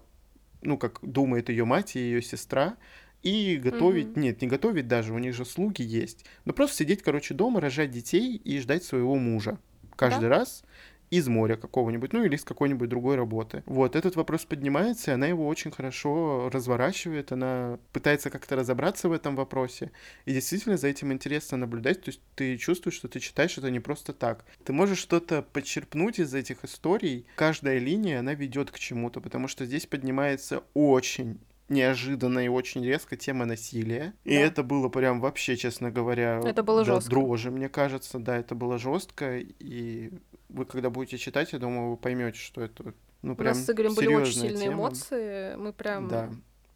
ну, 0.62 0.76
как 0.76 0.98
думает 1.02 1.48
ее 1.48 1.64
мать 1.64 1.96
и 1.96 2.00
ее 2.00 2.20
сестра, 2.20 2.76
и 3.22 3.56
готовить, 3.56 4.08
mm-hmm. 4.08 4.20
нет, 4.20 4.42
не 4.42 4.48
готовить 4.48 4.88
даже, 4.88 5.12
у 5.12 5.18
них 5.18 5.34
же 5.34 5.44
слуги 5.44 5.82
есть, 5.82 6.26
но 6.44 6.52
просто 6.52 6.76
сидеть, 6.76 7.02
короче, 7.02 7.34
дома, 7.34 7.60
рожать 7.60 7.90
детей 7.90 8.36
и 8.36 8.58
ждать 8.58 8.84
своего 8.84 9.16
мужа 9.16 9.58
каждый 9.96 10.28
да? 10.28 10.38
раз 10.38 10.62
из 11.10 11.28
моря 11.28 11.56
какого-нибудь, 11.56 12.12
ну 12.12 12.24
или 12.24 12.36
с 12.36 12.44
какой-нибудь 12.44 12.88
другой 12.88 13.16
работы. 13.16 13.62
Вот, 13.66 13.96
этот 13.96 14.16
вопрос 14.16 14.44
поднимается, 14.44 15.10
и 15.10 15.14
она 15.14 15.26
его 15.26 15.46
очень 15.46 15.70
хорошо 15.70 16.50
разворачивает, 16.52 17.32
она 17.32 17.78
пытается 17.92 18.30
как-то 18.30 18.56
разобраться 18.56 19.08
в 19.08 19.12
этом 19.12 19.36
вопросе, 19.36 19.92
и 20.24 20.32
действительно 20.32 20.76
за 20.76 20.88
этим 20.88 21.12
интересно 21.12 21.56
наблюдать, 21.56 22.02
то 22.02 22.08
есть 22.08 22.20
ты 22.34 22.56
чувствуешь, 22.56 22.96
что 22.96 23.08
ты 23.08 23.20
читаешь 23.20 23.58
это 23.58 23.70
не 23.70 23.80
просто 23.80 24.12
так. 24.12 24.44
Ты 24.64 24.72
можешь 24.72 24.98
что-то 24.98 25.42
подчерпнуть 25.42 26.18
из 26.18 26.34
этих 26.34 26.64
историй, 26.64 27.26
каждая 27.36 27.78
линия, 27.78 28.20
она 28.20 28.34
ведет 28.34 28.70
к 28.70 28.78
чему-то, 28.78 29.20
потому 29.20 29.48
что 29.48 29.64
здесь 29.66 29.86
поднимается 29.86 30.62
очень 30.74 31.38
неожиданно 31.68 32.40
и 32.40 32.48
очень 32.48 32.84
резко 32.84 33.16
тема 33.16 33.44
насилия. 33.44 34.14
И 34.24 34.30
да. 34.30 34.40
это 34.40 34.62
было 34.62 34.88
прям 34.88 35.20
вообще, 35.20 35.56
честно 35.56 35.90
говоря, 35.90 36.40
это 36.44 36.62
было 36.62 36.84
да, 36.84 36.94
жестко. 36.94 37.10
дрожи, 37.10 37.50
мне 37.50 37.68
кажется, 37.68 38.18
да, 38.18 38.36
это 38.36 38.54
было 38.54 38.78
жестко. 38.78 39.38
И 39.38 40.12
вы 40.48 40.64
когда 40.64 40.90
будете 40.90 41.18
читать, 41.18 41.52
я 41.52 41.58
думаю, 41.58 41.90
вы 41.90 41.96
поймете, 41.96 42.38
что 42.38 42.62
это 42.62 42.94
ну 43.22 43.34
прям. 43.34 43.52
У 43.52 43.56
нас 43.56 43.64
с 43.64 43.70
Игорем 43.70 43.94
были 43.94 44.14
очень 44.14 44.32
сильные 44.32 44.64
тема. 44.64 44.74
эмоции. 44.74 45.56
Мы 45.56 45.72
прям. 45.72 46.08
Да. 46.08 46.30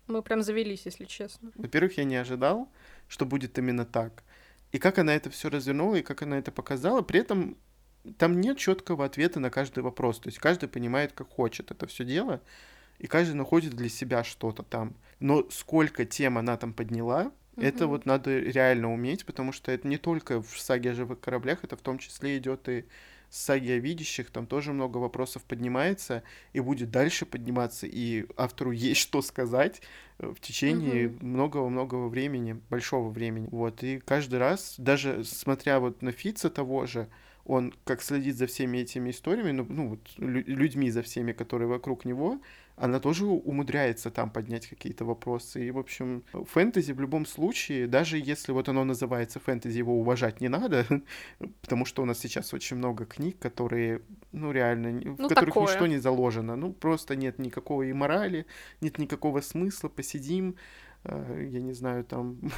Мы 0.06 0.22
прям 0.22 0.42
завелись, 0.42 0.82
если 0.86 1.04
честно. 1.04 1.52
Во-первых, 1.54 1.96
я 1.98 2.04
не 2.04 2.16
ожидал, 2.16 2.68
что 3.06 3.24
будет 3.24 3.56
именно 3.58 3.84
так. 3.84 4.24
И 4.72 4.78
как 4.78 4.98
она 4.98 5.14
это 5.14 5.30
все 5.30 5.48
развернула, 5.48 5.96
и 5.96 6.02
как 6.02 6.22
она 6.22 6.38
это 6.38 6.50
показала, 6.50 7.02
при 7.02 7.20
этом 7.20 7.56
там 8.18 8.40
нет 8.40 8.58
четкого 8.58 9.04
ответа 9.04 9.40
на 9.40 9.50
каждый 9.50 9.82
вопрос. 9.82 10.18
То 10.18 10.28
есть 10.28 10.38
каждый 10.38 10.68
понимает, 10.68 11.12
как 11.12 11.28
хочет 11.28 11.70
это 11.70 11.86
все 11.86 12.04
дело 12.04 12.40
и 12.98 13.06
каждый 13.06 13.34
находит 13.34 13.74
для 13.74 13.88
себя 13.88 14.24
что-то 14.24 14.62
там. 14.62 14.94
Но 15.20 15.48
сколько 15.50 16.04
тем 16.04 16.38
она 16.38 16.56
там 16.56 16.72
подняла, 16.72 17.32
mm-hmm. 17.56 17.66
это 17.66 17.86
вот 17.86 18.06
надо 18.06 18.38
реально 18.38 18.92
уметь, 18.92 19.24
потому 19.24 19.52
что 19.52 19.72
это 19.72 19.88
не 19.88 19.96
только 19.96 20.42
в 20.42 20.58
саге 20.58 20.90
о 20.90 20.94
живых 20.94 21.20
кораблях, 21.20 21.64
это 21.64 21.76
в 21.76 21.80
том 21.80 21.98
числе 21.98 22.38
идет 22.38 22.68
и 22.68 22.84
саги 23.30 23.70
о 23.70 23.78
видящих, 23.78 24.30
там 24.30 24.46
тоже 24.46 24.72
много 24.72 24.98
вопросов 24.98 25.44
поднимается 25.44 26.22
и 26.52 26.60
будет 26.60 26.90
дальше 26.90 27.24
подниматься, 27.24 27.86
и 27.86 28.26
автору 28.36 28.72
есть 28.72 29.00
что 29.00 29.22
сказать 29.22 29.80
э, 30.18 30.26
в 30.26 30.40
течение 30.40 31.06
mm-hmm. 31.06 31.24
многого-многого 31.24 32.08
времени, 32.08 32.60
большого 32.68 33.08
времени. 33.08 33.48
Вот, 33.50 33.82
и 33.84 34.00
каждый 34.00 34.40
раз, 34.40 34.74
даже 34.78 35.24
смотря 35.24 35.78
вот 35.78 36.02
на 36.02 36.12
Фица 36.12 36.50
того 36.50 36.86
же, 36.86 37.08
он 37.44 37.72
как 37.84 38.02
следит 38.02 38.36
за 38.36 38.46
всеми 38.46 38.78
этими 38.78 39.10
историями, 39.10 39.52
ну, 39.52 39.66
ну 39.68 39.88
вот 39.88 40.00
людьми 40.18 40.90
за 40.90 41.02
всеми, 41.02 41.32
которые 41.32 41.68
вокруг 41.68 42.04
него, 42.04 42.40
она 42.80 42.98
тоже 42.98 43.26
умудряется 43.26 44.10
там 44.10 44.30
поднять 44.30 44.66
какие-то 44.66 45.04
вопросы. 45.04 45.66
И, 45.66 45.70
в 45.70 45.78
общем, 45.78 46.24
фэнтези 46.32 46.92
в 46.92 47.00
любом 47.00 47.26
случае, 47.26 47.86
даже 47.86 48.16
если 48.18 48.52
вот 48.52 48.68
оно 48.68 48.84
называется 48.84 49.38
фэнтези, 49.38 49.78
его 49.78 50.00
уважать 50.00 50.40
не 50.40 50.48
надо, 50.48 50.86
потому 51.60 51.84
что 51.84 52.02
у 52.02 52.06
нас 52.06 52.18
сейчас 52.18 52.54
очень 52.54 52.78
много 52.78 53.04
книг, 53.04 53.38
которые, 53.38 54.00
ну, 54.32 54.50
реально, 54.50 54.92
ну, 54.92 55.14
в 55.14 55.28
которых 55.28 55.54
такое. 55.54 55.66
ничто 55.66 55.86
не 55.86 55.98
заложено. 55.98 56.56
Ну, 56.56 56.72
просто 56.72 57.16
нет 57.16 57.38
никакого 57.38 57.82
и 57.82 57.92
морали, 57.92 58.46
нет 58.80 58.98
никакого 58.98 59.42
смысла, 59.42 59.90
посидим, 59.90 60.56
э, 61.04 61.48
я 61.52 61.60
не 61.60 61.74
знаю, 61.74 62.04
там 62.04 62.40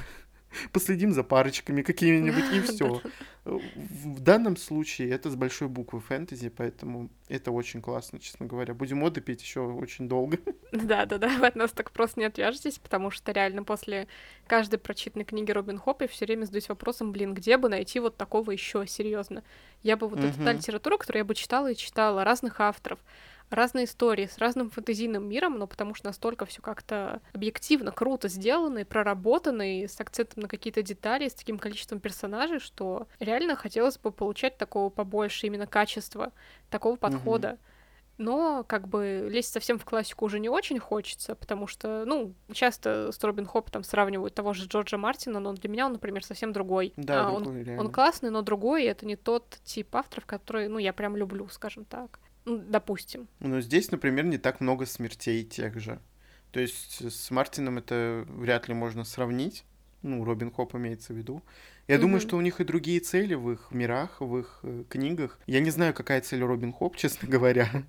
последим 0.72 1.12
за 1.12 1.22
парочками 1.22 1.82
какими-нибудь, 1.82 2.44
и 2.52 2.60
все. 2.60 3.00
В 3.44 4.20
данном 4.20 4.56
случае 4.56 5.10
это 5.10 5.28
с 5.28 5.34
большой 5.34 5.66
буквы 5.66 6.00
фэнтези, 6.00 6.48
поэтому 6.48 7.10
это 7.28 7.50
очень 7.50 7.82
классно, 7.82 8.20
честно 8.20 8.46
говоря. 8.46 8.72
Будем 8.72 9.02
оды 9.02 9.20
пить 9.20 9.42
еще 9.42 9.60
очень 9.60 10.08
долго. 10.08 10.38
Да, 10.70 11.06
да, 11.06 11.18
да, 11.18 11.28
вы 11.38 11.46
от 11.46 11.56
нас 11.56 11.72
так 11.72 11.90
просто 11.90 12.20
не 12.20 12.26
отвяжетесь, 12.26 12.78
потому 12.78 13.10
что 13.10 13.32
реально 13.32 13.64
после 13.64 14.06
каждой 14.46 14.78
прочитанной 14.78 15.24
книги 15.24 15.50
Робин 15.50 15.78
Хоп 15.78 16.02
я 16.02 16.08
все 16.08 16.24
время 16.24 16.44
задаюсь 16.44 16.68
вопросом, 16.68 17.12
блин, 17.12 17.34
где 17.34 17.56
бы 17.56 17.68
найти 17.68 18.00
вот 18.00 18.16
такого 18.16 18.52
еще 18.52 18.86
серьезно? 18.86 19.42
Я 19.82 19.96
бы 19.96 20.08
вот 20.08 20.20
угу. 20.20 20.28
эту 20.28 20.42
литературу, 20.42 20.98
которую 20.98 21.20
я 21.20 21.24
бы 21.24 21.34
читала 21.34 21.72
и 21.72 21.76
читала 21.76 22.24
разных 22.24 22.60
авторов, 22.60 23.00
разные 23.52 23.84
истории 23.84 24.26
с 24.26 24.38
разным 24.38 24.70
фэнтезийным 24.70 25.28
миром, 25.28 25.58
но 25.58 25.66
потому 25.66 25.94
что 25.94 26.06
настолько 26.06 26.46
все 26.46 26.62
как-то 26.62 27.20
объективно, 27.32 27.92
круто 27.92 28.28
сделано 28.28 28.78
и 28.78 28.84
проработано, 28.84 29.80
и 29.80 29.86
с 29.86 30.00
акцентом 30.00 30.42
на 30.42 30.48
какие-то 30.48 30.82
детали, 30.82 31.28
с 31.28 31.34
таким 31.34 31.58
количеством 31.58 32.00
персонажей, 32.00 32.58
что 32.58 33.06
реально 33.18 33.56
хотелось 33.56 33.98
бы 33.98 34.10
получать 34.12 34.58
такого 34.58 34.90
побольше 34.90 35.46
именно 35.46 35.66
качества, 35.66 36.32
такого 36.70 36.96
подхода. 36.96 37.58
Но 38.18 38.62
как 38.64 38.88
бы 38.88 39.28
лезть 39.30 39.52
совсем 39.52 39.78
в 39.78 39.84
классику 39.84 40.26
уже 40.26 40.38
не 40.38 40.48
очень 40.48 40.78
хочется, 40.78 41.34
потому 41.34 41.66
что, 41.66 42.04
ну, 42.06 42.34
часто 42.52 43.10
с 43.10 43.22
Робин 43.24 43.46
Хоп 43.46 43.70
там 43.70 43.82
сравнивают 43.82 44.34
того 44.34 44.52
же 44.52 44.66
Джорджа 44.66 44.98
Мартина, 44.98 45.40
но 45.40 45.54
для 45.54 45.68
меня 45.68 45.86
он, 45.86 45.92
например, 45.92 46.22
совсем 46.22 46.52
другой. 46.52 46.92
Да, 46.96 47.28
а, 47.28 47.40
другой, 47.40 47.78
он, 47.78 47.86
он 47.86 47.92
классный, 47.92 48.30
но 48.30 48.42
другой, 48.42 48.84
и 48.84 48.86
это 48.86 49.06
не 49.06 49.16
тот 49.16 49.58
тип 49.64 49.96
авторов, 49.96 50.26
который, 50.26 50.68
ну, 50.68 50.78
я 50.78 50.92
прям 50.92 51.16
люблю, 51.16 51.48
скажем 51.48 51.84
так. 51.84 52.20
Ну, 52.44 52.58
допустим. 52.58 53.28
Но 53.40 53.60
здесь, 53.60 53.90
например, 53.90 54.24
не 54.24 54.38
так 54.38 54.60
много 54.60 54.86
смертей 54.86 55.44
тех 55.44 55.78
же. 55.78 56.00
То 56.50 56.60
есть 56.60 57.10
с 57.10 57.30
Мартином 57.30 57.78
это 57.78 58.24
вряд 58.28 58.68
ли 58.68 58.74
можно 58.74 59.04
сравнить. 59.04 59.64
Ну, 60.02 60.24
Робин 60.24 60.50
Хоп 60.50 60.74
имеется 60.74 61.12
в 61.12 61.16
виду. 61.16 61.42
Я 61.86 61.94
mm-hmm. 61.94 62.00
думаю, 62.00 62.20
что 62.20 62.36
у 62.36 62.40
них 62.40 62.60
и 62.60 62.64
другие 62.64 63.00
цели 63.00 63.34
в 63.34 63.50
их 63.52 63.68
мирах, 63.70 64.20
в 64.20 64.38
их 64.38 64.60
э, 64.62 64.84
книгах. 64.88 65.38
Я 65.46 65.60
не 65.60 65.70
знаю, 65.70 65.94
какая 65.94 66.20
цель 66.20 66.42
Робин 66.42 66.72
Хоп, 66.72 66.96
честно 66.98 67.28
говоря. 67.28 67.84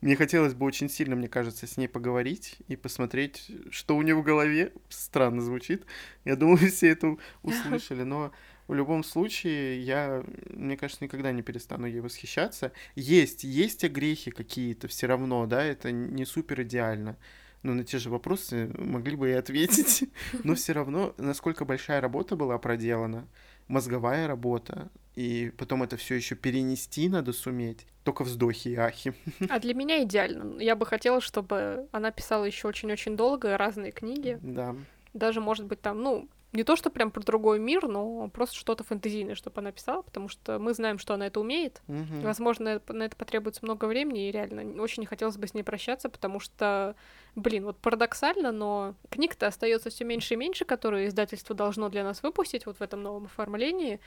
Мне 0.00 0.16
хотелось 0.16 0.54
бы 0.54 0.66
очень 0.66 0.88
сильно, 0.88 1.14
мне 1.14 1.28
кажется, 1.28 1.66
с 1.66 1.76
ней 1.76 1.88
поговорить 1.88 2.56
и 2.68 2.76
посмотреть, 2.76 3.50
что 3.70 3.96
у 3.96 4.02
нее 4.02 4.14
в 4.14 4.22
голове. 4.22 4.72
Странно 4.88 5.42
звучит. 5.42 5.84
Я 6.24 6.36
думаю, 6.36 6.58
все 6.70 6.88
это 6.88 7.16
услышали, 7.42 8.02
но 8.02 8.32
в 8.68 8.74
любом 8.74 9.02
случае, 9.02 9.80
я, 9.80 10.22
мне 10.50 10.76
кажется, 10.76 11.02
никогда 11.02 11.32
не 11.32 11.42
перестану 11.42 11.86
ей 11.86 12.00
восхищаться. 12.00 12.72
Есть, 12.94 13.42
есть 13.42 13.82
огрехи 13.82 14.30
какие-то 14.30 14.88
все 14.88 15.06
равно, 15.06 15.46
да, 15.46 15.64
это 15.64 15.90
не 15.90 16.26
супер 16.26 16.62
идеально. 16.62 17.16
Но 17.62 17.74
на 17.74 17.82
те 17.82 17.98
же 17.98 18.10
вопросы 18.10 18.70
могли 18.78 19.16
бы 19.16 19.30
и 19.30 19.32
ответить. 19.32 20.08
Но 20.44 20.54
все 20.54 20.74
равно, 20.74 21.14
насколько 21.16 21.64
большая 21.64 22.00
работа 22.00 22.36
была 22.36 22.56
проделана, 22.58 23.26
мозговая 23.66 24.28
работа, 24.28 24.90
и 25.16 25.50
потом 25.58 25.82
это 25.82 25.96
все 25.96 26.14
еще 26.14 26.36
перенести 26.36 27.08
надо 27.08 27.32
суметь. 27.32 27.86
Только 28.04 28.22
вздохи 28.22 28.68
и 28.68 28.76
ахи. 28.76 29.14
А 29.48 29.58
для 29.58 29.74
меня 29.74 30.04
идеально. 30.04 30.60
Я 30.60 30.76
бы 30.76 30.86
хотела, 30.86 31.20
чтобы 31.20 31.88
она 31.90 32.10
писала 32.10 32.44
еще 32.44 32.68
очень-очень 32.68 33.16
долго 33.16 33.56
разные 33.56 33.92
книги. 33.92 34.38
Да. 34.42 34.76
Даже, 35.14 35.40
может 35.40 35.66
быть, 35.66 35.80
там, 35.80 36.00
ну, 36.02 36.28
не 36.52 36.64
то, 36.64 36.76
что 36.76 36.90
прям 36.90 37.10
про 37.10 37.22
другой 37.22 37.58
мир, 37.58 37.88
но 37.88 38.28
просто 38.28 38.56
что-то 38.56 38.82
фэнтезийное, 38.82 39.34
чтобы 39.34 39.60
она 39.60 39.70
писала, 39.70 40.02
потому 40.02 40.28
что 40.28 40.58
мы 40.58 40.72
знаем, 40.72 40.98
что 40.98 41.14
она 41.14 41.26
это 41.26 41.40
умеет. 41.40 41.82
Угу. 41.88 42.22
Возможно, 42.22 42.80
на 42.88 43.02
это 43.02 43.16
потребуется 43.16 43.60
много 43.64 43.84
времени, 43.84 44.28
и 44.28 44.32
реально 44.32 44.82
очень 44.82 45.02
не 45.02 45.06
хотелось 45.06 45.36
бы 45.36 45.46
с 45.46 45.52
ней 45.52 45.62
прощаться, 45.62 46.08
потому 46.08 46.40
что, 46.40 46.96
блин, 47.34 47.64
вот 47.64 47.78
парадоксально, 47.78 48.50
но 48.50 48.94
книг-то 49.10 49.46
остается 49.46 49.90
все 49.90 50.04
меньше 50.04 50.34
и 50.34 50.36
меньше, 50.38 50.64
которые 50.64 51.08
издательство 51.08 51.54
должно 51.54 51.90
для 51.90 52.02
нас 52.02 52.22
выпустить 52.22 52.64
вот 52.64 52.78
в 52.78 52.82
этом 52.82 53.02
новом 53.02 53.26
оформлении. 53.26 54.00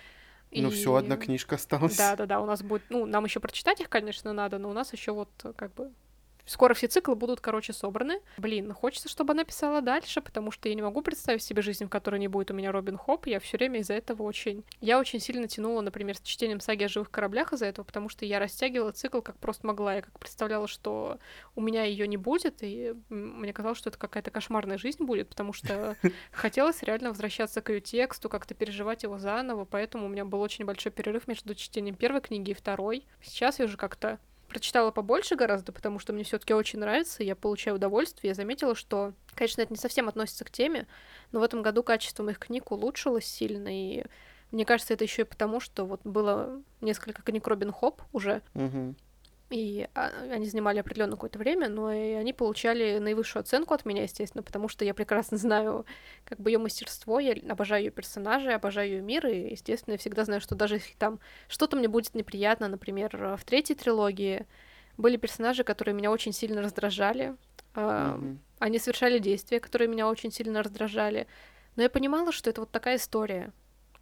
Ну, 0.51 0.69
и... 0.69 0.71
все, 0.71 0.95
одна 0.95 1.17
книжка 1.17 1.55
осталась. 1.55 1.95
Да, 1.95 2.15
да, 2.15 2.25
да. 2.25 2.41
У 2.41 2.45
нас 2.45 2.61
будет. 2.63 2.83
Ну, 2.89 3.05
нам 3.05 3.23
еще 3.23 3.39
прочитать 3.39 3.79
их, 3.79 3.89
конечно, 3.89 4.33
надо, 4.33 4.57
но 4.57 4.69
у 4.69 4.73
нас 4.73 4.91
еще 4.93 5.11
вот 5.11 5.29
как 5.55 5.73
бы 5.75 5.91
Скоро 6.52 6.74
все 6.74 6.88
циклы 6.88 7.16
будут, 7.16 7.39
короче, 7.39 7.72
собраны. 7.72 8.20
Блин, 8.38 8.74
хочется, 8.74 9.08
чтобы 9.08 9.32
она 9.32 9.45
писала 9.45 9.80
дальше, 9.80 10.20
потому 10.20 10.52
что 10.52 10.68
я 10.68 10.76
не 10.76 10.82
могу 10.82 11.02
представить 11.02 11.43
себе 11.43 11.62
жизнь, 11.62 11.86
в 11.86 11.89
которой 11.89 12.20
не 12.20 12.28
будет 12.28 12.52
у 12.52 12.54
меня 12.54 12.74
Робин 12.74 12.97
Хоп. 12.97 13.26
Я 13.28 13.39
все 13.39 13.56
время 13.56 13.80
из-за 13.80 13.93
этого 13.93 14.24
очень... 14.24 14.66
Я 14.82 14.99
очень 14.99 15.22
сильно 15.22 15.47
тянула, 15.47 15.80
например, 15.80 16.18
с 16.18 16.20
чтением 16.20 16.60
саги 16.60 16.84
о 16.84 16.89
живых 16.89 17.10
кораблях 17.10 17.54
из-за 17.54 17.68
этого, 17.68 17.86
потому 17.86 18.10
что 18.10 18.26
я 18.26 18.38
растягивала 18.38 18.91
цикл 18.91 19.22
как 19.22 19.38
просто 19.38 19.66
могла. 19.66 19.95
Я 19.95 20.02
как 20.02 20.20
представляла, 20.20 20.68
что 20.68 21.20
у 21.56 21.62
меня 21.62 21.86
ее 21.86 22.06
не 22.06 22.18
будет, 22.18 22.58
и 22.64 22.95
мне 23.08 23.54
казалось, 23.54 23.78
что 23.78 23.89
это 23.89 23.97
какая-то 23.97 24.30
кошмарная 24.30 24.78
жизнь 24.78 25.06
будет, 25.06 25.30
потому 25.30 25.54
что 25.54 25.95
хотелось 26.34 26.84
реально 26.84 27.12
возвращаться 27.12 27.62
к 27.62 27.70
ее 27.70 27.80
тексту, 27.80 28.28
как-то 28.28 28.56
переживать 28.56 29.04
его 29.04 29.20
заново, 29.20 29.64
поэтому 29.64 30.08
у 30.08 30.10
меня 30.10 30.26
был 30.26 30.41
очень 30.41 30.66
большой 30.66 30.91
перерыв 30.91 31.30
между 31.30 31.56
чтением 31.56 31.95
первой 31.95 32.20
книги 32.20 32.52
и 32.52 32.56
второй. 32.56 33.06
Сейчас 33.22 33.60
я 33.60 33.64
уже 33.64 33.78
как-то 33.78 34.20
прочитала 34.52 34.91
побольше 34.91 35.38
гораздо, 35.38 35.72
потому 35.72 35.97
что 35.97 36.12
мне 36.12 36.26
все-таки 36.26 36.54
очень 36.54 36.80
нравится, 36.80 37.24
я 37.24 37.38
получаю 37.38 37.78
удовольствие. 37.78 38.32
Я 38.32 38.36
заметила, 38.36 38.76
что, 38.76 39.14
конечно, 39.34 39.62
это 39.62 39.72
не 39.72 39.78
совсем 39.78 40.10
относится 40.10 40.43
к 40.43 40.52
теме, 40.52 40.88
но 41.32 41.39
в 41.39 41.43
этом 41.43 41.62
году 41.62 41.84
качество 41.84 42.22
моих 42.22 42.38
книг 42.38 42.70
улучшилось 42.72 43.26
сильно, 43.26 43.70
и 43.72 44.04
мне 44.52 44.66
кажется, 44.66 44.93
это 44.93 45.06
еще 45.06 45.22
и 45.22 45.26
потому, 45.26 45.62
что 45.62 45.86
вот 45.86 46.02
было 46.04 46.62
несколько 46.82 47.22
книг 47.22 47.47
Робин 47.47 47.72
Хоп 47.72 48.02
уже, 48.12 48.41
угу 48.54 48.93
и 49.52 49.88
а, 49.93 50.12
они 50.32 50.45
занимали 50.45 50.80
определенное 50.80 51.16
какое-то 51.16 51.38
время, 51.38 51.70
но 51.70 51.91
и 51.91 52.14
они 52.14 52.34
получали 52.34 52.97
наивысшую 52.97 53.41
оценку 53.41 53.74
от 53.74 53.86
меня, 53.86 54.04
естественно, 54.04 54.43
потому 54.43 54.68
что 54.68 54.86
я 54.86 54.93
прекрасно 54.93 55.38
знаю 55.38 55.86
как 56.26 56.39
бы 56.39 56.49
ее 56.49 56.58
мастерство, 56.58 57.20
я 57.20 57.36
обожаю 57.49 57.84
ее 57.84 57.91
персонажей, 57.91 58.56
обожаю 58.56 58.89
ее 58.89 59.02
мир, 59.02 59.28
и, 59.28 59.52
естественно, 59.52 59.93
я 59.93 59.97
всегда 59.97 60.26
знаю, 60.26 60.41
что 60.41 60.56
даже 60.56 60.76
если 60.76 60.93
там 60.97 61.20
что-то 61.47 61.78
мне 61.78 61.88
будет 61.88 62.16
неприятно, 62.16 62.68
например, 62.68 63.36
в 63.38 63.43
третьей 63.45 63.76
трилогии 63.76 64.47
были 64.97 65.18
персонажи, 65.18 65.64
которые 65.64 65.93
меня 65.93 66.12
очень 66.12 66.34
сильно 66.34 66.62
раздражали, 66.62 67.36
mm-hmm. 67.74 68.38
они 68.60 68.80
совершали 68.80 69.20
действия, 69.20 69.60
которые 69.60 69.88
меня 69.88 70.08
очень 70.08 70.32
сильно 70.32 70.64
раздражали, 70.64 71.28
но 71.76 71.84
я 71.84 71.89
понимала, 71.89 72.32
что 72.32 72.49
это 72.49 72.62
вот 72.62 72.72
такая 72.72 72.97
история, 72.97 73.52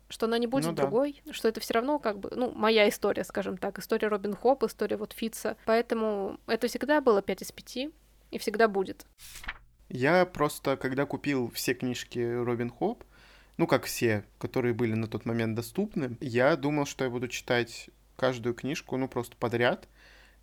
что 0.09 0.25
она 0.25 0.37
не 0.37 0.47
будет 0.47 0.65
ну, 0.65 0.73
другой, 0.73 1.21
да. 1.25 1.33
что 1.33 1.47
это 1.47 1.59
все 1.59 1.75
равно 1.75 1.99
как 1.99 2.19
бы, 2.19 2.29
ну, 2.35 2.51
моя 2.51 2.89
история, 2.89 3.23
скажем 3.23 3.57
так, 3.57 3.79
история 3.79 4.07
Робин 4.07 4.35
Хоп, 4.35 4.63
история 4.63 4.97
вот 4.97 5.13
Фитца. 5.13 5.55
Поэтому 5.65 6.39
это 6.47 6.67
всегда 6.67 6.99
было 6.99 7.21
5 7.21 7.43
из 7.43 7.51
5 7.51 7.77
и 8.31 8.37
всегда 8.37 8.67
будет. 8.67 9.05
Я 9.89 10.25
просто, 10.25 10.77
когда 10.77 11.05
купил 11.05 11.49
все 11.51 11.73
книжки 11.73 12.19
Робин 12.19 12.69
Хоп, 12.71 13.03
ну, 13.57 13.67
как 13.67 13.85
все, 13.85 14.23
которые 14.37 14.73
были 14.73 14.93
на 14.93 15.07
тот 15.07 15.25
момент 15.25 15.55
доступны, 15.55 16.17
я 16.21 16.55
думал, 16.55 16.85
что 16.85 17.03
я 17.03 17.09
буду 17.09 17.27
читать 17.27 17.89
каждую 18.15 18.55
книжку, 18.55 18.97
ну, 18.97 19.07
просто 19.07 19.35
подряд, 19.37 19.87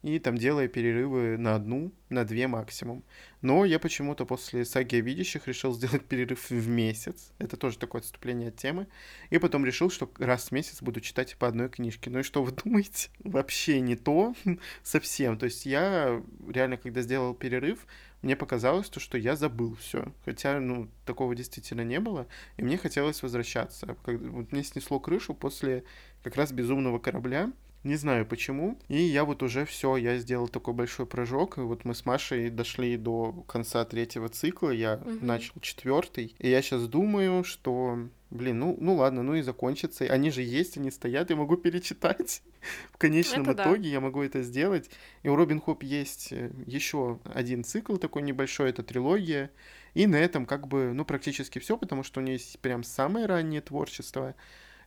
и 0.07 0.21
там 0.21 0.39
делая 0.39 0.69
перерывы 0.69 1.37
на 1.37 1.57
одну, 1.57 1.93
на 2.11 2.25
две 2.25 2.47
максимум. 2.47 3.03
Но 3.43 3.65
я 3.65 3.81
почему-то 3.81 4.25
после 4.25 4.65
саги 4.65 4.97
о 4.97 5.01
видящих 5.01 5.49
решил 5.49 5.75
сделать 5.75 6.05
перерыв 6.05 6.49
в 6.49 6.69
месяц. 6.69 7.33
Это 7.39 7.57
тоже 7.57 7.77
такое 7.77 8.01
отступление 8.03 8.51
от 8.51 8.57
темы. 8.57 8.87
И 9.31 9.39
потом 9.39 9.67
решил, 9.67 9.91
что 9.91 10.09
раз 10.19 10.49
в 10.49 10.53
месяц 10.53 10.81
буду 10.81 11.01
читать 11.01 11.37
по 11.37 11.49
одной 11.49 11.69
книжке. 11.69 12.09
Ну 12.09 12.21
и 12.21 12.23
что 12.23 12.45
вы 12.45 12.53
думаете? 12.65 13.09
Вообще 13.25 13.81
не 13.81 13.97
то 13.97 14.35
совсем. 14.85 15.39
То 15.39 15.47
есть 15.47 15.67
я 15.67 16.23
реально, 16.49 16.77
когда 16.77 17.03
сделал 17.03 17.35
перерыв, 17.35 17.85
мне 18.23 18.37
показалось 18.37 18.89
то, 18.89 19.01
что 19.01 19.19
я 19.19 19.35
забыл 19.35 19.75
все. 19.75 20.13
Хотя, 20.25 20.61
ну, 20.61 20.89
такого 21.05 21.35
действительно 21.35 21.83
не 21.83 21.99
было. 21.99 22.29
И 22.57 22.63
мне 22.63 22.79
хотелось 22.79 23.25
возвращаться. 23.25 23.97
Вот 24.07 24.53
мне 24.53 24.63
снесло 24.63 25.01
крышу 25.01 25.35
после 25.35 25.83
как 26.23 26.37
раз 26.37 26.53
«Безумного 26.53 27.01
корабля», 27.01 27.53
Не 27.87 27.95
знаю 27.95 28.26
почему. 28.26 28.76
И 28.89 29.01
я 29.01 29.24
вот 29.24 29.45
уже 29.45 29.64
все, 29.64 29.97
я 29.97 30.18
сделал 30.18 30.49
такой 30.49 30.74
большой 30.74 31.07
прыжок. 31.07 31.59
И 31.59 31.61
вот 31.61 31.84
мы 31.84 31.95
с 31.95 32.05
Машей 32.05 32.51
дошли 32.51 32.97
до 32.97 33.45
конца 33.47 33.84
третьего 33.84 34.28
цикла. 34.28 34.70
Я 34.70 34.95
угу. 34.95 35.24
начал 35.24 35.55
четвертый. 35.61 36.34
И 36.41 36.49
я 36.49 36.62
сейчас 36.62 36.89
думаю, 36.89 37.45
что 37.45 38.09
Блин, 38.30 38.59
ну, 38.59 38.76
ну 38.80 38.97
ладно, 38.97 39.22
ну 39.22 39.37
и 39.37 39.43
закончится. 39.43 40.05
Они 40.07 40.32
же 40.32 40.43
есть, 40.43 40.76
они 40.76 40.91
стоят, 40.91 41.30
я 41.30 41.37
могу 41.37 41.57
перечитать. 41.57 42.43
В 42.93 42.99
конечном 42.99 43.49
это 43.49 43.62
итоге 43.62 43.84
да. 43.84 43.89
я 43.89 44.01
могу 44.01 44.20
это 44.20 44.43
сделать. 44.43 44.91
И 45.22 45.28
у 45.28 45.37
Робин 45.37 45.61
Хоп 45.61 45.84
есть 45.84 46.32
э, 46.32 46.51
еще 46.66 47.20
один 47.32 47.62
цикл 47.62 47.99
такой 47.99 48.22
небольшой, 48.22 48.70
это 48.70 48.82
трилогия. 48.82 49.53
И 49.95 50.09
на 50.09 50.16
этом 50.16 50.45
как 50.45 50.66
бы, 50.66 50.93
ну, 50.93 51.05
практически 51.05 51.61
все, 51.61 51.78
потому 51.78 52.03
что 52.03 52.18
у 52.18 52.22
нее 52.24 52.34
есть 52.34 52.59
прям 52.59 52.82
самое 52.82 53.26
раннее 53.26 53.61
творчество. 53.61 54.34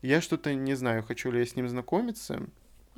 Я 0.02 0.20
что-то 0.20 0.54
не 0.54 0.74
знаю, 0.76 1.02
хочу 1.02 1.32
ли 1.32 1.40
я 1.40 1.46
с 1.46 1.56
ним 1.56 1.70
знакомиться. 1.70 2.46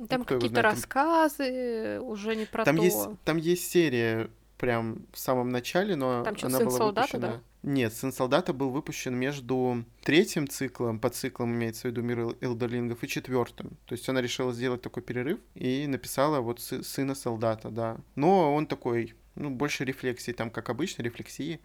Там 0.06 0.20
ну, 0.20 0.24
какие-то 0.24 0.62
рассказы, 0.62 2.00
уже 2.00 2.36
не 2.36 2.46
про 2.46 2.64
там 2.64 2.76
то. 2.76 2.82
Есть, 2.82 3.08
там 3.24 3.36
есть 3.36 3.70
серия 3.70 4.30
прям 4.58 5.06
в 5.12 5.18
самом 5.18 5.50
начале, 5.50 5.96
но 5.96 6.22
там 6.22 6.36
что, 6.36 6.46
она 6.46 6.58
сын 6.58 6.66
была 6.68 6.78
солдата, 6.78 7.16
выпущена... 7.16 7.32
Да? 7.32 7.40
Нет, 7.62 7.92
«Сын 7.94 8.12
солдата» 8.12 8.52
был 8.52 8.70
выпущен 8.70 9.14
между 9.14 9.84
третьим 10.02 10.48
циклом, 10.48 10.98
под 10.98 11.14
циклом 11.14 11.54
имеется 11.54 11.82
в 11.82 11.84
виду 11.92 12.02
«Мир 12.02 12.36
элдерлингов», 12.40 13.04
и 13.04 13.08
четвертым. 13.08 13.76
То 13.86 13.92
есть 13.92 14.08
она 14.08 14.20
решила 14.20 14.52
сделать 14.52 14.82
такой 14.82 15.02
перерыв 15.02 15.38
и 15.54 15.86
написала 15.86 16.40
вот 16.40 16.60
«Сына 16.60 17.14
солдата», 17.14 17.70
да. 17.70 17.98
Но 18.16 18.52
он 18.54 18.66
такой, 18.66 19.14
ну, 19.36 19.50
больше 19.50 19.84
рефлексии, 19.84 20.32
там, 20.32 20.50
как 20.50 20.70
обычно, 20.70 21.02
рефлексии 21.02 21.60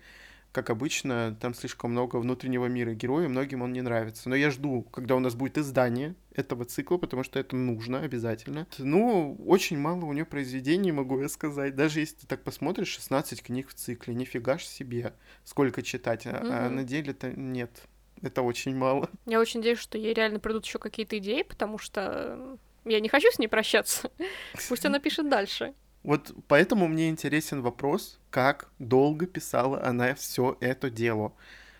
как 0.57 0.71
обычно, 0.71 1.37
там 1.39 1.53
слишком 1.53 1.91
много 1.91 2.15
внутреннего 2.15 2.65
мира 2.65 2.95
героя, 2.95 3.27
многим 3.27 3.61
он 3.61 3.73
не 3.73 3.83
нравится. 3.83 4.27
Но 4.27 4.35
я 4.35 4.49
жду, 4.49 4.81
когда 4.91 5.15
у 5.15 5.19
нас 5.19 5.35
будет 5.35 5.59
издание 5.59 6.15
этого 6.33 6.65
цикла, 6.65 6.97
потому 6.97 7.21
что 7.21 7.37
это 7.37 7.55
нужно 7.55 7.99
обязательно. 7.99 8.65
Ну, 8.79 9.37
очень 9.45 9.77
мало 9.77 10.05
у 10.05 10.13
нее 10.13 10.25
произведений, 10.25 10.91
могу 10.91 11.21
я 11.21 11.29
сказать. 11.29 11.75
Даже 11.75 11.99
если 11.99 12.21
ты 12.21 12.25
так 12.25 12.43
посмотришь, 12.43 12.87
16 12.87 13.43
книг 13.43 13.69
в 13.69 13.75
цикле, 13.75 14.15
нифига 14.15 14.57
ж 14.57 14.63
себе, 14.63 15.13
сколько 15.43 15.83
читать. 15.83 16.25
А, 16.25 16.31
mm-hmm. 16.31 16.49
а 16.51 16.69
на 16.71 16.83
деле-то 16.83 17.31
нет. 17.33 17.83
Это 18.23 18.41
очень 18.41 18.75
мало. 18.75 19.11
Я 19.27 19.39
очень 19.39 19.59
надеюсь, 19.59 19.77
что 19.77 19.99
ей 19.99 20.15
реально 20.15 20.39
придут 20.39 20.65
еще 20.65 20.79
какие-то 20.79 21.19
идеи, 21.19 21.43
потому 21.43 21.77
что 21.77 22.57
я 22.83 22.99
не 22.99 23.09
хочу 23.09 23.29
с 23.31 23.37
ней 23.37 23.47
прощаться. 23.47 24.09
Пусть 24.69 24.87
она 24.87 24.97
пишет 24.97 25.29
дальше. 25.29 25.75
Вот 26.07 26.31
поэтому 26.47 26.87
мне 26.87 27.09
интересен 27.09 27.61
вопрос, 27.61 28.17
как 28.29 28.69
долго 28.79 29.27
писала 29.27 29.83
она 29.83 30.15
все 30.15 30.57
это 30.61 30.89
дело. 30.89 31.33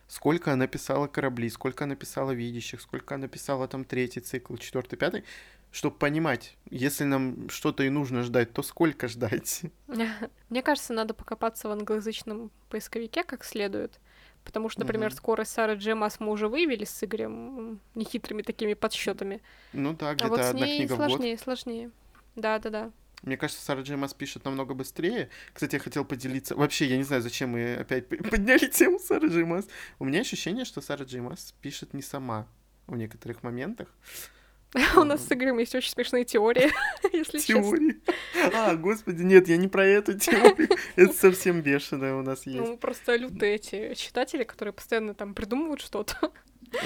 Сколько 0.10 0.52
она 0.52 0.68
писала 0.68 1.08
корабли, 1.08 1.50
сколько 1.50 1.86
она 1.86 1.96
писала 1.96 2.32
видящих, 2.32 2.82
сколько 2.82 3.16
она 3.16 3.30
писала 3.30 3.70
там 3.70 3.86
третий 3.86 4.20
цикл, 4.20 4.58
четвертый, 4.58 4.98
пятый, 4.98 5.24
чтобы 5.72 5.96
понимать, 5.96 6.58
если 6.70 7.06
нам 7.06 7.48
что-то 7.50 7.84
и 7.84 7.90
нужно 7.90 8.22
ждать, 8.22 8.52
то 8.52 8.64
сколько 8.64 9.08
ждать? 9.08 9.62
Мне 10.50 10.62
кажется, 10.62 10.92
надо 10.92 11.14
покопаться 11.14 11.70
в 11.70 11.72
англоязычном 11.72 12.52
поисковике 12.68 13.24
как 13.24 13.46
следует. 13.46 13.98
Потому 14.44 14.68
что, 14.68 14.82
например, 14.82 15.08
угу. 15.08 15.16
скорость 15.16 15.52
Сары 15.52 15.76
Джемас 15.76 16.20
мы 16.20 16.32
уже 16.32 16.50
вывели 16.50 16.84
с 16.84 17.02
Игорем 17.02 17.80
нехитрыми 17.96 18.42
такими 18.42 18.74
подсчетами. 18.74 19.42
Ну 19.72 19.94
да, 19.94 20.16
где-то 20.16 20.26
а 20.26 20.30
вот 20.30 20.42
с 20.42 20.50
одна 20.50 20.66
ней 20.66 20.80
книга 20.80 20.96
сложнее, 20.96 21.38
в 21.38 21.40
год. 21.40 21.44
сложнее. 21.46 21.92
Да, 22.36 22.60
да, 22.60 22.70
да. 22.70 22.92
Мне 23.24 23.36
кажется, 23.36 23.63
Сара 23.63 23.82
Джеймас 23.82 24.13
пишет 24.13 24.45
намного 24.45 24.74
быстрее. 24.74 25.30
Кстати, 25.53 25.76
я 25.76 25.80
хотел 25.80 26.05
поделиться. 26.05 26.55
Вообще, 26.55 26.86
я 26.86 26.97
не 26.97 27.03
знаю, 27.03 27.22
зачем 27.22 27.49
мы 27.51 27.76
опять 27.76 28.07
подняли 28.07 28.68
тему 28.72 28.99
Сары 28.99 29.30
Джеймас. 29.30 29.68
У 29.99 30.05
меня 30.05 30.22
ощущение, 30.22 30.65
что 30.65 30.82
Сара 30.82 31.03
Джеймас 31.03 31.53
пишет 31.61 31.93
не 31.93 32.01
сама 32.01 32.47
в 32.86 32.95
некоторых 32.95 33.43
моментах. 33.43 33.89
У 34.95 35.03
нас 35.03 35.26
с 35.26 35.32
Игорем 35.32 35.57
есть 35.59 35.74
очень 35.76 35.91
смешные 35.91 36.26
теории, 36.26 36.72
если 37.13 37.39
Теории? 37.39 38.01
А, 38.53 38.76
господи, 38.76 39.24
нет, 39.24 39.47
я 39.47 39.57
не 39.57 39.68
про 39.68 39.86
эту 39.86 40.18
теорию. 40.18 40.70
Это 40.95 41.13
совсем 41.13 41.61
бешеное 41.61 42.15
у 42.15 42.22
нас 42.22 42.45
есть. 42.45 42.59
Ну, 42.59 42.78
просто 42.78 43.15
лютые 43.15 43.55
эти 43.55 43.93
читатели, 43.95 44.43
которые 44.43 44.74
постоянно 44.74 45.13
там 45.13 45.34
придумывают 45.34 45.82
что-то. 45.82 46.32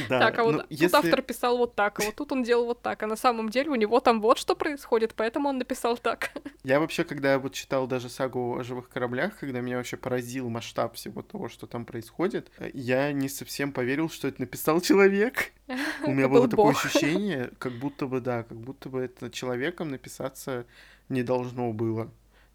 Да, 0.09 0.19
так, 0.19 0.39
а 0.39 0.43
вот 0.43 0.51
ну, 0.51 0.59
тут 0.59 0.71
если... 0.71 0.95
автор 0.95 1.21
писал 1.21 1.57
вот 1.57 1.75
так, 1.75 1.99
а 1.99 2.03
вот 2.03 2.15
тут 2.15 2.32
он 2.32 2.43
делал 2.43 2.65
вот 2.65 2.82
так, 2.82 3.01
а 3.03 3.07
на 3.07 3.15
самом 3.15 3.49
деле 3.49 3.69
у 3.69 3.75
него 3.75 3.99
там 3.99 4.21
вот 4.21 4.38
что 4.38 4.55
происходит, 4.55 5.13
поэтому 5.15 5.49
он 5.49 5.57
написал 5.57 5.97
так. 5.97 6.32
Я 6.63 6.79
вообще, 6.79 7.03
когда 7.03 7.39
вот 7.39 7.53
читал 7.53 7.88
даже 7.88 8.09
сагу 8.09 8.57
о 8.57 8.63
живых 8.63 8.89
кораблях, 8.89 9.38
когда 9.39 9.61
меня 9.61 9.77
вообще 9.77 9.97
поразил 9.97 10.49
масштаб 10.49 10.95
всего 10.95 11.21
того, 11.21 11.49
что 11.49 11.67
там 11.67 11.86
происходит, 11.86 12.51
я 12.73 13.11
не 13.11 13.29
совсем 13.29 13.71
поверил, 13.71 14.09
что 14.09 14.27
это 14.27 14.41
написал 14.41 14.82
человек. 14.82 15.51
У 16.05 16.11
меня 16.11 16.27
было 16.27 16.47
такое 16.47 16.71
ощущение, 16.71 17.51
как 17.59 17.73
будто 17.73 18.07
бы, 18.07 18.21
да, 18.21 18.43
как 18.43 18.57
будто 18.57 18.89
бы 18.89 19.01
это 19.01 19.29
человеком 19.29 19.89
написаться 19.89 20.65
не 21.09 21.23
должно 21.23 21.73
было. 21.73 22.11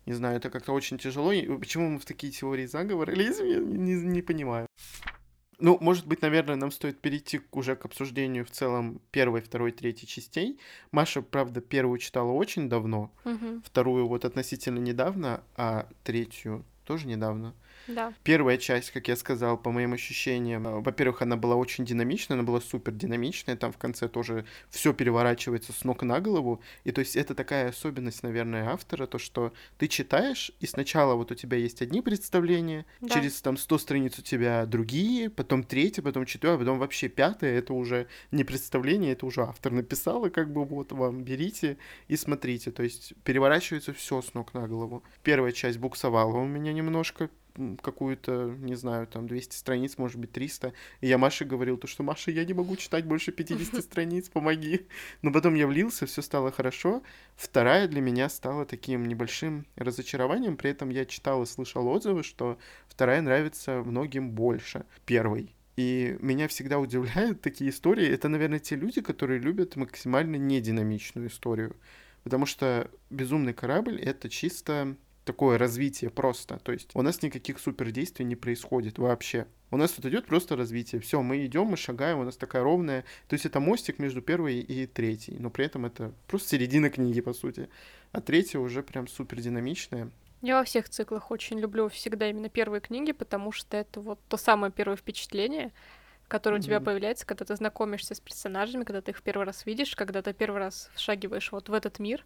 Не 0.06 0.12
знаю, 0.12 0.36
это 0.36 0.50
как-то 0.50 0.72
очень 0.72 0.98
тяжело. 0.98 1.32
Почему 1.58 1.90
мы 1.90 1.98
в 1.98 2.04
такие 2.04 2.32
теории 2.32 2.66
заговора 2.66 3.10
лезем, 3.10 3.46
я 3.46 3.58
не, 3.58 3.94
не 3.94 4.22
понимаю. 4.22 4.68
Ну, 5.58 5.78
может 5.80 6.06
быть, 6.06 6.20
наверное, 6.20 6.56
нам 6.56 6.70
стоит 6.70 7.00
перейти 7.00 7.40
уже 7.50 7.76
к 7.76 7.86
обсуждению 7.86 8.44
в 8.44 8.50
целом 8.50 9.00
первой, 9.10 9.40
второй, 9.40 9.72
третьей 9.72 10.06
частей. 10.06 10.60
Маша, 10.92 11.22
правда, 11.22 11.62
первую 11.62 11.98
читала 11.98 12.30
очень 12.32 12.68
давно, 12.68 13.10
угу. 13.24 13.62
вторую 13.64 14.06
вот 14.06 14.24
относительно 14.26 14.78
недавно, 14.78 15.42
а 15.56 15.88
третью 16.04 16.64
тоже 16.84 17.06
недавно. 17.06 17.54
Да. 17.86 18.12
Первая 18.24 18.56
часть, 18.56 18.90
как 18.90 19.08
я 19.08 19.16
сказал, 19.16 19.56
по 19.56 19.70
моим 19.70 19.92
ощущениям, 19.92 20.66
э, 20.66 20.80
во-первых, 20.80 21.22
она 21.22 21.36
была 21.36 21.56
очень 21.56 21.84
динамичная, 21.84 22.36
она 22.36 22.46
была 22.46 22.60
супер 22.60 22.92
динамичная, 22.92 23.56
там 23.56 23.72
в 23.72 23.78
конце 23.78 24.08
тоже 24.08 24.44
все 24.70 24.92
переворачивается 24.92 25.72
с 25.72 25.84
ног 25.84 26.02
на 26.02 26.20
голову, 26.20 26.60
и 26.84 26.92
то 26.92 27.00
есть 27.00 27.16
это 27.16 27.34
такая 27.34 27.68
особенность, 27.68 28.22
наверное, 28.22 28.68
автора, 28.68 29.06
то, 29.06 29.18
что 29.18 29.52
ты 29.78 29.88
читаешь, 29.88 30.52
и 30.60 30.66
сначала 30.66 31.14
вот 31.14 31.30
у 31.30 31.34
тебя 31.34 31.56
есть 31.56 31.82
одни 31.82 32.00
представления, 32.00 32.86
да. 33.00 33.14
через 33.14 33.40
там 33.40 33.56
100 33.56 33.78
страниц 33.78 34.18
у 34.18 34.22
тебя 34.22 34.66
другие, 34.66 35.30
потом 35.30 35.62
третье, 35.62 36.02
потом 36.02 36.26
четвертое, 36.26 36.58
потом 36.58 36.78
вообще 36.78 37.08
пятое, 37.08 37.58
это 37.58 37.72
уже 37.72 38.08
не 38.30 38.44
представление, 38.44 39.12
это 39.12 39.26
уже 39.26 39.42
автор 39.42 39.72
написал, 39.72 40.26
и 40.26 40.30
как 40.30 40.52
бы 40.52 40.64
вот 40.64 40.92
вам 40.92 41.22
берите 41.22 41.78
и 42.08 42.16
смотрите, 42.16 42.70
то 42.70 42.82
есть 42.82 43.14
переворачивается 43.24 43.92
все 43.92 44.22
с 44.22 44.34
ног 44.34 44.54
на 44.54 44.66
голову. 44.66 45.02
Первая 45.22 45.52
часть 45.52 45.78
буксовала 45.78 46.36
у 46.36 46.46
меня 46.46 46.72
немножко, 46.72 47.30
какую-то, 47.82 48.54
не 48.58 48.74
знаю, 48.74 49.06
там 49.06 49.26
200 49.26 49.54
страниц, 49.54 49.98
может 49.98 50.18
быть 50.18 50.32
300. 50.32 50.72
И 51.00 51.06
я 51.06 51.18
Маше 51.18 51.44
говорил, 51.44 51.76
то, 51.76 51.86
что 51.86 52.02
Маша, 52.02 52.30
я 52.30 52.44
не 52.44 52.54
могу 52.54 52.76
читать 52.76 53.04
больше 53.04 53.32
50 53.32 53.80
страниц, 53.82 54.28
помоги. 54.28 54.86
Но 55.22 55.32
потом 55.32 55.54
я 55.54 55.66
влился, 55.66 56.06
все 56.06 56.22
стало 56.22 56.52
хорошо. 56.52 57.02
Вторая 57.36 57.88
для 57.88 58.00
меня 58.00 58.28
стала 58.28 58.64
таким 58.64 59.06
небольшим 59.06 59.66
разочарованием, 59.76 60.56
при 60.56 60.70
этом 60.70 60.90
я 60.90 61.04
читал 61.04 61.42
и 61.42 61.46
слышал 61.46 61.86
отзывы, 61.88 62.22
что 62.22 62.58
вторая 62.88 63.20
нравится 63.22 63.82
многим 63.84 64.30
больше 64.30 64.84
первой. 65.04 65.54
И 65.76 66.16
меня 66.20 66.48
всегда 66.48 66.78
удивляют 66.78 67.42
такие 67.42 67.70
истории. 67.70 68.08
Это, 68.08 68.28
наверное, 68.28 68.58
те 68.58 68.76
люди, 68.76 69.02
которые 69.02 69.38
любят 69.38 69.76
максимально 69.76 70.36
нединамичную 70.36 71.28
историю. 71.28 71.76
Потому 72.24 72.46
что 72.46 72.90
«Безумный 73.10 73.52
корабль»— 73.52 74.00
это 74.02 74.28
чисто 74.28 74.96
такое 75.26 75.58
развитие 75.58 76.08
просто. 76.08 76.58
То 76.62 76.72
есть 76.72 76.90
у 76.94 77.02
нас 77.02 77.20
никаких 77.20 77.58
супердействий 77.58 78.24
не 78.24 78.36
происходит 78.36 78.98
вообще. 78.98 79.46
У 79.70 79.76
нас 79.76 79.90
тут 79.90 80.06
идет 80.06 80.24
просто 80.24 80.56
развитие. 80.56 81.00
Все, 81.00 81.20
мы 81.20 81.44
идем, 81.44 81.66
мы 81.66 81.76
шагаем, 81.76 82.20
у 82.20 82.24
нас 82.24 82.36
такая 82.36 82.62
ровная. 82.62 83.02
То 83.26 83.34
есть 83.34 83.44
это 83.44 83.58
мостик 83.58 83.98
между 83.98 84.22
первой 84.22 84.60
и 84.60 84.86
третьей. 84.86 85.36
Но 85.40 85.50
при 85.50 85.66
этом 85.66 85.84
это 85.84 86.12
просто 86.28 86.50
середина 86.50 86.88
книги, 86.88 87.20
по 87.20 87.32
сути. 87.32 87.68
А 88.12 88.20
третья 88.20 88.60
уже 88.60 88.82
прям 88.82 89.08
супер 89.08 89.40
динамичная. 89.40 90.10
Я 90.42 90.58
во 90.58 90.64
всех 90.64 90.88
циклах 90.88 91.30
очень 91.32 91.58
люблю 91.58 91.88
всегда 91.88 92.30
именно 92.30 92.48
первые 92.48 92.80
книги, 92.80 93.10
потому 93.10 93.50
что 93.50 93.76
это 93.76 94.00
вот 94.00 94.20
то 94.28 94.36
самое 94.36 94.72
первое 94.72 94.96
впечатление, 94.96 95.72
которое 96.28 96.56
mm-hmm. 96.56 96.60
у 96.60 96.62
тебя 96.62 96.80
появляется, 96.80 97.26
когда 97.26 97.44
ты 97.44 97.56
знакомишься 97.56 98.14
с 98.14 98.20
персонажами, 98.20 98.84
когда 98.84 99.00
ты 99.00 99.10
их 99.10 99.22
первый 99.22 99.44
раз 99.44 99.66
видишь, 99.66 99.96
когда 99.96 100.22
ты 100.22 100.32
первый 100.32 100.58
раз 100.58 100.88
вшагиваешь 100.94 101.50
вот 101.50 101.68
в 101.68 101.72
этот 101.74 101.98
мир. 101.98 102.24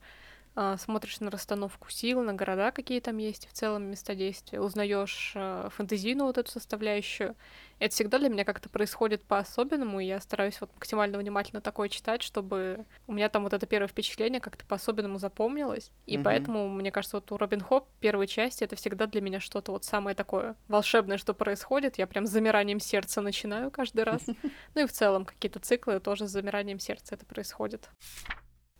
А, 0.56 0.76
смотришь 0.76 1.20
на 1.20 1.30
расстановку 1.30 1.90
сил, 1.90 2.22
на 2.22 2.34
города, 2.34 2.72
какие 2.72 3.00
там 3.00 3.18
есть, 3.18 3.48
в 3.48 3.52
целом 3.52 3.84
места 3.84 4.16
действия, 4.16 4.60
узнаешь 4.60 5.32
э, 5.36 5.68
фэнтезийную 5.76 6.26
вот 6.26 6.38
эту 6.38 6.50
составляющую. 6.50 7.36
Это 7.78 7.94
всегда 7.94 8.18
для 8.18 8.28
меня 8.28 8.44
как-то 8.44 8.68
происходит 8.68 9.22
по-особенному, 9.22 10.00
и 10.00 10.06
я 10.06 10.20
стараюсь 10.20 10.60
вот 10.60 10.70
максимально 10.74 11.18
внимательно 11.18 11.60
такое 11.60 11.88
читать, 11.88 12.22
чтобы 12.22 12.84
у 13.06 13.12
меня 13.12 13.28
там 13.28 13.44
вот 13.44 13.52
это 13.52 13.64
первое 13.64 13.86
впечатление 13.86 14.40
как-то 14.40 14.66
по-особенному 14.66 15.18
запомнилось. 15.18 15.92
И 16.06 16.16
mm-hmm. 16.16 16.22
поэтому, 16.24 16.68
мне 16.68 16.90
кажется, 16.90 17.18
вот 17.18 17.30
у 17.30 17.36
Робин 17.36 17.60
Хоп 17.60 17.88
первой 18.00 18.26
части 18.26 18.64
это 18.64 18.74
всегда 18.74 19.06
для 19.06 19.20
меня 19.20 19.38
что-то 19.38 19.70
вот 19.70 19.84
самое 19.84 20.16
такое 20.16 20.56
волшебное, 20.66 21.16
что 21.16 21.32
происходит. 21.32 21.96
Я 21.96 22.08
прям 22.08 22.26
с 22.26 22.30
замиранием 22.30 22.80
сердца 22.80 23.20
начинаю 23.20 23.70
каждый 23.70 24.04
раз. 24.04 24.22
Ну 24.74 24.82
и 24.82 24.86
в 24.86 24.92
целом 24.92 25.24
какие-то 25.24 25.58
циклы 25.58 26.00
тоже 26.00 26.26
с 26.26 26.30
замиранием 26.30 26.78
сердца 26.78 27.14
это 27.14 27.24
происходит. 27.24 27.88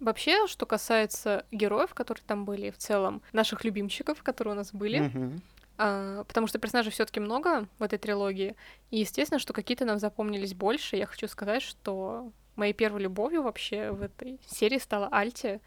Вообще, 0.01 0.46
что 0.46 0.64
касается 0.64 1.44
героев, 1.53 1.94
которые 1.94 2.24
там 2.26 2.44
были, 2.44 2.70
в 2.70 2.78
целом, 2.78 3.22
наших 3.32 3.64
любимчиков, 3.64 4.22
которые 4.22 4.55
у 4.55 4.57
нас 4.57 4.72
были, 4.72 5.01
mm-hmm. 5.01 5.40
а, 5.76 6.24
потому 6.24 6.46
что 6.46 6.59
персонажей 6.59 6.90
все-таки 6.90 7.20
много 7.20 7.68
в 7.78 7.82
этой 7.82 7.98
трилогии, 7.98 8.57
и 8.90 9.01
естественно, 9.01 9.38
что 9.38 9.53
какие-то 9.53 9.84
нам 9.84 9.98
запомнились 9.98 10.55
больше. 10.55 10.96
Я 10.96 11.07
хочу 11.07 11.28
сказать, 11.28 11.62
что 11.62 12.32
моей 12.57 12.72
первой 12.72 13.03
любовью 13.03 13.42
вообще 13.42 13.90
в 13.90 14.03
этой 14.03 14.40
серии 14.46 14.78
стала 14.78 15.09
Альти. 15.11 15.61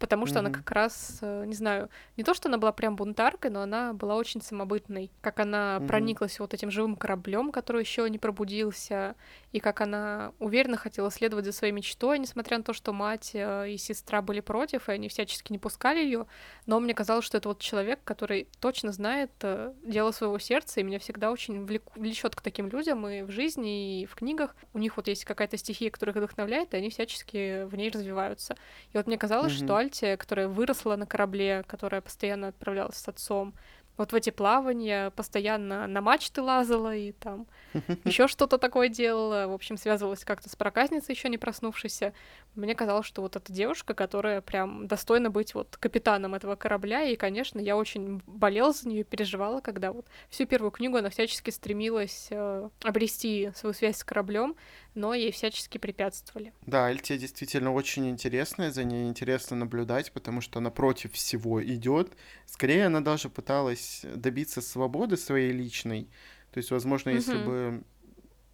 Потому 0.00 0.26
что 0.26 0.36
mm-hmm. 0.36 0.46
она 0.46 0.50
как 0.50 0.70
раз, 0.72 1.18
э, 1.20 1.44
не 1.46 1.54
знаю, 1.54 1.90
не 2.16 2.24
то, 2.24 2.34
что 2.34 2.48
она 2.48 2.58
была 2.58 2.72
прям 2.72 2.96
бунтаркой, 2.96 3.50
но 3.50 3.60
она 3.60 3.92
была 3.92 4.16
очень 4.16 4.42
самобытной, 4.42 5.10
как 5.20 5.38
она 5.38 5.76
mm-hmm. 5.76 5.86
прониклась 5.86 6.40
вот 6.40 6.54
этим 6.54 6.70
живым 6.70 6.96
кораблем, 6.96 7.52
который 7.52 7.82
еще 7.82 8.08
не 8.08 8.18
пробудился, 8.18 9.14
и 9.52 9.60
как 9.60 9.82
она 9.82 10.32
уверенно 10.38 10.78
хотела 10.78 11.10
следовать 11.10 11.44
за 11.44 11.52
своей 11.52 11.72
мечтой, 11.72 12.18
несмотря 12.18 12.56
на 12.58 12.64
то, 12.64 12.72
что 12.72 12.92
мать 12.92 13.32
э, 13.34 13.70
и 13.70 13.76
сестра 13.76 14.22
были 14.22 14.40
против, 14.40 14.88
и 14.88 14.92
они 14.92 15.08
всячески 15.08 15.52
не 15.52 15.58
пускали 15.58 16.00
ее, 16.00 16.26
но 16.66 16.80
мне 16.80 16.94
казалось, 16.94 17.26
что 17.26 17.36
это 17.36 17.48
вот 17.48 17.60
человек, 17.60 18.00
который 18.02 18.48
точно 18.60 18.92
знает 18.92 19.30
э, 19.42 19.74
дело 19.84 20.12
своего 20.12 20.38
сердца, 20.38 20.80
и 20.80 20.82
меня 20.82 20.98
всегда 20.98 21.30
очень 21.30 21.66
влечет 21.94 22.34
к 22.34 22.40
таким 22.40 22.68
людям 22.68 23.06
и 23.06 23.22
в 23.22 23.30
жизни, 23.30 24.00
и 24.00 24.06
в 24.06 24.14
книгах. 24.14 24.56
У 24.72 24.78
них 24.78 24.96
вот 24.96 25.08
есть 25.08 25.26
какая-то 25.26 25.58
стихия, 25.58 25.90
которая 25.90 26.14
их 26.14 26.22
вдохновляет, 26.22 26.72
и 26.72 26.78
они 26.78 26.88
всячески 26.88 27.64
в 27.64 27.74
ней 27.74 27.90
развиваются. 27.90 28.56
И 28.94 28.96
вот 28.96 29.06
мне 29.06 29.18
казалось, 29.18 29.52
mm-hmm. 29.52 29.64
что 29.64 29.76
Альтия, 29.90 30.16
которая 30.16 30.48
выросла 30.48 30.96
на 30.96 31.06
корабле, 31.06 31.64
которая 31.66 32.00
постоянно 32.00 32.48
отправлялась 32.48 32.96
с 32.96 33.08
отцом, 33.08 33.54
вот 33.96 34.12
в 34.12 34.14
эти 34.14 34.30
плавания, 34.30 35.10
постоянно 35.10 35.86
на 35.86 36.00
мачты 36.00 36.40
лазала 36.40 36.96
и 36.96 37.12
там 37.12 37.46
еще 38.04 38.28
что-то 38.28 38.56
такое 38.56 38.88
делала. 38.88 39.46
В 39.46 39.52
общем, 39.52 39.76
связывалась 39.76 40.24
как-то 40.24 40.48
с 40.48 40.56
проказницей, 40.56 41.14
еще 41.14 41.28
не 41.28 41.36
проснувшейся. 41.36 42.14
Мне 42.54 42.74
казалось, 42.74 43.04
что 43.04 43.20
вот 43.20 43.36
эта 43.36 43.52
девушка, 43.52 43.92
которая 43.92 44.40
прям 44.40 44.86
достойна 44.86 45.28
быть 45.28 45.52
вот 45.52 45.76
капитаном 45.76 46.34
этого 46.34 46.56
корабля. 46.56 47.02
И, 47.02 47.16
конечно, 47.16 47.58
я 47.58 47.76
очень 47.76 48.22
болела 48.26 48.72
за 48.72 48.88
нее, 48.88 49.04
переживала, 49.04 49.60
когда 49.60 49.92
вот 49.92 50.06
всю 50.30 50.46
первую 50.46 50.70
книгу 50.70 50.96
она 50.96 51.10
всячески 51.10 51.50
стремилась 51.50 52.28
э, 52.30 52.70
обрести 52.82 53.50
свою 53.54 53.74
связь 53.74 53.98
с 53.98 54.04
кораблем, 54.04 54.56
но 54.94 55.14
ей 55.14 55.30
всячески 55.32 55.78
препятствовали. 55.78 56.52
Да, 56.66 56.86
Альтия 56.86 57.18
действительно 57.18 57.72
очень 57.72 58.08
интересная, 58.08 58.70
за 58.70 58.84
ней 58.84 59.08
интересно 59.08 59.56
наблюдать, 59.56 60.12
потому 60.12 60.40
что 60.40 60.58
она 60.58 60.70
против 60.70 61.12
всего 61.12 61.62
идет. 61.64 62.12
Скорее, 62.46 62.86
она 62.86 63.00
даже 63.00 63.28
пыталась 63.28 64.04
добиться 64.14 64.60
свободы 64.60 65.16
своей 65.16 65.52
личной. 65.52 66.08
То 66.52 66.58
есть, 66.58 66.70
возможно, 66.70 67.10
если 67.10 67.36
угу. 67.36 67.44
бы 67.44 67.84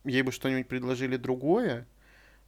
ей 0.04 0.22
бы 0.22 0.32
что-нибудь 0.32 0.68
предложили 0.68 1.16
другое, 1.16 1.86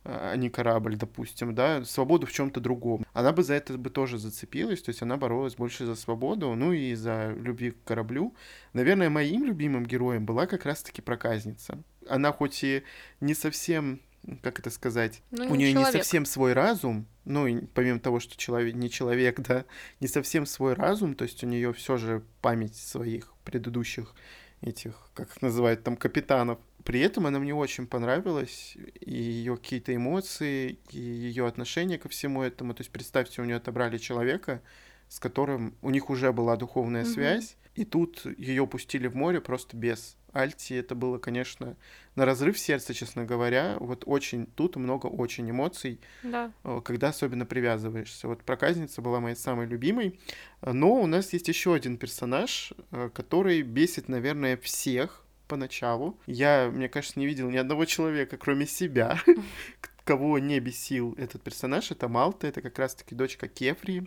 а 0.04 0.36
не 0.36 0.48
корабль, 0.48 0.96
допустим, 0.96 1.54
да, 1.54 1.84
свободу 1.84 2.26
в 2.26 2.32
чем-то 2.32 2.60
другом. 2.60 3.04
Она 3.12 3.32
бы 3.32 3.42
за 3.42 3.54
это 3.54 3.76
бы 3.76 3.90
тоже 3.90 4.18
зацепилась, 4.18 4.80
то 4.80 4.90
есть 4.90 5.02
она 5.02 5.16
боролась 5.16 5.56
больше 5.56 5.84
за 5.84 5.96
свободу, 5.96 6.54
ну 6.54 6.72
и 6.72 6.94
за 6.94 7.34
любви 7.36 7.72
к 7.72 7.84
кораблю. 7.84 8.34
Наверное, 8.72 9.10
моим 9.10 9.44
любимым 9.44 9.84
героем 9.84 10.24
была 10.24 10.46
как 10.46 10.64
раз-таки 10.64 11.02
проказница 11.02 11.82
она 12.08 12.32
хоть 12.32 12.62
и 12.64 12.82
не 13.20 13.34
совсем 13.34 14.00
как 14.42 14.58
это 14.58 14.70
сказать, 14.70 15.22
ну, 15.30 15.50
у 15.50 15.54
нее 15.54 15.72
не 15.72 15.84
совсем 15.90 16.26
свой 16.26 16.52
разум, 16.52 17.06
ну, 17.24 17.46
помимо 17.74 17.98
того, 17.98 18.20
что 18.20 18.36
человек 18.36 18.74
не 18.74 18.90
человек, 18.90 19.40
да, 19.48 19.64
не 20.00 20.08
совсем 20.08 20.46
свой 20.46 20.74
разум, 20.74 21.14
то 21.14 21.24
есть 21.24 21.42
у 21.44 21.46
нее 21.46 21.72
все 21.72 21.96
же 21.96 22.22
память 22.42 22.76
своих 22.76 23.32
предыдущих 23.44 24.14
этих, 24.60 25.10
как 25.14 25.28
их 25.28 25.42
называют, 25.42 25.84
там, 25.84 25.96
капитанов. 25.96 26.58
При 26.84 27.00
этом 27.00 27.26
она 27.26 27.38
мне 27.38 27.54
очень 27.54 27.86
понравилась, 27.86 28.76
и 29.00 29.12
ее 29.12 29.56
какие-то 29.56 29.94
эмоции, 29.94 30.78
и 30.90 30.98
ее 30.98 31.46
отношение 31.46 31.98
ко 31.98 32.08
всему 32.08 32.42
этому. 32.42 32.74
То 32.74 32.80
есть 32.80 32.90
представьте, 32.90 33.42
у 33.42 33.44
нее 33.44 33.56
отобрали 33.56 33.98
человека, 33.98 34.62
с 35.08 35.20
которым 35.20 35.76
у 35.82 35.90
них 35.90 36.10
уже 36.10 36.32
была 36.32 36.56
духовная 36.56 37.04
mm-hmm. 37.04 37.12
связь, 37.12 37.56
и 37.78 37.84
тут 37.84 38.26
ее 38.36 38.66
пустили 38.66 39.06
в 39.06 39.14
море 39.14 39.40
просто 39.40 39.76
без 39.76 40.16
Альти 40.32 40.74
это 40.74 40.94
было, 40.94 41.18
конечно, 41.18 41.76
на 42.14 42.24
разрыв 42.24 42.58
сердца, 42.58 42.92
честно 42.92 43.24
говоря. 43.24 43.76
Вот 43.78 44.02
очень, 44.06 44.46
тут 44.46 44.76
много 44.76 45.06
очень 45.06 45.48
эмоций, 45.48 46.00
да. 46.22 46.52
Э, 46.64 46.80
когда 46.84 47.08
особенно 47.08 47.46
привязываешься. 47.46 48.28
Вот 48.28 48.42
проказница 48.42 49.00
была 49.00 49.20
моей 49.20 49.36
самой 49.36 49.66
любимой. 49.66 50.20
Но 50.60 50.94
у 50.94 51.06
нас 51.06 51.32
есть 51.32 51.48
еще 51.48 51.72
один 51.72 51.96
персонаж, 51.96 52.72
э, 52.90 53.10
который 53.14 53.62
бесит, 53.62 54.08
наверное, 54.08 54.56
всех 54.56 55.24
поначалу. 55.46 56.18
Я, 56.26 56.70
мне 56.70 56.88
кажется, 56.88 57.18
не 57.18 57.26
видел 57.26 57.48
ни 57.48 57.56
одного 57.56 57.84
человека, 57.84 58.36
кроме 58.36 58.66
себя, 58.66 59.18
кого 60.04 60.38
не 60.38 60.60
бесил 60.60 61.14
этот 61.16 61.42
персонаж. 61.42 61.90
Это 61.90 62.08
Малта, 62.08 62.48
это 62.48 62.60
как 62.60 62.78
раз-таки 62.78 63.14
дочка 63.14 63.48
Кефри, 63.48 64.06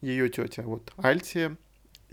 ее 0.00 0.28
тетя, 0.30 0.62
вот 0.62 0.92
Альтия. 0.96 1.56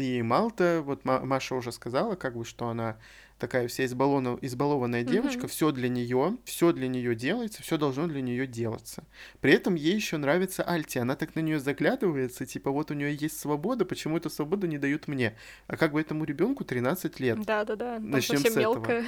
И 0.02 0.22
Малта, 0.22 0.82
вот 0.84 1.06
Маша 1.06 1.56
уже 1.56 1.72
сказала, 1.72 2.16
как 2.16 2.36
бы, 2.36 2.44
что 2.44 2.68
она 2.68 2.98
такая 3.42 3.68
вся 3.68 3.86
избалованная, 3.86 4.38
избалованная 4.42 5.04
девочка, 5.04 5.42
mm-hmm. 5.42 5.50
все 5.50 5.72
для 5.72 5.90
нее, 5.90 6.38
все 6.46 6.72
для 6.72 6.88
нее 6.88 7.16
делается, 7.16 7.64
все 7.64 7.78
должно 7.78 8.08
для 8.08 8.22
нее 8.22 8.46
делаться. 8.46 9.04
При 9.42 9.52
этом 9.52 9.76
ей 9.76 9.96
еще 9.96 10.18
нравится 10.18 10.64
Альти, 10.64 11.00
она 11.00 11.16
так 11.16 11.36
на 11.36 11.40
нее 11.40 11.60
заглядывается, 11.60 12.46
типа 12.46 12.70
вот 12.70 12.92
у 12.92 12.94
нее 12.94 13.16
есть 13.16 13.40
свобода, 13.40 13.84
почему 13.84 14.18
эту 14.18 14.30
свободу 14.30 14.68
не 14.68 14.78
дают 14.78 15.08
мне? 15.08 15.36
А 15.68 15.76
как 15.76 15.94
бы 15.94 16.00
этому 16.00 16.24
ребенку 16.24 16.64
13 16.64 17.20
лет? 17.20 17.44
Да, 17.44 17.66
да, 17.66 17.76
да. 17.76 18.00
Начнем 18.00 18.38
с 18.38 18.46
этого. 18.46 18.60
Мелкая. 18.60 19.06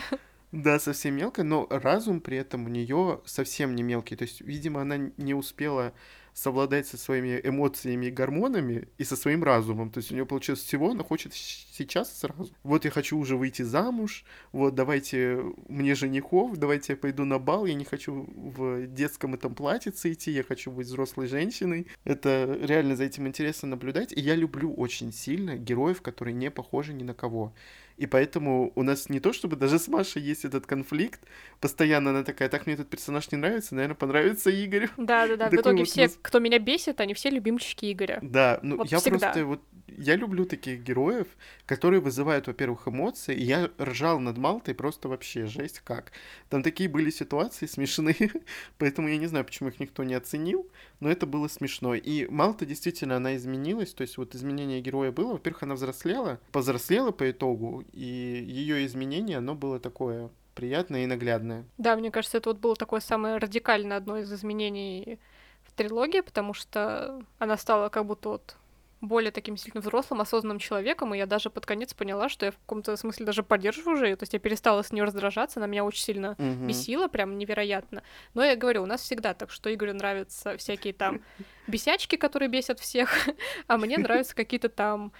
Да, 0.52 0.80
совсем 0.80 1.16
мелкая, 1.16 1.44
но 1.44 1.66
разум 1.72 2.22
при 2.22 2.38
этом 2.38 2.66
у 2.66 2.70
нее 2.70 3.22
совсем 3.26 3.74
не 3.74 3.82
мелкий. 3.82 4.16
То 4.16 4.24
есть, 4.24 4.42
видимо, 4.42 4.82
она 4.82 4.98
не 5.18 5.34
успела 5.34 5.94
совладать 6.34 6.88
со 6.88 6.98
своими 6.98 7.40
эмоциями 7.44 8.08
и 8.08 8.12
гормонами 8.12 8.88
и 8.98 9.04
со 9.04 9.16
своим 9.16 9.44
разумом. 9.44 9.90
То 9.92 10.00
есть 10.00 10.12
у 10.12 10.16
нее 10.16 10.26
получилось 10.26 10.62
всего, 10.62 10.92
она 10.92 11.04
хочет 11.04 11.34
сейчас 11.34 12.20
сразу. 12.20 12.52
Вот 12.64 12.86
я 12.86 12.92
хочу 12.92 13.18
уже 13.18 13.38
выйти 13.38 13.62
замуж, 13.62 14.26
вот 14.52 14.76
давайте 14.76 15.44
мне 15.70 15.96
женихов, 15.96 16.58
давайте 16.58 16.94
я 16.94 16.98
пойду 16.98 17.26
на 17.26 17.40
бал, 17.40 17.66
я 17.66 17.74
не 17.74 17.86
хочу 17.86 18.28
в 18.36 18.88
детском 18.88 19.34
этом 19.36 19.56
платьице 19.56 20.14
идти, 20.14 20.32
я 20.32 20.44
хочу 20.44 20.72
быть 20.72 20.88
взрослой 20.88 21.28
женщиной. 21.28 21.88
Это 22.04 22.58
реально 22.62 22.96
за 22.96 23.04
этим 23.04 23.28
интересно 23.28 23.70
наблюдать, 23.70 24.12
и 24.14 24.20
я 24.20 24.36
люблю 24.36 24.74
очень 24.74 25.12
сильно 25.14 25.56
героев, 25.56 26.02
которые 26.02 26.34
не 26.34 26.50
похожи 26.52 26.94
ни 26.94 27.04
на 27.04 27.14
кого. 27.14 27.54
И 27.98 28.08
поэтому 28.08 28.72
у 28.76 28.84
нас 28.84 29.10
не 29.10 29.20
то, 29.20 29.34
чтобы 29.34 29.56
даже 29.56 29.80
с 29.80 29.88
Машей 29.88 30.22
есть 30.22 30.46
этот 30.46 30.66
конфликт. 30.66 31.22
Постоянно 31.60 32.10
она 32.10 32.24
такая, 32.24 32.50
так 32.50 32.66
мне 32.66 32.76
этот 32.76 32.90
персонаж 32.90 33.32
не 33.32 33.38
нравится, 33.38 33.76
наверное, 33.76 33.96
понравится 33.96 34.50
Игорь. 34.50 34.90
Да-да-да, 34.98 35.50
в 35.52 35.54
итоге 35.54 35.80
вот 35.80 35.88
все, 35.88 36.04
нас... 36.04 36.18
кто 36.22 36.40
меня 36.40 36.60
бесит, 36.60 37.00
они 37.02 37.14
все 37.14 37.30
любимчики 37.30 37.92
Игоря. 37.92 38.20
Да, 38.22 38.60
ну 38.64 38.78
вот 38.78 38.88
я 38.88 39.00
всегда. 39.00 39.20
просто 39.20 39.46
вот 39.46 39.62
я 39.98 40.16
люблю 40.16 40.46
таких 40.46 40.82
героев, 40.82 41.28
которые 41.66 42.00
вызывают, 42.00 42.48
во-первых, 42.48 42.88
эмоции. 42.88 43.36
И 43.36 43.44
я 43.44 43.70
ржал 43.80 44.20
над 44.20 44.38
Малтой 44.38 44.74
просто 44.76 45.08
вообще 45.10 45.46
жесть 45.46 45.80
как. 45.80 46.12
Там 46.50 46.64
такие 46.64 46.90
были 46.90 47.10
ситуации 47.10 47.66
смешные, 47.66 48.32
поэтому 48.78 49.08
я 49.08 49.18
не 49.18 49.28
знаю, 49.28 49.46
почему 49.46 49.70
их 49.70 49.80
никто 49.80 50.04
не 50.04 50.14
оценил, 50.14 50.68
но 51.00 51.10
это 51.10 51.26
было 51.26 51.48
смешно. 51.48 51.96
И 51.96 52.28
Малта 52.28 52.66
действительно, 52.66 53.18
она 53.18 53.36
изменилась, 53.36 53.94
то 53.94 54.02
есть 54.02 54.18
вот 54.18 54.36
изменение 54.36 54.82
героя 54.82 55.12
было. 55.12 55.34
Во-первых, 55.34 55.64
она 55.64 55.76
взрослела, 55.76 56.40
повзрослела 56.52 57.12
по 57.12 57.30
итогу, 57.30 57.84
и 57.92 58.06
ее 58.48 58.86
изменение, 58.86 59.38
оно 59.38 59.56
было 59.56 59.80
такое 59.80 60.30
приятное 60.56 61.04
и 61.04 61.08
наглядное. 61.08 61.66
Да, 61.78 61.96
мне 61.96 62.12
кажется, 62.12 62.38
это 62.38 62.50
вот 62.50 62.60
было 62.60 62.76
такое 62.76 63.00
самое 63.00 63.38
радикальное 63.38 63.98
одно 63.98 64.18
из 64.18 64.32
изменений 64.32 65.20
в 65.64 65.72
трилогии, 65.74 66.22
потому 66.22 66.54
что 66.54 67.22
она 67.40 67.58
стала 67.58 67.90
как 67.90 68.06
будто 68.06 68.30
вот 68.30 68.56
более 69.04 69.32
таким 69.32 69.58
сильно 69.58 69.82
взрослым, 69.82 70.22
осознанным 70.22 70.60
человеком, 70.60 71.14
и 71.14 71.18
я 71.18 71.26
даже 71.26 71.50
под 71.50 71.66
конец 71.66 71.94
поняла, 71.94 72.30
что 72.30 72.46
я 72.46 72.52
в 72.52 72.58
каком-то 72.58 72.96
смысле 72.96 73.26
даже 73.26 73.44
поддерживаю 73.44 73.98
уже 73.98 74.08
ее, 74.08 74.16
то 74.16 74.24
есть 74.24 74.34
я 74.34 74.40
перестала 74.40 74.82
с 74.82 74.92
нее 74.94 75.04
раздражаться, 75.04 75.60
она 75.60 75.68
меня 75.68 75.84
очень 75.84 76.04
сильно 76.04 76.36
uh-huh. 76.38 76.66
бесила, 76.66 77.08
прям 77.10 77.38
невероятно. 77.38 78.02
Но 78.34 78.44
я 78.44 78.56
говорю, 78.56 78.84
у 78.84 78.86
нас 78.86 79.02
всегда 79.02 79.34
так, 79.34 79.52
что 79.52 79.74
Игорю 79.74 79.94
нравятся 79.94 80.58
всякие 80.58 80.94
там 80.94 81.22
бесячки, 81.68 82.16
которые 82.16 82.48
бесят 82.48 82.80
всех, 82.80 83.10
а 83.68 83.78
мне 83.78 83.98
нравятся 83.98 84.36
какие-то 84.36 84.70
там 84.70 85.12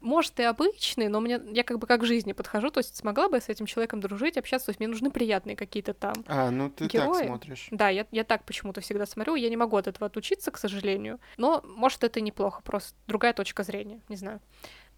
может, 0.00 0.38
и 0.40 0.42
обычный, 0.42 1.08
но 1.08 1.20
мне, 1.20 1.40
я 1.52 1.62
как 1.62 1.78
бы 1.78 1.86
как 1.86 2.00
к 2.00 2.04
жизни 2.04 2.32
подхожу, 2.32 2.70
то 2.70 2.78
есть 2.78 2.96
смогла 2.96 3.28
бы 3.28 3.36
я 3.36 3.40
с 3.40 3.48
этим 3.48 3.66
человеком 3.66 4.00
дружить, 4.00 4.36
общаться, 4.36 4.66
то 4.66 4.70
есть 4.70 4.80
мне 4.80 4.88
нужны 4.88 5.10
приятные 5.10 5.56
какие-то 5.56 5.94
там 5.94 6.14
А, 6.26 6.50
ну 6.50 6.70
ты 6.70 6.86
герои. 6.86 7.18
так 7.18 7.26
смотришь. 7.26 7.68
Да, 7.70 7.88
я, 7.88 8.06
я 8.10 8.24
так 8.24 8.44
почему-то 8.44 8.80
всегда 8.80 9.06
смотрю, 9.06 9.34
я 9.34 9.48
не 9.48 9.56
могу 9.56 9.76
от 9.76 9.86
этого 9.86 10.06
отучиться, 10.06 10.50
к 10.50 10.58
сожалению, 10.58 11.20
но, 11.36 11.62
может, 11.64 12.02
это 12.04 12.20
неплохо, 12.20 12.62
просто 12.62 12.94
другая 13.06 13.32
точка 13.32 13.62
зрения, 13.62 14.00
не 14.08 14.16
знаю. 14.16 14.40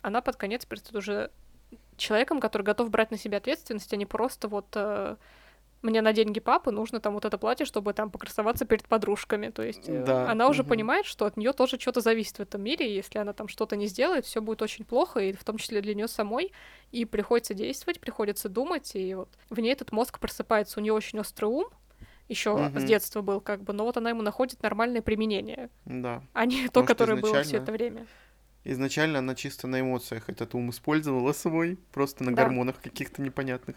Она 0.03 0.21
под 0.21 0.37
конец 0.37 0.65
перестает 0.65 0.97
уже 0.97 1.31
человеком, 1.97 2.41
который 2.41 2.63
готов 2.63 2.91
брать 2.91 3.11
на 3.11 3.19
себя 3.19 3.39
ответственность, 3.39 3.93
а 3.93 3.97
не 3.97 4.07
просто 4.07 4.49
вот 4.49 4.67
э, 4.75 5.17
мне 5.83 6.01
на 6.01 6.13
деньги 6.13 6.41
папы 6.41 6.71
нужно 6.71 7.01
там 7.01 7.15
вот 7.15 7.25
это 7.25 7.39
платье, 7.39 7.67
чтобы 7.67 7.93
там 7.93 8.11
покрасоваться 8.11 8.65
перед 8.65 8.85
подружками. 8.85 9.51
То 9.51 9.63
есть 9.63 9.89
э, 9.89 10.05
да. 10.05 10.31
она 10.31 10.49
уже 10.49 10.63
угу. 10.63 10.71
понимает, 10.71 11.07
что 11.07 11.27
от 11.27 11.37
нее 11.37 11.53
тоже 11.53 11.79
что-то 11.79 12.01
зависит 12.01 12.37
в 12.39 12.41
этом 12.41 12.63
мире, 12.63 12.91
и 12.91 12.95
если 12.95 13.19
она 13.19 13.33
там 13.33 13.49
что-то 13.49 13.77
не 13.77 13.87
сделает, 13.87 14.25
все 14.25 14.41
будет 14.41 14.63
очень 14.63 14.85
плохо, 14.85 15.21
и 15.21 15.33
в 15.33 15.45
том 15.45 15.59
числе 15.59 15.81
для 15.81 15.95
нее 15.95 16.09
самой. 16.09 16.53
И 16.93 17.05
приходится 17.05 17.55
действовать, 17.55 18.01
приходится 18.01 18.49
думать, 18.49 18.95
и 18.95 19.15
вот 19.15 19.29
в 19.51 19.59
ней 19.61 19.73
этот 19.73 19.93
мозг 19.93 20.19
просыпается, 20.19 20.79
у 20.79 20.83
нее 20.83 20.93
очень 20.93 21.19
острый 21.19 21.47
ум, 21.47 21.67
еще 22.29 22.51
угу. 22.51 22.79
с 22.79 22.85
детства 22.85 23.21
был 23.21 23.41
как 23.41 23.63
бы, 23.63 23.73
но 23.73 23.85
вот 23.85 23.97
она 23.97 24.11
ему 24.11 24.23
находит 24.23 24.63
нормальное 24.63 25.03
применение. 25.03 25.69
Да. 25.85 26.23
А 26.33 26.47
не 26.47 26.69
то, 26.69 26.85
которое 26.85 27.17
было 27.21 27.43
все 27.43 27.59
это 27.59 27.73
время. 27.73 28.07
Изначально 28.65 29.19
она 29.19 29.35
чисто 29.35 29.67
на 29.67 29.81
эмоциях 29.81 30.29
этот 30.29 30.55
ум 30.55 30.71
использовала 30.71 31.33
свой, 31.33 31.79
просто 31.93 32.23
на 32.23 32.35
да. 32.35 32.45
гормонах 32.45 32.81
каких-то 32.81 33.21
непонятных. 33.21 33.77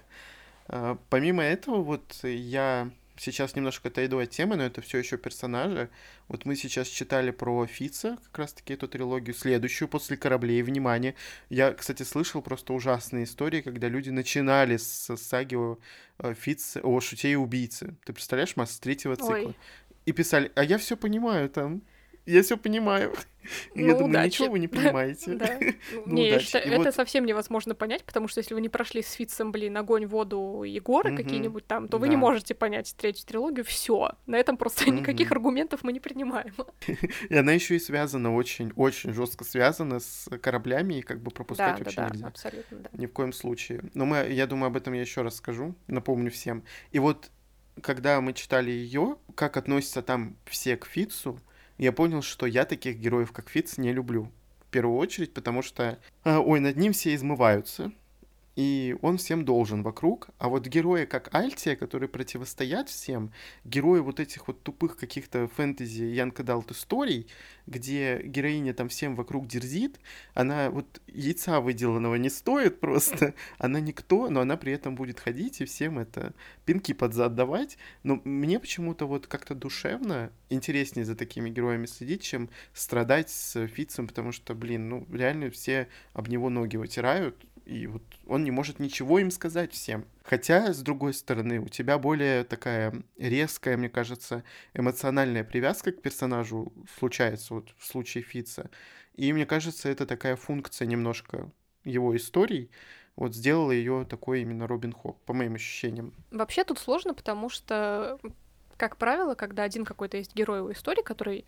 А, 0.68 0.98
помимо 1.10 1.44
этого, 1.44 1.82
вот 1.84 2.20
я 2.24 2.90
сейчас 3.18 3.56
немножко 3.56 3.88
отойду 3.88 4.20
от 4.20 4.30
темы, 4.30 4.56
но 4.56 4.64
это 4.64 4.82
все 4.82 4.98
еще 4.98 5.18
персонажи. 5.18 5.90
Вот 6.28 6.46
мы 6.46 6.56
сейчас 6.56 6.88
читали 6.88 7.32
про 7.32 7.66
Фица, 7.66 8.18
как 8.26 8.40
раз-таки 8.40 8.74
эту 8.74 8.88
трилогию, 8.88 9.36
следующую 9.36 9.88
после 9.88 10.18
кораблей. 10.18 10.62
Внимание! 10.62 11.16
Я, 11.50 11.72
кстати, 11.72 12.04
слышал 12.04 12.42
просто 12.42 12.74
ужасные 12.74 13.24
истории, 13.24 13.62
когда 13.62 13.88
люди 13.88 14.10
начинали 14.10 14.78
с 14.78 15.16
саги 15.16 15.56
о 15.56 15.78
Фице, 16.34 16.82
о 16.84 17.00
шуте 17.00 17.32
и 17.32 17.36
убийце. 17.36 17.96
Ты 18.06 18.14
представляешь, 18.14 18.56
масса 18.56 18.82
третьего 18.82 19.16
цикла? 19.16 19.34
Ой. 19.34 19.56
И 20.06 20.12
писали, 20.12 20.52
а 20.56 20.64
я 20.64 20.78
все 20.78 20.98
понимаю 20.98 21.50
там 21.50 21.82
я 22.26 22.44
все 22.44 22.58
понимаю. 22.58 23.14
Ну, 23.76 23.86
я 23.86 23.94
думаю, 23.94 24.10
удачи. 24.10 24.26
ничего 24.26 24.52
вы 24.52 24.60
не 24.60 24.68
понимаете. 24.68 25.36
Да. 25.36 25.60
ну, 26.06 26.14
не, 26.14 26.30
я 26.30 26.40
считаю, 26.40 26.66
это 26.66 26.84
вот... 26.84 26.96
совсем 26.96 27.26
невозможно 27.26 27.76
понять, 27.76 28.04
потому 28.04 28.28
что 28.28 28.40
если 28.40 28.54
вы 28.54 28.62
не 28.62 28.70
прошли 28.70 29.04
с 29.04 29.12
Фитцем, 29.12 29.52
блин, 29.52 29.78
огонь, 29.78 30.06
воду 30.08 30.64
и 30.64 30.80
горы 30.80 31.12
mm-hmm. 31.12 31.18
какие-нибудь 31.18 31.68
там, 31.68 31.88
то 31.88 31.98
вы 31.98 32.08
да. 32.08 32.12
не 32.12 32.18
можете 32.18 32.56
понять 32.56 32.96
третью 32.98 33.28
трилогию. 33.28 33.64
Все. 33.66 34.14
На 34.26 34.38
этом 34.38 34.58
просто 34.58 34.86
mm-hmm. 34.86 35.00
никаких 35.00 35.32
аргументов 35.32 35.84
мы 35.84 35.94
не 35.94 36.00
принимаем. 36.00 36.56
и 37.30 37.36
она 37.36 37.52
еще 37.52 37.76
и 37.76 37.80
связана 37.80 38.34
очень, 38.34 38.72
очень 38.76 39.14
жестко 39.14 39.44
связана 39.44 40.00
с 40.00 40.28
кораблями, 40.42 40.96
и 40.96 41.02
как 41.02 41.22
бы 41.22 41.32
пропускать 41.32 41.78
да, 41.78 41.84
вообще 41.84 41.98
да, 41.98 42.10
нельзя. 42.10 42.22
Да, 42.22 42.28
абсолютно, 42.28 42.78
да. 42.80 42.90
Ни 42.94 43.06
в 43.06 43.14
коем 43.14 43.34
случае. 43.34 43.82
Но 43.94 44.06
мы, 44.06 44.28
я 44.32 44.48
думаю, 44.48 44.68
об 44.68 44.78
этом 44.78 44.94
я 44.94 45.02
еще 45.02 45.22
раз 45.22 45.36
скажу, 45.36 45.76
напомню 45.88 46.32
всем. 46.32 46.64
И 46.92 47.00
вот 47.00 47.30
когда 47.82 48.22
мы 48.22 48.34
читали 48.34 48.72
ее, 48.72 49.18
как 49.36 49.58
относятся 49.58 50.02
там 50.02 50.38
все 50.46 50.78
к 50.78 50.86
Фитцу, 50.86 51.40
я 51.78 51.92
понял, 51.92 52.22
что 52.22 52.46
я 52.46 52.66
таких 52.66 52.98
героев, 52.98 53.32
как 53.32 53.50
Фитц, 53.50 53.78
не 53.78 53.92
люблю. 53.92 54.32
В 54.62 54.72
первую 54.72 54.98
очередь, 54.98 55.34
потому 55.34 55.62
что, 55.62 56.00
а, 56.24 56.40
ой, 56.40 56.60
над 56.60 56.76
ним 56.78 56.94
все 56.94 57.16
измываются, 57.16 57.92
и 58.56 58.96
он 59.02 59.18
всем 59.18 59.44
должен 59.44 59.84
вокруг. 59.84 60.30
А 60.38 60.48
вот 60.48 60.68
герои, 60.68 61.06
как 61.06 61.34
Альтия, 61.36 61.76
которые 61.76 62.08
противостоят 62.08 62.90
всем, 62.90 63.32
герои 63.66 64.00
вот 64.00 64.20
этих 64.20 64.48
вот 64.48 64.64
тупых 64.64 64.98
каких-то 64.98 65.48
фэнтези 65.48 66.04
Янка 66.04 66.44
Далт 66.44 66.72
историй, 66.72 67.28
где 67.68 68.22
героиня 68.24 68.74
там 68.74 68.88
всем 68.90 69.16
вокруг 69.16 69.48
дерзит, 69.48 70.00
она 70.34 70.70
вот 70.70 71.02
яйца 71.08 71.60
выделанного 71.60 72.16
не 72.16 72.30
стоит 72.30 72.80
просто, 72.80 73.34
она 73.58 73.80
никто, 73.80 74.30
но 74.30 74.42
она 74.42 74.56
при 74.56 74.72
этом 74.72 74.96
будет 74.96 75.20
ходить 75.20 75.60
и 75.62 75.66
всем 75.66 76.00
это 76.00 76.34
пинки 76.66 76.94
под 76.94 77.14
зад 77.14 77.36
давать. 77.36 77.78
Но 78.04 78.22
мне 78.24 78.60
почему-то 78.60 79.06
вот 79.06 79.28
как-то 79.28 79.54
душевно 79.54 80.32
интереснее 80.50 81.06
за 81.06 81.16
такими 81.16 81.50
героями 81.50 81.88
следить, 81.88 82.22
чем 82.22 82.50
страдать 82.74 83.30
с 83.30 83.68
Фицем, 83.68 84.08
потому 84.08 84.32
что, 84.32 84.54
блин, 84.54 84.88
ну 84.88 85.08
реально 85.12 85.50
все 85.50 85.90
об 86.14 86.30
него 86.30 86.50
ноги 86.50 86.78
вытирают, 86.78 87.36
и 87.66 87.88
вот 87.88 88.04
он 88.28 88.44
не 88.44 88.52
может 88.52 88.80
ничего 88.80 89.20
им 89.20 89.32
сказать 89.32 89.74
всем. 89.74 90.06
Хотя, 90.24 90.74
с 90.74 90.82
другой 90.82 91.14
стороны, 91.14 91.60
у 91.60 91.68
тебя 91.68 91.98
более 91.98 92.44
такая 92.44 92.94
резкая, 93.18 93.78
мне 93.78 93.90
кажется, 93.90 94.44
эмоциональная 94.74 95.44
привязка 95.44 95.92
к 95.92 96.02
персонажу 96.02 96.72
случается 96.98 97.56
вот 97.56 97.74
в 97.78 97.86
случае 97.86 98.24
Фица. 98.24 98.70
И 99.16 99.32
мне 99.34 99.46
кажется, 99.46 99.90
это 99.90 100.06
такая 100.06 100.36
функция 100.36 100.86
немножко 100.86 101.52
его 101.84 102.16
историй, 102.16 102.70
вот 103.16 103.34
сделала 103.34 103.72
ее 103.72 104.06
такой 104.10 104.42
именно 104.42 104.68
Робин 104.68 104.92
Хоп, 104.92 105.22
по 105.24 105.34
моим 105.34 105.56
ощущениям. 105.56 106.14
Вообще 106.32 106.64
тут 106.64 106.80
сложно, 106.80 107.14
потому 107.14 107.50
что, 107.50 108.20
как 108.78 108.98
правило, 108.98 109.36
когда 109.36 109.64
один 109.64 109.86
какой-то 109.86 110.18
есть 110.18 110.36
герой 110.36 110.60
у 110.62 110.72
истории, 110.72 111.02
который 111.02 111.46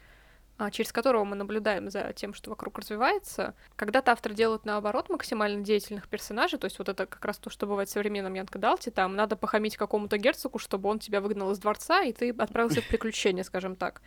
через 0.72 0.91
которого 0.91 1.24
мы 1.24 1.36
наблюдаем 1.36 1.89
за 1.89 2.14
тем, 2.14 2.34
что 2.34 2.49
вокруг 2.49 2.80
развивается. 2.80 3.53
Когда-то 3.76 4.12
автор 4.12 4.34
делает 4.34 4.66
наоборот 4.66 5.10
максимально 5.10 5.64
деятельных 5.64 6.08
персонажей, 6.08 6.58
то 6.60 6.66
есть 6.66 6.80
вот 6.80 6.89
это 6.89 7.05
как 7.05 7.24
раз 7.26 7.38
то, 7.38 7.49
что 7.49 7.68
бывает 7.68 7.89
в 7.89 7.91
современном 7.91 8.34
Янка 8.34 8.58
Далте, 8.58 8.91
там 8.91 9.16
надо 9.16 9.36
похамить 9.36 9.78
какому-то 9.78 10.18
герцогу, 10.18 10.58
чтобы 10.60 10.89
он 10.89 10.99
тебя 10.99 11.22
выгнал 11.22 11.51
из 11.51 11.60
дворца, 11.60 12.01
и 12.01 12.12
ты 12.12 12.32
отправился 12.32 12.82
в 12.82 12.88
приключения, 12.88 13.43
скажем 13.43 13.76
так. 13.76 14.01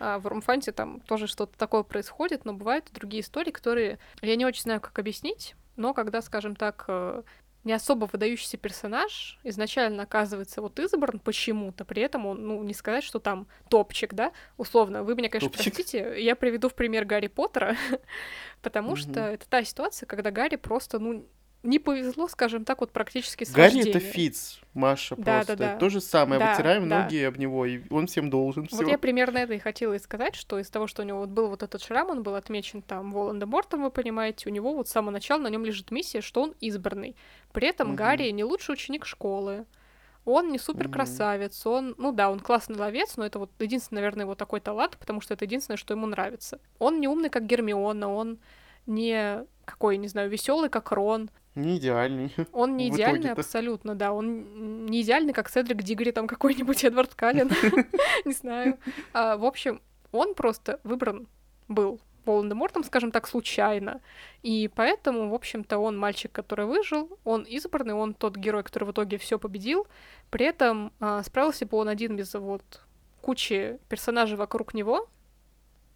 А 0.00 0.18
в 0.18 0.26
Румфанте 0.26 0.72
там 0.72 1.00
тоже 1.00 1.26
что-то 1.26 1.56
такое 1.56 1.82
происходит, 1.84 2.44
но 2.44 2.52
бывают 2.52 2.88
и 2.90 2.94
другие 2.94 3.22
истории, 3.22 3.50
которые 3.50 3.98
я 4.20 4.36
не 4.36 4.44
очень 4.44 4.62
знаю, 4.62 4.80
как 4.80 4.98
объяснить, 4.98 5.54
но 5.76 5.94
когда, 5.94 6.20
скажем 6.20 6.54
так, 6.56 6.84
э, 6.88 7.22
не 7.64 7.72
особо 7.72 8.08
выдающийся 8.12 8.56
персонаж 8.56 9.38
изначально 9.44 10.02
оказывается 10.02 10.60
вот 10.60 10.78
избран 10.78 11.18
почему-то, 11.20 11.84
при 11.84 12.02
этом 12.02 12.26
он, 12.26 12.46
ну, 12.46 12.62
не 12.62 12.74
сказать, 12.74 13.04
что 13.04 13.18
там 13.18 13.46
топчик, 13.68 14.14
да, 14.14 14.32
условно. 14.56 15.04
Вы 15.04 15.14
меня, 15.14 15.28
конечно, 15.28 15.48
топчик. 15.48 15.74
простите, 15.74 16.22
я 16.22 16.34
приведу 16.34 16.68
в 16.68 16.74
пример 16.74 17.04
Гарри 17.04 17.28
Поттера, 17.28 17.76
потому 18.62 18.96
что 18.96 19.20
это 19.20 19.48
та 19.48 19.64
ситуация, 19.64 20.06
когда 20.06 20.30
Гарри 20.30 20.56
просто, 20.56 20.98
ну, 20.98 21.24
не 21.62 21.78
повезло, 21.78 22.28
скажем 22.28 22.64
так, 22.64 22.80
вот 22.80 22.90
практически 22.90 23.44
с 23.44 23.52
Гарри 23.52 23.88
это 23.88 24.00
Фиц, 24.00 24.60
Маша, 24.74 25.14
да, 25.16 25.36
просто. 25.36 25.56
Да, 25.56 25.72
да. 25.72 25.78
То 25.78 25.88
же 25.90 26.00
самое, 26.00 26.40
да, 26.40 26.52
вытираем 26.52 26.88
да. 26.88 27.04
ноги 27.04 27.22
об 27.22 27.38
него, 27.38 27.66
и 27.66 27.82
он 27.90 28.06
всем 28.06 28.30
должен. 28.30 28.66
Вот 28.70 28.88
я 28.88 28.98
примерно 28.98 29.38
это 29.38 29.54
и 29.54 29.58
хотела 29.58 29.94
и 29.94 29.98
сказать, 29.98 30.34
что 30.34 30.58
из 30.58 30.68
того, 30.70 30.86
что 30.86 31.02
у 31.02 31.04
него 31.04 31.20
вот 31.20 31.28
был 31.28 31.48
вот 31.48 31.62
этот 31.62 31.82
шрам, 31.82 32.10
он 32.10 32.22
был 32.22 32.34
отмечен 32.34 32.82
там 32.82 33.12
Волан-де-Мортом, 33.12 33.82
вы 33.82 33.90
понимаете, 33.90 34.48
у 34.48 34.52
него 34.52 34.74
вот 34.74 34.88
с 34.88 34.92
самого 34.92 35.12
начала 35.12 35.40
на 35.40 35.48
нем 35.48 35.64
лежит 35.64 35.90
миссия, 35.90 36.20
что 36.20 36.42
он 36.42 36.54
избранный. 36.60 37.14
При 37.52 37.68
этом 37.68 37.90
угу. 37.90 37.96
Гарри 37.96 38.30
не 38.30 38.44
лучший 38.44 38.74
ученик 38.74 39.06
школы. 39.06 39.66
Он 40.24 40.52
не 40.52 40.58
супер 40.58 40.88
красавец, 40.88 41.66
он, 41.66 41.96
ну 41.98 42.12
да, 42.12 42.30
он 42.30 42.38
классный 42.38 42.76
ловец, 42.76 43.16
но 43.16 43.26
это 43.26 43.40
вот 43.40 43.50
единственный, 43.58 43.96
наверное, 43.96 44.24
его 44.24 44.36
такой 44.36 44.60
талант, 44.60 44.96
потому 44.96 45.20
что 45.20 45.34
это 45.34 45.44
единственное, 45.44 45.76
что 45.76 45.94
ему 45.94 46.06
нравится. 46.06 46.60
Он 46.78 47.00
не 47.00 47.08
умный, 47.08 47.28
как 47.28 47.44
Гермиона, 47.44 48.08
он 48.08 48.38
не 48.86 49.44
какой, 49.64 49.96
не 49.96 50.08
знаю, 50.08 50.30
веселый, 50.30 50.70
как 50.70 50.92
Рон. 50.92 51.30
Не 51.54 51.76
идеальный. 51.76 52.34
Он 52.52 52.76
не 52.78 52.88
идеальный 52.88 53.30
абсолютно, 53.30 53.94
да. 53.94 54.12
Он 54.12 54.86
не 54.86 55.02
идеальный, 55.02 55.34
как 55.34 55.50
Седрик 55.50 55.82
Дигри, 55.82 56.10
там 56.10 56.26
какой-нибудь 56.26 56.82
Эдвард 56.84 57.14
Каллен. 57.14 57.50
Не 58.24 58.32
знаю. 58.32 58.78
А, 59.12 59.36
в 59.36 59.44
общем, 59.44 59.82
он 60.12 60.34
просто 60.34 60.80
выбран 60.82 61.28
был 61.68 62.00
Волан-де-Мортом, 62.24 62.84
скажем 62.84 63.10
так, 63.10 63.26
случайно. 63.26 64.00
И 64.42 64.68
поэтому, 64.74 65.30
в 65.30 65.34
общем-то, 65.34 65.78
он 65.78 65.98
мальчик, 65.98 66.32
который 66.32 66.66
выжил, 66.66 67.18
он 67.24 67.42
избранный, 67.42 67.94
он 67.94 68.14
тот 68.14 68.36
герой, 68.36 68.62
который 68.62 68.84
в 68.84 68.92
итоге 68.92 69.18
все 69.18 69.38
победил. 69.38 69.86
При 70.30 70.46
этом 70.46 70.92
а, 71.00 71.22
справился 71.22 71.66
бы 71.66 71.78
он 71.78 71.88
один 71.88 72.16
без 72.16 72.34
вот 72.34 72.62
кучи 73.20 73.78
персонажей 73.88 74.36
вокруг 74.36 74.74
него, 74.74 75.08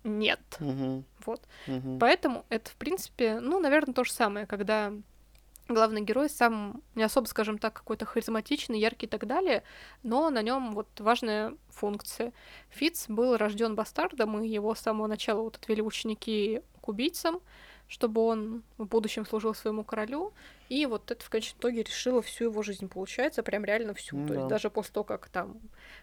нет. 0.04 0.40
Угу. 0.60 1.04
Вот. 1.26 1.42
Угу. 1.66 1.98
Поэтому 1.98 2.44
это, 2.48 2.70
в 2.70 2.76
принципе, 2.76 3.40
ну, 3.40 3.58
наверное, 3.58 3.94
то 3.94 4.04
же 4.04 4.12
самое, 4.12 4.46
когда 4.46 4.92
главный 5.68 6.00
герой 6.00 6.28
сам 6.28 6.82
не 6.94 7.02
особо, 7.02 7.26
скажем 7.26 7.58
так, 7.58 7.74
какой-то 7.74 8.04
харизматичный, 8.04 8.78
яркий 8.78 9.06
и 9.06 9.08
так 9.08 9.26
далее, 9.26 9.62
но 10.02 10.30
на 10.30 10.42
нем 10.42 10.72
вот 10.72 10.88
важная 10.98 11.54
функция. 11.70 12.32
Фиц 12.70 13.06
был 13.08 13.36
рожден 13.36 13.74
бастардом, 13.74 14.42
и 14.42 14.48
его 14.48 14.74
с 14.74 14.80
самого 14.80 15.06
начала 15.06 15.42
вот 15.42 15.56
отвели 15.56 15.82
ученики 15.82 16.62
к 16.80 16.88
убийцам, 16.88 17.40
чтобы 17.88 18.20
он 18.22 18.62
в 18.78 18.86
будущем 18.86 19.24
служил 19.24 19.54
своему 19.54 19.84
королю. 19.84 20.32
И 20.68 20.84
вот 20.86 21.10
это 21.10 21.24
в 21.24 21.30
конечном 21.30 21.60
итоге 21.60 21.82
решило 21.84 22.20
всю 22.22 22.44
его 22.44 22.62
жизнь, 22.62 22.88
получается, 22.88 23.42
прям 23.42 23.64
реально 23.64 23.94
всю. 23.94 24.16
Mm, 24.16 24.26
То 24.26 24.34
есть 24.34 24.46
даже 24.48 24.70
после 24.70 24.92
того, 24.92 25.04
как 25.04 25.28
там 25.28 25.60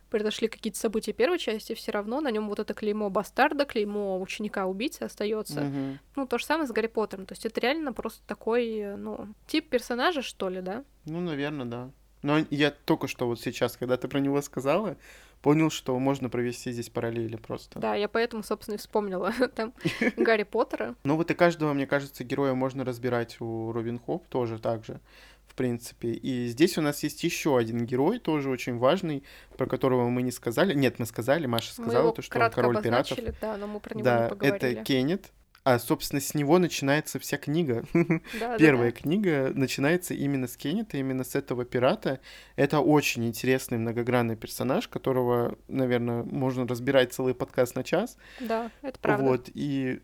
произошли 0.09 0.47
какие-то 0.47 0.79
события 0.79 1.11
первой 1.11 1.37
части, 1.39 1.73
все 1.73 1.91
равно 1.91 2.21
на 2.21 2.31
нем 2.31 2.47
вот 2.47 2.59
это 2.59 2.73
клеймо 2.73 3.09
бастарда, 3.09 3.65
клеймо 3.65 4.21
ученика-убийцы 4.21 5.03
остается. 5.03 5.61
Mm-hmm. 5.61 5.97
Ну, 6.15 6.27
то 6.27 6.37
же 6.37 6.45
самое 6.45 6.67
с 6.67 6.71
Гарри 6.71 6.87
Поттером. 6.87 7.25
То 7.25 7.33
есть 7.33 7.45
это 7.45 7.59
реально 7.59 7.91
просто 7.91 8.25
такой, 8.25 8.95
ну, 8.95 9.27
тип 9.47 9.69
персонажа, 9.69 10.21
что 10.21 10.47
ли, 10.47 10.61
да? 10.61 10.85
Ну, 11.05 11.19
наверное, 11.19 11.65
да. 11.65 11.91
Но 12.21 12.39
я 12.49 12.71
только 12.71 13.07
что 13.07 13.27
вот 13.27 13.41
сейчас, 13.41 13.75
когда 13.75 13.97
ты 13.97 14.07
про 14.07 14.19
него 14.19 14.41
сказала, 14.41 14.95
понял, 15.43 15.69
что 15.69 15.99
можно 15.99 16.29
провести 16.29 16.71
здесь 16.71 16.89
параллели 16.89 17.35
просто. 17.35 17.77
Да, 17.77 17.93
я 17.93 18.07
поэтому, 18.07 18.41
собственно, 18.43 18.75
и 18.75 18.77
вспомнила 18.79 19.31
там 19.55 19.73
Гарри 20.17 20.43
Поттера. 20.43 20.95
Ну 21.03 21.17
вот 21.17 21.29
и 21.29 21.33
каждого, 21.33 21.73
мне 21.73 21.85
кажется, 21.85 22.23
героя 22.23 22.53
можно 22.53 22.85
разбирать 22.85 23.39
у 23.41 23.71
Робин 23.73 23.99
Хоп 23.99 24.25
тоже 24.27 24.57
так 24.57 24.85
же, 24.85 25.01
в 25.45 25.53
принципе. 25.53 26.13
И 26.13 26.47
здесь 26.47 26.77
у 26.77 26.81
нас 26.81 27.03
есть 27.03 27.23
еще 27.23 27.57
один 27.57 27.85
герой, 27.85 28.19
тоже 28.19 28.49
очень 28.49 28.77
важный, 28.77 29.23
про 29.57 29.67
которого 29.67 30.07
мы 30.07 30.21
не 30.21 30.31
сказали. 30.31 30.73
Нет, 30.73 30.97
мы 30.97 31.05
сказали, 31.05 31.45
Маша 31.45 31.73
сказала, 31.73 32.13
то, 32.13 32.21
что 32.21 32.39
он 32.39 32.49
король 32.49 32.81
пиратов. 32.81 33.19
Да, 33.41 33.57
но 33.57 33.67
мы 33.67 33.79
про 33.81 33.95
него 33.95 34.05
да, 34.05 34.23
не 34.23 34.29
поговорили. 34.29 34.71
это 34.71 34.83
Кеннет. 34.83 35.31
А, 35.65 35.79
собственно, 35.79 36.19
с 36.19 36.33
него 36.33 36.59
начинается 36.59 37.19
вся 37.19 37.37
книга. 37.37 37.85
Да, 38.39 38.57
Первая 38.57 38.91
да, 38.91 38.99
книга 38.99 39.51
начинается 39.53 40.13
именно 40.13 40.47
с 40.47 40.57
Кеннета, 40.57 40.97
именно 40.97 41.23
с 41.23 41.35
этого 41.35 41.63
пирата. 41.63 42.19
Это 42.55 42.79
очень 42.79 43.25
интересный 43.25 43.77
многогранный 43.77 44.35
персонаж, 44.35 44.87
которого, 44.87 45.57
наверное, 45.67 46.23
можно 46.23 46.67
разбирать 46.67 47.13
целый 47.13 47.33
подкаст 47.33 47.75
на 47.75 47.83
час. 47.83 48.17
Да, 48.39 48.71
это 48.81 48.99
правда. 48.99 49.23
Вот, 49.23 49.49
и 49.53 50.01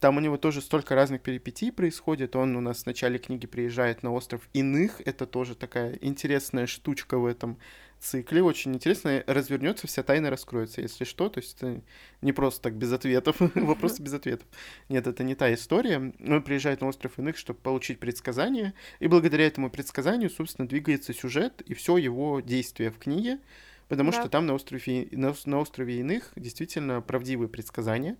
там 0.00 0.16
у 0.16 0.20
него 0.20 0.36
тоже 0.36 0.60
столько 0.60 0.94
разных 0.94 1.22
перипетий 1.22 1.72
происходит. 1.72 2.36
Он 2.36 2.56
у 2.56 2.60
нас 2.60 2.82
в 2.82 2.86
начале 2.86 3.18
книги 3.18 3.46
приезжает 3.46 4.02
на 4.02 4.12
остров 4.12 4.42
Иных. 4.52 5.00
Это 5.04 5.26
тоже 5.26 5.54
такая 5.54 5.98
интересная 6.00 6.66
штучка 6.66 7.18
в 7.18 7.26
этом 7.26 7.58
цикле. 8.04 8.42
Очень 8.42 8.74
интересно. 8.74 9.22
Развернется, 9.26 9.86
вся 9.86 10.02
тайна 10.02 10.30
раскроется, 10.30 10.80
если 10.80 11.04
что. 11.04 11.28
То 11.28 11.40
есть 11.40 11.56
это 11.56 11.82
не 12.20 12.32
просто 12.32 12.62
так 12.62 12.74
без 12.74 12.92
ответов. 12.92 13.36
Вопросы 13.54 14.02
без 14.02 14.14
ответов. 14.14 14.46
Нет, 14.88 15.06
это 15.06 15.24
не 15.24 15.34
та 15.34 15.52
история. 15.52 16.12
Он 16.20 16.42
приезжает 16.42 16.80
на 16.80 16.88
остров 16.88 17.18
Иных, 17.18 17.36
чтобы 17.36 17.58
получить 17.60 17.98
предсказание. 17.98 18.74
И 19.00 19.08
благодаря 19.08 19.46
этому 19.46 19.70
предсказанию, 19.70 20.30
собственно, 20.30 20.68
двигается 20.68 21.12
сюжет 21.12 21.62
и 21.62 21.74
все 21.74 21.96
его 21.96 22.40
действие 22.40 22.90
в 22.90 22.98
книге 22.98 23.40
потому 23.88 24.10
да. 24.10 24.20
что 24.20 24.28
там 24.28 24.46
на 24.46 24.54
острове, 24.54 25.08
на, 25.12 25.34
на 25.44 25.58
острове 25.60 26.00
иных 26.00 26.32
действительно 26.36 27.00
правдивые 27.00 27.48
предсказания 27.48 28.16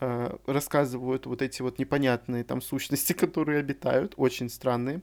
э, 0.00 0.36
рассказывают 0.46 1.26
вот 1.26 1.42
эти 1.42 1.62
вот 1.62 1.78
непонятные 1.78 2.44
там 2.44 2.60
сущности, 2.60 3.12
которые 3.14 3.60
обитают, 3.60 4.14
очень 4.16 4.48
странные. 4.48 5.02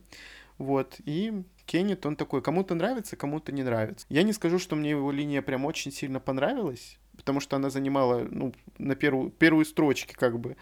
Вот, 0.57 0.95
и 1.05 1.43
Кеннет, 1.65 2.05
он 2.05 2.15
такой, 2.15 2.41
кому-то 2.41 2.75
нравится, 2.75 3.15
кому-то 3.15 3.51
не 3.51 3.63
нравится. 3.63 4.05
Я 4.09 4.23
не 4.23 4.33
скажу, 4.33 4.59
что 4.59 4.75
мне 4.75 4.91
его 4.91 5.11
линия 5.11 5.41
прям 5.41 5.65
очень 5.65 5.91
сильно 5.91 6.19
понравилась, 6.19 6.97
потому 7.17 7.39
что 7.39 7.55
она 7.55 7.69
занимала, 7.69 8.25
ну, 8.29 8.53
на 8.77 8.95
первую, 8.95 9.31
первую 9.31 9.65
строчке 9.65 10.15
как 10.15 10.39
бы 10.39 10.55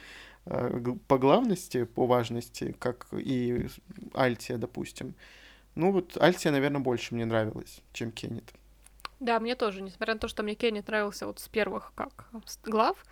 э, 0.45 0.81
по 1.07 1.17
главности, 1.17 1.83
по 1.83 2.07
важности, 2.07 2.75
как 2.79 3.07
и 3.13 3.67
Альтия, 4.13 4.57
допустим. 4.57 5.13
Ну 5.75 5.91
вот 5.91 6.17
Альтия, 6.19 6.51
наверное, 6.51 6.81
больше 6.81 7.13
мне 7.13 7.25
нравилась, 7.25 7.81
чем 7.91 8.11
Кеннет. 8.11 8.53
Да, 9.19 9.39
мне 9.39 9.55
тоже, 9.55 9.81
несмотря 9.81 10.15
на 10.15 10.19
то, 10.19 10.27
что 10.27 10.43
мне 10.43 10.55
Кеннет 10.55 10.87
нравился 10.87 11.27
вот 11.27 11.39
с 11.39 11.47
первых 11.47 11.93
как 11.95 12.29
глав, 12.63 13.03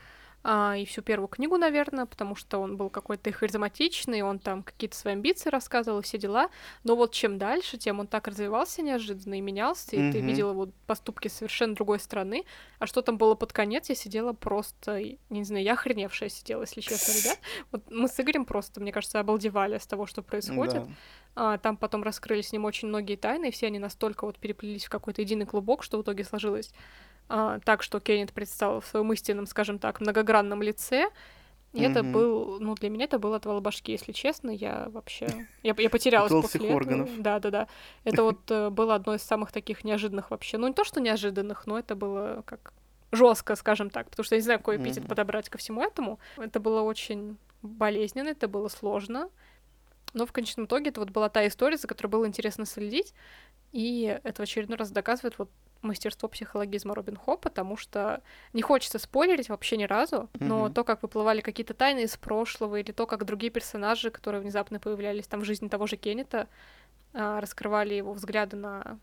а, 0.44 0.76
и 0.76 0.86
всю 0.86 1.02
первую 1.02 1.28
книгу, 1.28 1.58
наверное, 1.58 2.06
потому 2.06 2.36
что 2.36 2.60
он 2.60 2.76
был 2.76 2.90
какой-то 2.90 3.32
харизматичный, 3.32 4.22
он 4.22 4.40
там 4.40 4.64
какие-то 4.64 4.96
свои 4.96 5.14
амбиции 5.14 5.50
рассказывал 5.50 6.02
все 6.02 6.18
дела. 6.18 6.50
Но 6.84 6.96
вот 6.96 7.12
чем 7.12 7.38
дальше, 7.38 7.78
тем 7.78 8.00
он 8.00 8.08
так 8.08 8.28
развивался 8.28 8.82
неожиданно 8.82 9.36
и 9.36 9.42
менялся, 9.42 9.96
и 9.96 10.00
mm-hmm. 10.00 10.12
ты 10.12 10.20
видел 10.20 10.52
его 10.52 10.70
поступки 10.88 11.28
совершенно 11.28 11.76
другой 11.76 12.00
страны. 12.00 12.46
А 12.80 12.88
что 12.88 13.02
там 13.02 13.18
было 13.18 13.36
под 13.36 13.54
конец, 13.54 13.90
я 13.90 13.96
сидела 13.96 14.34
просто, 14.34 15.00
не 15.30 15.44
знаю, 15.44 15.64
я 15.64 15.74
охреневшая 15.74 16.30
сидела, 16.30 16.62
если 16.62 16.82
честно, 16.82 17.12
ребят. 17.12 17.40
Вот 17.72 17.84
мы 17.90 18.08
с 18.08 18.20
Игорем 18.20 18.46
просто, 18.46 18.82
мне 18.82 18.92
кажется, 18.92 19.20
обалдевали 19.20 19.78
с 19.78 19.86
того, 19.86 20.06
что 20.06 20.24
происходит. 20.24 20.86
Да. 20.86 20.88
А, 21.34 21.58
там 21.58 21.78
потом 21.78 22.04
раскрылись 22.04 22.50
с 22.50 22.52
ним 22.52 22.66
очень 22.66 22.88
многие 22.88 23.16
тайны, 23.16 23.50
и 23.50 23.52
все 23.52 23.68
они 23.68 23.80
настолько 23.80 24.26
вот 24.26 24.38
переплелись 24.38 24.86
в 24.86 24.90
какой-то 24.90 25.22
единый 25.22 25.46
клубок, 25.46 25.84
что 25.84 25.98
в 25.98 26.02
итоге 26.02 26.24
сложилось 26.24 26.74
так, 27.28 27.82
что 27.82 28.00
Кеннет 28.00 28.34
предстал 28.34 28.82
в 28.82 28.86
своем 28.86 29.12
истинном, 29.14 29.46
скажем 29.46 29.80
так, 29.80 30.02
многогранном 30.02 30.62
лице. 30.62 31.10
И 31.74 31.78
mm-hmm. 31.78 31.92
это 31.92 32.04
был, 32.04 32.60
ну, 32.60 32.76
для 32.76 32.90
меня 32.90 33.06
это 33.06 33.18
был 33.18 33.34
отвал 33.34 33.62
башки, 33.62 33.94
если 33.94 34.12
честно. 34.12 34.50
Я 34.50 34.90
вообще... 34.90 35.48
Я, 35.64 35.74
я 35.78 35.90
потерялась 35.90 36.32
после 36.32 36.70
органов. 36.70 37.08
этого. 37.08 37.24
Да, 37.24 37.40
да, 37.40 37.50
да. 37.50 37.68
Это 38.04 38.24
вот 38.24 38.40
э, 38.50 38.70
было 38.70 38.96
одно 38.96 39.16
из 39.16 39.22
самых 39.22 39.54
таких 39.54 39.86
неожиданных 39.86 40.32
вообще. 40.32 40.58
Ну, 40.58 40.68
не 40.68 40.74
то, 40.74 40.84
что 40.84 41.00
неожиданных, 41.00 41.66
но 41.68 41.80
это 41.80 41.96
было 41.96 42.44
как 42.46 42.74
жестко, 43.14 43.56
скажем 43.56 43.90
так, 43.90 44.10
потому 44.10 44.26
что 44.26 44.36
я 44.36 44.40
не 44.40 44.44
знаю, 44.44 44.60
какой 44.60 44.78
эпитет 44.78 45.04
mm-hmm. 45.04 45.08
подобрать 45.08 45.50
ко 45.50 45.58
всему 45.58 45.82
этому. 45.82 46.20
Это 46.38 46.60
было 46.60 46.82
очень 46.82 47.38
болезненно, 47.62 48.30
это 48.30 48.50
было 48.50 48.68
сложно. 48.68 49.30
Но 50.14 50.26
в 50.26 50.34
конечном 50.34 50.66
итоге 50.66 50.90
это 50.90 51.00
вот 51.00 51.10
была 51.10 51.30
та 51.30 51.48
история, 51.48 51.78
за 51.78 51.88
которой 51.88 52.08
было 52.08 52.28
интересно 52.28 52.66
следить. 52.66 53.14
И 53.72 54.20
это 54.24 54.42
в 54.42 54.44
очередной 54.44 54.78
раз 54.78 54.92
доказывает 54.92 55.40
вот 55.40 55.50
мастерство 55.82 56.30
психологизма 56.30 56.96
Робин 56.96 57.16
Хо, 57.16 57.38
потому 57.38 57.78
что 57.78 58.22
не 58.54 58.62
хочется 58.62 59.00
спойлерить 59.00 59.50
вообще 59.50 59.78
ни 59.78 59.86
разу, 59.86 60.30
но 60.40 60.68
mm-hmm. 60.68 60.74
то, 60.74 60.84
как 60.84 61.04
выплывали 61.04 61.42
какие-то 61.42 61.74
тайны 61.74 62.04
из 62.04 62.18
прошлого, 62.18 62.78
или 62.78 62.92
то, 62.92 63.08
как 63.08 63.26
другие 63.26 63.52
персонажи, 63.52 64.12
которые 64.12 64.42
внезапно 64.42 64.80
появлялись 64.80 65.28
там 65.28 65.42
в 65.42 65.46
жизни 65.46 65.68
того 65.68 65.88
же 65.88 65.98
Кеннета, 65.98 66.48
а, 67.14 67.42
раскрывали 67.42 67.94
его 67.94 68.14
взгляды 68.14 68.58
на 68.58 69.00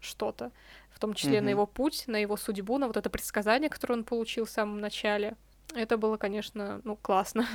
что-то, 0.00 0.52
в 0.90 0.98
том 0.98 1.14
числе 1.14 1.38
mm-hmm. 1.38 1.42
на 1.42 1.48
его 1.48 1.66
путь, 1.66 2.04
на 2.06 2.16
его 2.16 2.36
судьбу, 2.36 2.78
на 2.78 2.86
вот 2.86 2.96
это 2.96 3.10
предсказание, 3.10 3.70
которое 3.70 3.94
он 3.94 4.04
получил 4.04 4.44
в 4.44 4.50
самом 4.50 4.80
начале. 4.80 5.36
Это 5.74 5.96
было, 5.96 6.16
конечно, 6.16 6.80
ну, 6.84 6.96
классно. 6.96 7.46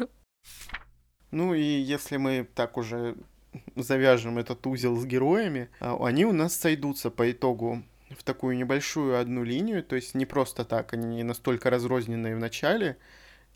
Ну 1.32 1.54
и 1.54 1.62
если 1.62 2.18
мы 2.18 2.48
так 2.56 2.76
уже 2.76 3.16
завяжем 3.76 4.40
этот 4.40 4.66
узел 4.66 4.96
с 4.96 5.06
героями, 5.06 5.70
а, 5.80 5.98
они 6.04 6.26
у 6.26 6.34
нас 6.34 6.56
сойдутся 6.56 7.12
по 7.12 7.32
итогу 7.32 7.84
в 8.18 8.24
такую 8.24 8.58
небольшую 8.58 9.20
одну 9.20 9.44
линию, 9.44 9.84
то 9.84 9.96
есть 9.96 10.16
не 10.16 10.26
просто 10.26 10.66
так, 10.66 10.94
они 10.94 11.24
настолько 11.24 11.70
разрозненные 11.70 12.36
в 12.36 12.40
начале, 12.40 12.98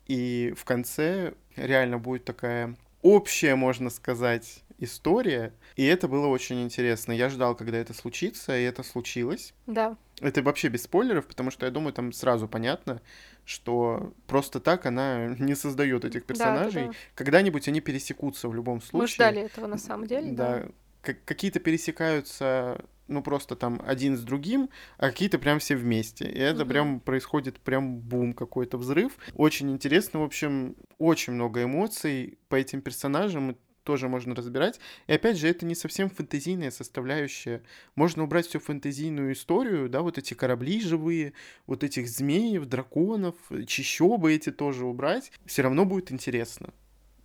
и 0.06 0.54
в 0.56 0.64
конце 0.64 1.34
реально 1.56 1.98
будет 1.98 2.24
такая 2.24 2.76
общая, 3.02 3.54
можно 3.54 3.90
сказать, 3.90 4.64
история, 4.78 5.52
и 5.76 5.84
это 5.84 6.08
было 6.08 6.26
очень 6.26 6.62
интересно. 6.62 7.12
Я 7.12 7.28
ждал, 7.28 7.54
когда 7.54 7.78
это 7.78 7.94
случится, 7.94 8.56
и 8.58 8.62
это 8.62 8.82
случилось. 8.82 9.54
Да. 9.66 9.96
Это 10.20 10.42
вообще 10.42 10.68
без 10.68 10.84
спойлеров, 10.84 11.26
потому 11.26 11.50
что 11.50 11.66
я 11.66 11.72
думаю, 11.72 11.92
там 11.92 12.12
сразу 12.12 12.48
понятно, 12.48 13.00
что 13.44 14.14
просто 14.26 14.60
так 14.60 14.86
она 14.86 15.28
не 15.38 15.54
создает 15.54 16.04
этих 16.04 16.24
персонажей. 16.24 16.82
Да, 16.82 16.88
да, 16.88 16.92
да. 16.92 16.98
Когда-нибудь 17.14 17.68
они 17.68 17.80
пересекутся 17.80 18.48
в 18.48 18.54
любом 18.54 18.80
случае. 18.80 19.00
Мы 19.00 19.08
ждали 19.08 19.40
этого 19.42 19.66
на 19.66 19.78
самом 19.78 20.06
деле. 20.06 20.32
Да. 20.32 20.64
да. 21.02 21.14
Какие-то 21.26 21.60
пересекаются 21.60 22.82
ну, 23.08 23.22
просто 23.22 23.56
там 23.56 23.82
один 23.84 24.16
с 24.16 24.22
другим, 24.22 24.70
а 24.98 25.10
какие-то 25.10 25.38
прям 25.38 25.58
все 25.58 25.76
вместе. 25.76 26.24
И 26.24 26.38
это 26.38 26.62
mm-hmm. 26.62 26.68
прям 26.68 27.00
происходит 27.00 27.60
прям 27.60 27.98
бум, 27.98 28.32
какой-то 28.32 28.78
взрыв. 28.78 29.16
Очень 29.34 29.70
интересно, 29.70 30.20
в 30.20 30.24
общем, 30.24 30.76
очень 30.98 31.34
много 31.34 31.62
эмоций 31.62 32.38
по 32.48 32.56
этим 32.56 32.80
персонажам, 32.80 33.56
тоже 33.84 34.08
можно 34.08 34.34
разбирать. 34.34 34.80
И 35.06 35.12
опять 35.12 35.36
же, 35.36 35.46
это 35.46 35.66
не 35.66 35.74
совсем 35.74 36.08
фэнтезийная 36.08 36.70
составляющая. 36.70 37.62
Можно 37.94 38.24
убрать 38.24 38.46
всю 38.46 38.58
фэнтезийную 38.58 39.34
историю, 39.34 39.88
да, 39.88 40.00
вот 40.00 40.18
эти 40.18 40.34
корабли 40.34 40.80
живые, 40.80 41.34
вот 41.66 41.84
этих 41.84 42.08
змеев, 42.08 42.64
драконов, 42.64 43.36
чищобы 43.66 44.32
эти 44.32 44.50
тоже 44.50 44.86
убрать. 44.86 45.30
Все 45.44 45.62
равно 45.62 45.84
будет 45.84 46.10
интересно. 46.10 46.72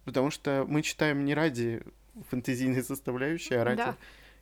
Потому 0.04 0.30
что 0.30 0.66
мы 0.68 0.82
читаем 0.82 1.26
не 1.26 1.34
ради 1.34 1.82
фэнтезийной 2.30 2.84
составляющей, 2.84 3.56
а 3.56 3.64
ради 3.64 3.78
да 3.78 3.98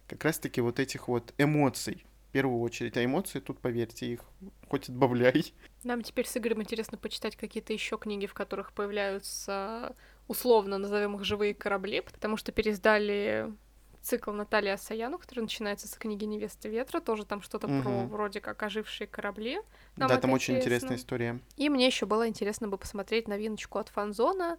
как 0.07 0.23
раз-таки 0.23 0.61
вот 0.61 0.79
этих 0.79 1.07
вот 1.07 1.33
эмоций 1.37 2.05
в 2.29 2.31
первую 2.31 2.61
очередь. 2.61 2.97
А 2.97 3.05
эмоции 3.05 3.39
тут, 3.39 3.59
поверьте, 3.59 4.05
их 4.07 4.21
хоть 4.69 4.89
отбавляй. 4.89 5.53
Нам 5.83 6.01
теперь 6.01 6.27
с 6.27 6.35
Игорем 6.37 6.61
интересно 6.61 6.97
почитать 6.97 7.35
какие-то 7.35 7.73
еще 7.73 7.97
книги, 7.97 8.25
в 8.25 8.33
которых 8.33 8.73
появляются 8.73 9.95
условно 10.27 10.77
назовем 10.77 11.15
их 11.15 11.23
живые 11.23 11.53
корабли, 11.53 12.01
потому 12.01 12.37
что 12.37 12.51
переиздали 12.51 13.53
цикл 14.01 14.31
Натальи 14.31 14.69
Асаяну, 14.69 15.17
который 15.17 15.41
начинается 15.41 15.87
с 15.87 15.91
книги 15.91 16.23
«Невеста 16.23 16.69
ветра», 16.69 17.01
тоже 17.01 17.25
там 17.25 17.41
что-то 17.41 17.67
угу. 17.67 17.81
про 17.81 17.89
вроде 18.05 18.39
как 18.39 18.61
ожившие 18.63 19.05
корабли. 19.07 19.59
Нам 19.97 20.07
да, 20.07 20.17
там 20.17 20.31
очень 20.31 20.57
интересная 20.57 20.95
история. 20.95 21.39
И 21.57 21.67
мне 21.67 21.87
еще 21.87 22.05
было 22.05 22.27
интересно 22.27 22.69
бы 22.69 22.77
посмотреть 22.77 23.27
новиночку 23.27 23.79
от 23.79 23.89
Фанзона, 23.89 24.57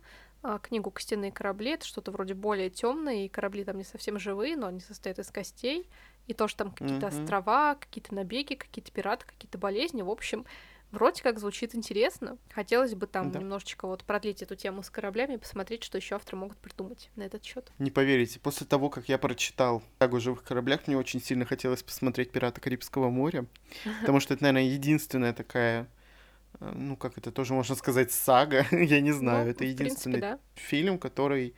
книгу 0.62 0.90
«Костяные 0.90 1.32
корабли». 1.32 1.72
Это 1.72 1.86
что-то 1.86 2.10
вроде 2.10 2.34
более 2.34 2.70
темное, 2.70 3.24
и 3.24 3.28
корабли 3.28 3.64
там 3.64 3.78
не 3.78 3.84
совсем 3.84 4.18
живые, 4.18 4.56
но 4.56 4.66
они 4.68 4.80
состоят 4.80 5.18
из 5.18 5.30
костей. 5.30 5.88
И 6.26 6.34
то, 6.34 6.46
что 6.46 6.64
там 6.64 6.72
какие-то 6.72 7.06
mm-hmm. 7.06 7.22
острова, 7.22 7.74
какие-то 7.74 8.14
набеги, 8.14 8.54
какие-то 8.54 8.92
пираты, 8.92 9.24
какие-то 9.26 9.56
болезни. 9.56 10.02
В 10.02 10.10
общем, 10.10 10.44
вроде 10.90 11.22
как 11.22 11.38
звучит 11.38 11.74
интересно. 11.74 12.38
Хотелось 12.50 12.94
бы 12.94 13.06
там 13.06 13.30
да. 13.30 13.38
немножечко 13.38 13.86
вот 13.86 14.04
продлить 14.04 14.42
эту 14.42 14.54
тему 14.54 14.82
с 14.82 14.90
кораблями 14.90 15.34
и 15.34 15.38
посмотреть, 15.38 15.84
что 15.84 15.96
еще 15.96 16.16
авторы 16.16 16.36
могут 16.36 16.58
придумать 16.58 17.10
на 17.16 17.22
этот 17.22 17.44
счет. 17.44 17.70
Не 17.78 17.90
поверите, 17.90 18.40
после 18.40 18.66
того, 18.66 18.90
как 18.90 19.08
я 19.08 19.18
прочитал 19.18 19.82
«Сагу 19.98 20.18
о 20.18 20.20
живых 20.20 20.44
кораблях», 20.44 20.86
мне 20.86 20.96
очень 20.96 21.20
сильно 21.20 21.44
хотелось 21.44 21.82
посмотреть 21.82 22.30
«Пираты 22.30 22.60
Карибского 22.60 23.10
моря», 23.10 23.46
потому 24.00 24.20
что 24.20 24.34
это, 24.34 24.42
наверное, 24.44 24.70
единственная 24.70 25.32
такая 25.32 25.88
ну, 26.60 26.96
как 26.96 27.18
это 27.18 27.30
тоже 27.30 27.54
можно 27.54 27.74
сказать, 27.74 28.12
сага, 28.12 28.66
я 28.70 29.00
не 29.00 29.12
знаю, 29.12 29.44
ну, 29.44 29.50
это 29.50 29.64
единственный 29.64 30.20
принципе, 30.20 30.36
да. 30.36 30.60
фильм, 30.60 30.98
который, 30.98 31.54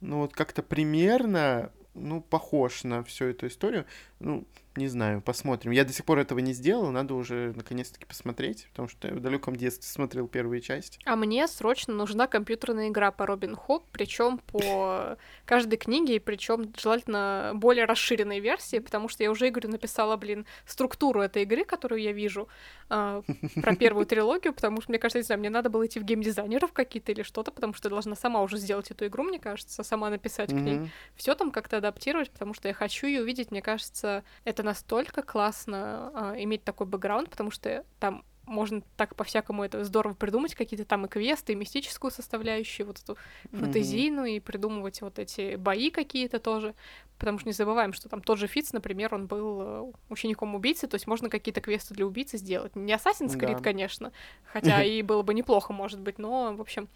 ну, 0.00 0.18
вот 0.18 0.32
как-то 0.32 0.62
примерно, 0.62 1.72
ну, 1.94 2.20
похож 2.20 2.84
на 2.84 3.02
всю 3.02 3.26
эту 3.26 3.46
историю. 3.46 3.86
Ну, 4.20 4.46
не 4.76 4.86
знаю, 4.86 5.20
посмотрим. 5.20 5.72
Я 5.72 5.84
до 5.84 5.92
сих 5.92 6.04
пор 6.04 6.18
этого 6.18 6.38
не 6.38 6.52
сделал, 6.52 6.90
надо 6.90 7.14
уже 7.14 7.52
наконец-таки 7.56 8.06
посмотреть, 8.06 8.68
потому 8.70 8.88
что 8.88 9.08
я 9.08 9.14
в 9.14 9.20
далеком 9.20 9.56
детстве 9.56 9.88
смотрел 9.88 10.28
первые 10.28 10.60
части. 10.60 11.00
А 11.04 11.16
мне 11.16 11.46
срочно 11.48 11.94
нужна 11.94 12.26
компьютерная 12.26 12.88
игра 12.88 13.10
по 13.10 13.26
Робин 13.26 13.56
Худ, 13.56 13.84
причем 13.90 14.38
по 14.38 15.16
каждой 15.44 15.76
книге, 15.76 16.16
и 16.16 16.18
причем 16.18 16.72
желательно 16.80 17.52
более 17.54 17.84
расширенной 17.84 18.40
версии, 18.40 18.78
потому 18.78 19.08
что 19.08 19.22
я 19.22 19.30
уже 19.30 19.48
Игорю 19.48 19.68
написала, 19.70 20.16
блин, 20.16 20.46
структуру 20.64 21.20
этой 21.20 21.42
игры, 21.42 21.64
которую 21.64 22.00
я 22.00 22.12
вижу, 22.12 22.48
э, 22.90 23.22
про 23.62 23.76
первую 23.76 24.06
трилогию, 24.06 24.52
потому 24.52 24.80
что, 24.80 24.92
мне 24.92 24.98
кажется, 24.98 25.18
не 25.18 25.24
знаю, 25.24 25.40
мне 25.40 25.50
надо 25.50 25.70
было 25.70 25.86
идти 25.86 25.98
в 25.98 26.04
геймдизайнеров 26.04 26.72
какие-то 26.72 27.12
или 27.12 27.22
что-то, 27.22 27.50
потому 27.50 27.74
что 27.74 27.88
я 27.88 27.90
должна 27.90 28.14
сама 28.14 28.42
уже 28.42 28.58
сделать 28.58 28.90
эту 28.90 29.06
игру, 29.06 29.24
мне 29.24 29.38
кажется, 29.38 29.82
сама 29.82 30.10
написать 30.10 30.50
mm-hmm. 30.50 30.58
к 30.58 30.60
ней. 30.60 30.90
Все 31.16 31.34
там 31.34 31.50
как-то 31.50 31.78
адаптировать, 31.78 32.30
потому 32.30 32.54
что 32.54 32.68
я 32.68 32.74
хочу 32.74 33.06
ее 33.06 33.22
увидеть, 33.22 33.50
мне 33.50 33.62
кажется, 33.62 34.22
это 34.44 34.62
настолько 34.68 35.22
классно 35.22 36.10
а, 36.14 36.34
иметь 36.36 36.62
такой 36.62 36.86
бэкграунд, 36.86 37.30
потому 37.30 37.50
что 37.50 37.84
там 37.98 38.22
можно 38.44 38.82
так 38.96 39.14
по-всякому 39.14 39.64
это 39.64 39.82
здорово 39.84 40.14
придумать, 40.14 40.54
какие-то 40.54 40.84
там 40.84 41.06
и 41.06 41.08
квесты, 41.08 41.52
и 41.52 41.56
мистическую 41.56 42.10
составляющую, 42.10 42.86
вот 42.86 42.98
эту 42.98 43.16
фантазийную, 43.50 44.28
mm-hmm. 44.28 44.36
и 44.36 44.40
придумывать 44.40 45.00
вот 45.00 45.18
эти 45.18 45.56
бои 45.56 45.90
какие-то 45.90 46.38
тоже. 46.38 46.74
Потому 47.18 47.38
что 47.38 47.48
не 47.48 47.52
забываем, 47.52 47.92
что 47.94 48.08
там 48.08 48.22
тот 48.22 48.38
же 48.38 48.46
Фиц, 48.46 48.72
например, 48.72 49.14
он 49.14 49.26
был 49.26 49.60
э, 49.60 49.92
учеником 50.08 50.54
убийцы, 50.54 50.86
то 50.86 50.96
есть 50.96 51.06
можно 51.06 51.30
какие-то 51.30 51.60
квесты 51.60 51.94
для 51.94 52.06
убийцы 52.06 52.36
сделать. 52.36 52.76
Не 52.76 52.92
Assassin's 52.92 53.36
Creed, 53.38 53.56
да. 53.56 53.62
конечно, 53.62 54.12
хотя 54.44 54.82
и 54.84 55.02
было 55.02 55.22
бы 55.22 55.34
неплохо, 55.34 55.72
может 55.72 56.00
быть, 56.00 56.18
но, 56.18 56.54
в 56.54 56.60
общем, 56.60 56.88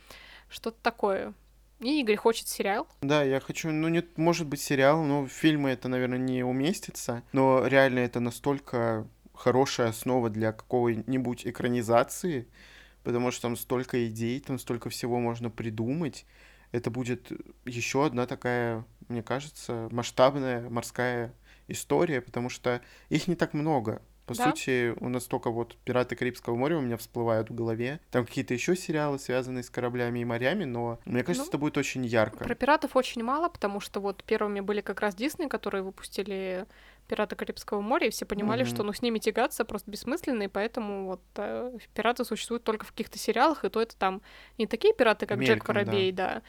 что-то 0.48 0.76
такое. 0.82 1.34
И 1.82 2.00
Игорь 2.00 2.16
хочет 2.16 2.46
сериал. 2.46 2.86
Да, 3.00 3.24
я 3.24 3.40
хочу, 3.40 3.70
ну, 3.70 3.88
нет, 3.88 4.16
может 4.16 4.46
быть, 4.46 4.60
сериал, 4.60 5.02
но 5.02 5.26
фильмы 5.26 5.70
это, 5.70 5.88
наверное, 5.88 6.18
не 6.18 6.44
уместится, 6.44 7.24
но 7.32 7.66
реально 7.66 8.00
это 8.00 8.20
настолько 8.20 9.08
хорошая 9.34 9.88
основа 9.88 10.30
для 10.30 10.52
какой-нибудь 10.52 11.46
экранизации, 11.46 12.46
потому 13.02 13.32
что 13.32 13.42
там 13.42 13.56
столько 13.56 14.06
идей, 14.08 14.38
там 14.38 14.60
столько 14.60 14.90
всего 14.90 15.18
можно 15.18 15.50
придумать. 15.50 16.24
Это 16.70 16.90
будет 16.90 17.32
еще 17.64 18.06
одна 18.06 18.26
такая, 18.26 18.84
мне 19.08 19.22
кажется, 19.24 19.88
масштабная 19.90 20.70
морская 20.70 21.34
история, 21.66 22.20
потому 22.20 22.48
что 22.48 22.80
их 23.08 23.26
не 23.26 23.34
так 23.34 23.54
много. 23.54 24.02
По 24.26 24.34
да? 24.34 24.50
сути, 24.50 24.94
у 25.00 25.08
нас 25.08 25.24
только 25.24 25.50
вот 25.50 25.76
«Пираты 25.84 26.14
Карибского 26.14 26.54
моря» 26.54 26.78
у 26.78 26.80
меня 26.80 26.96
всплывают 26.96 27.50
в 27.50 27.54
голове. 27.54 28.00
Там 28.10 28.24
какие-то 28.24 28.54
еще 28.54 28.76
сериалы, 28.76 29.18
связанные 29.18 29.64
с 29.64 29.70
кораблями 29.70 30.20
и 30.20 30.24
морями, 30.24 30.64
но 30.64 31.00
мне 31.04 31.24
кажется, 31.24 31.44
ну, 31.44 31.48
это 31.48 31.58
будет 31.58 31.76
очень 31.76 32.04
ярко. 32.06 32.44
Про 32.44 32.54
пиратов 32.54 32.94
очень 32.94 33.22
мало, 33.24 33.48
потому 33.48 33.80
что 33.80 34.00
вот 34.00 34.22
первыми 34.24 34.60
были 34.60 34.80
как 34.80 35.00
раз 35.00 35.14
Дисней, 35.14 35.48
которые 35.48 35.82
выпустили 35.82 36.66
«Пираты 37.08 37.34
Карибского 37.34 37.80
моря», 37.80 38.06
и 38.06 38.10
все 38.10 38.24
понимали, 38.24 38.64
mm-hmm. 38.64 38.68
что 38.68 38.82
ну 38.84 38.92
с 38.92 39.02
ними 39.02 39.18
тягаться 39.18 39.64
просто 39.64 39.90
бессмысленно, 39.90 40.44
и 40.44 40.48
поэтому 40.48 41.06
вот 41.06 41.22
э, 41.36 41.76
пираты 41.94 42.24
существуют 42.24 42.62
только 42.62 42.86
в 42.86 42.92
каких-то 42.92 43.18
сериалах, 43.18 43.64
и 43.64 43.68
то 43.68 43.80
это 43.80 43.96
там 43.96 44.22
не 44.56 44.66
такие 44.66 44.94
пираты, 44.94 45.26
как 45.26 45.38
Мельком, 45.38 45.56
Джек 45.56 45.68
Воробей, 45.68 46.12
да. 46.12 46.34
да. 46.34 46.42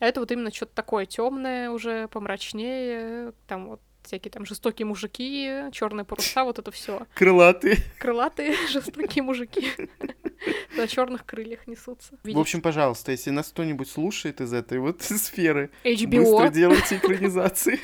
А 0.00 0.06
это 0.06 0.20
вот 0.20 0.32
именно 0.32 0.50
что-то 0.50 0.74
такое 0.74 1.06
темное 1.06 1.70
уже, 1.70 2.08
помрачнее, 2.08 3.34
там 3.46 3.68
вот 3.68 3.80
всякие 4.02 4.30
там 4.30 4.46
жестокие 4.46 4.86
мужики, 4.86 5.64
черные 5.72 6.04
паруса, 6.04 6.44
вот 6.44 6.58
это 6.58 6.70
все. 6.70 7.06
Крылатые. 7.14 7.78
Крылатые 7.98 8.54
жестокие 8.68 9.22
мужики. 9.22 9.68
На 10.76 10.86
черных 10.86 11.26
крыльях 11.26 11.66
несутся. 11.66 12.14
В 12.24 12.38
общем, 12.38 12.62
пожалуйста, 12.62 13.12
если 13.12 13.30
нас 13.30 13.48
кто-нибудь 13.48 13.88
слушает 13.90 14.40
из 14.40 14.52
этой 14.52 14.78
вот 14.78 15.02
сферы, 15.02 15.70
быстро 15.84 16.48
делайте 16.48 16.96
экранизации. 16.96 17.80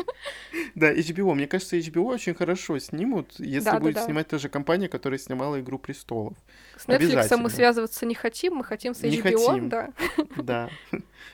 Да, 0.74 0.92
HBO. 0.92 1.34
Мне 1.34 1.46
кажется, 1.46 1.76
HBO 1.76 2.04
очень 2.04 2.34
хорошо 2.34 2.78
снимут, 2.78 3.34
если 3.38 3.78
будет 3.78 3.98
снимать 3.98 4.28
та 4.28 4.38
же 4.38 4.48
компания, 4.48 4.88
которая 4.88 5.18
снимала 5.18 5.60
«Игру 5.60 5.78
престолов». 5.78 6.34
С 6.76 6.86
Netflix 6.86 7.36
мы 7.36 7.50
связываться 7.50 8.06
не 8.06 8.14
хотим, 8.14 8.54
мы 8.54 8.64
хотим 8.64 8.94
с 8.94 9.02
HBO, 9.02 9.68
да. 9.68 9.90
Да. 10.36 10.70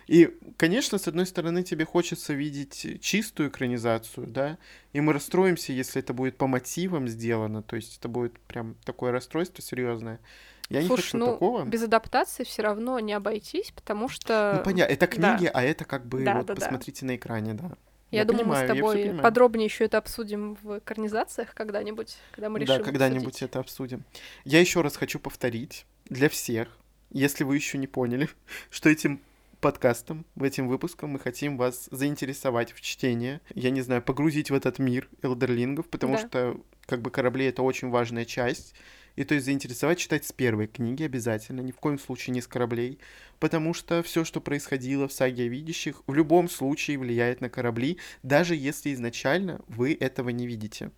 И, 0.07 0.37
конечно, 0.57 0.99
с 0.99 1.09
одной 1.09 1.27
стороны, 1.27 1.63
тебе 1.63 1.85
хочется 1.85 2.33
видеть 2.33 3.01
чистую 3.01 3.49
экранизацию, 3.49 4.27
да, 4.27 4.59
и 4.93 5.01
мы 5.01 5.13
расстроимся, 5.13 5.73
если 5.73 6.01
это 6.01 6.13
будет 6.13 6.37
по 6.37 6.47
мотивам 6.47 7.09
сделано, 7.09 7.63
то 7.63 7.77
есть 7.77 7.99
это 7.99 8.09
будет 8.09 8.39
прям 8.41 8.77
такое 8.85 9.13
расстройство 9.13 9.63
серьезное. 9.63 10.21
Я 10.69 10.81
Слушай, 10.83 10.91
не 10.91 10.97
хочу 10.97 11.19
ну, 11.19 11.27
такого. 11.27 11.65
без 11.65 11.83
адаптации 11.83 12.45
все 12.45 12.63
равно 12.63 12.99
не 12.99 13.13
обойтись, 13.13 13.73
потому 13.73 14.09
что... 14.09 14.55
Ну, 14.59 14.65
понятно, 14.65 14.93
это 14.93 15.07
книги, 15.07 15.45
да. 15.45 15.51
а 15.53 15.63
это 15.63 15.85
как 15.85 16.07
бы, 16.07 16.25
да, 16.25 16.39
вот, 16.39 16.47
да, 16.47 16.55
посмотрите 16.55 17.03
да. 17.03 17.07
на 17.09 17.17
экране, 17.17 17.55
да. 17.55 17.73
Я, 18.11 18.21
я 18.21 18.25
думаю, 18.27 18.45
понимаю, 18.45 18.69
мы 18.69 18.75
с 18.75 18.77
тобой 18.77 19.23
подробнее 19.23 19.65
еще 19.65 19.85
это 19.87 19.97
обсудим 19.97 20.59
в 20.63 20.79
экранизациях 20.79 21.55
когда-нибудь, 21.55 22.17
когда 22.33 22.51
мы 22.51 22.59
решим. 22.61 22.79
Да, 22.79 22.85
когда-нибудь 22.85 23.43
это 23.43 23.59
обсудим. 23.59 24.05
Я 24.45 24.61
еще 24.61 24.83
раз 24.83 24.97
хочу 24.97 25.19
повторить 25.19 25.87
для 26.11 26.29
всех, 26.29 26.77
если 27.11 27.45
вы 27.45 27.57
еще 27.57 27.79
не 27.79 27.87
поняли, 27.87 28.29
что 28.71 28.91
этим 28.91 29.23
подкастом, 29.63 30.27
в 30.35 30.43
этим 30.43 30.69
выпуском 30.69 31.11
мы 31.11 31.19
хотим 31.19 31.57
вас 31.57 31.89
заинтересовать 31.91 32.73
в 32.73 32.83
чтении, 32.83 33.41
я 33.55 33.71
не 33.71 33.81
знаю, 33.81 34.03
погрузить 34.03 34.51
в 34.51 34.55
этот 34.55 34.79
мир 34.79 35.09
элдерлингов, 35.23 35.89
потому 35.89 36.17
да. 36.17 36.27
что 36.27 36.61
как 36.85 37.01
бы 37.01 37.11
корабли 37.11 37.47
это 37.47 37.63
очень 37.63 37.89
важная 37.89 38.27
часть. 38.27 38.75
И 39.15 39.25
то 39.25 39.35
есть 39.35 39.45
заинтересовать 39.45 39.99
читать 39.99 40.25
с 40.25 40.33
первой 40.33 40.67
книги 40.67 41.03
обязательно, 41.03 41.61
ни 41.61 41.71
в 41.71 41.77
коем 41.77 41.99
случае 41.99 42.33
не 42.33 42.41
с 42.41 42.47
кораблей, 42.47 42.99
потому 43.41 43.75
что 43.75 44.03
все, 44.03 44.25
что 44.25 44.41
происходило 44.41 45.07
в 45.07 45.13
саге 45.13 45.45
о 45.45 45.49
видящих, 45.49 46.03
в 46.07 46.15
любом 46.15 46.49
случае 46.49 46.99
влияет 46.99 47.41
на 47.41 47.51
корабли, 47.51 47.99
даже 48.23 48.57
если 48.57 48.93
изначально 48.93 49.61
вы 49.69 49.95
этого 49.95 50.31
не 50.31 50.47
видите. 50.47 50.91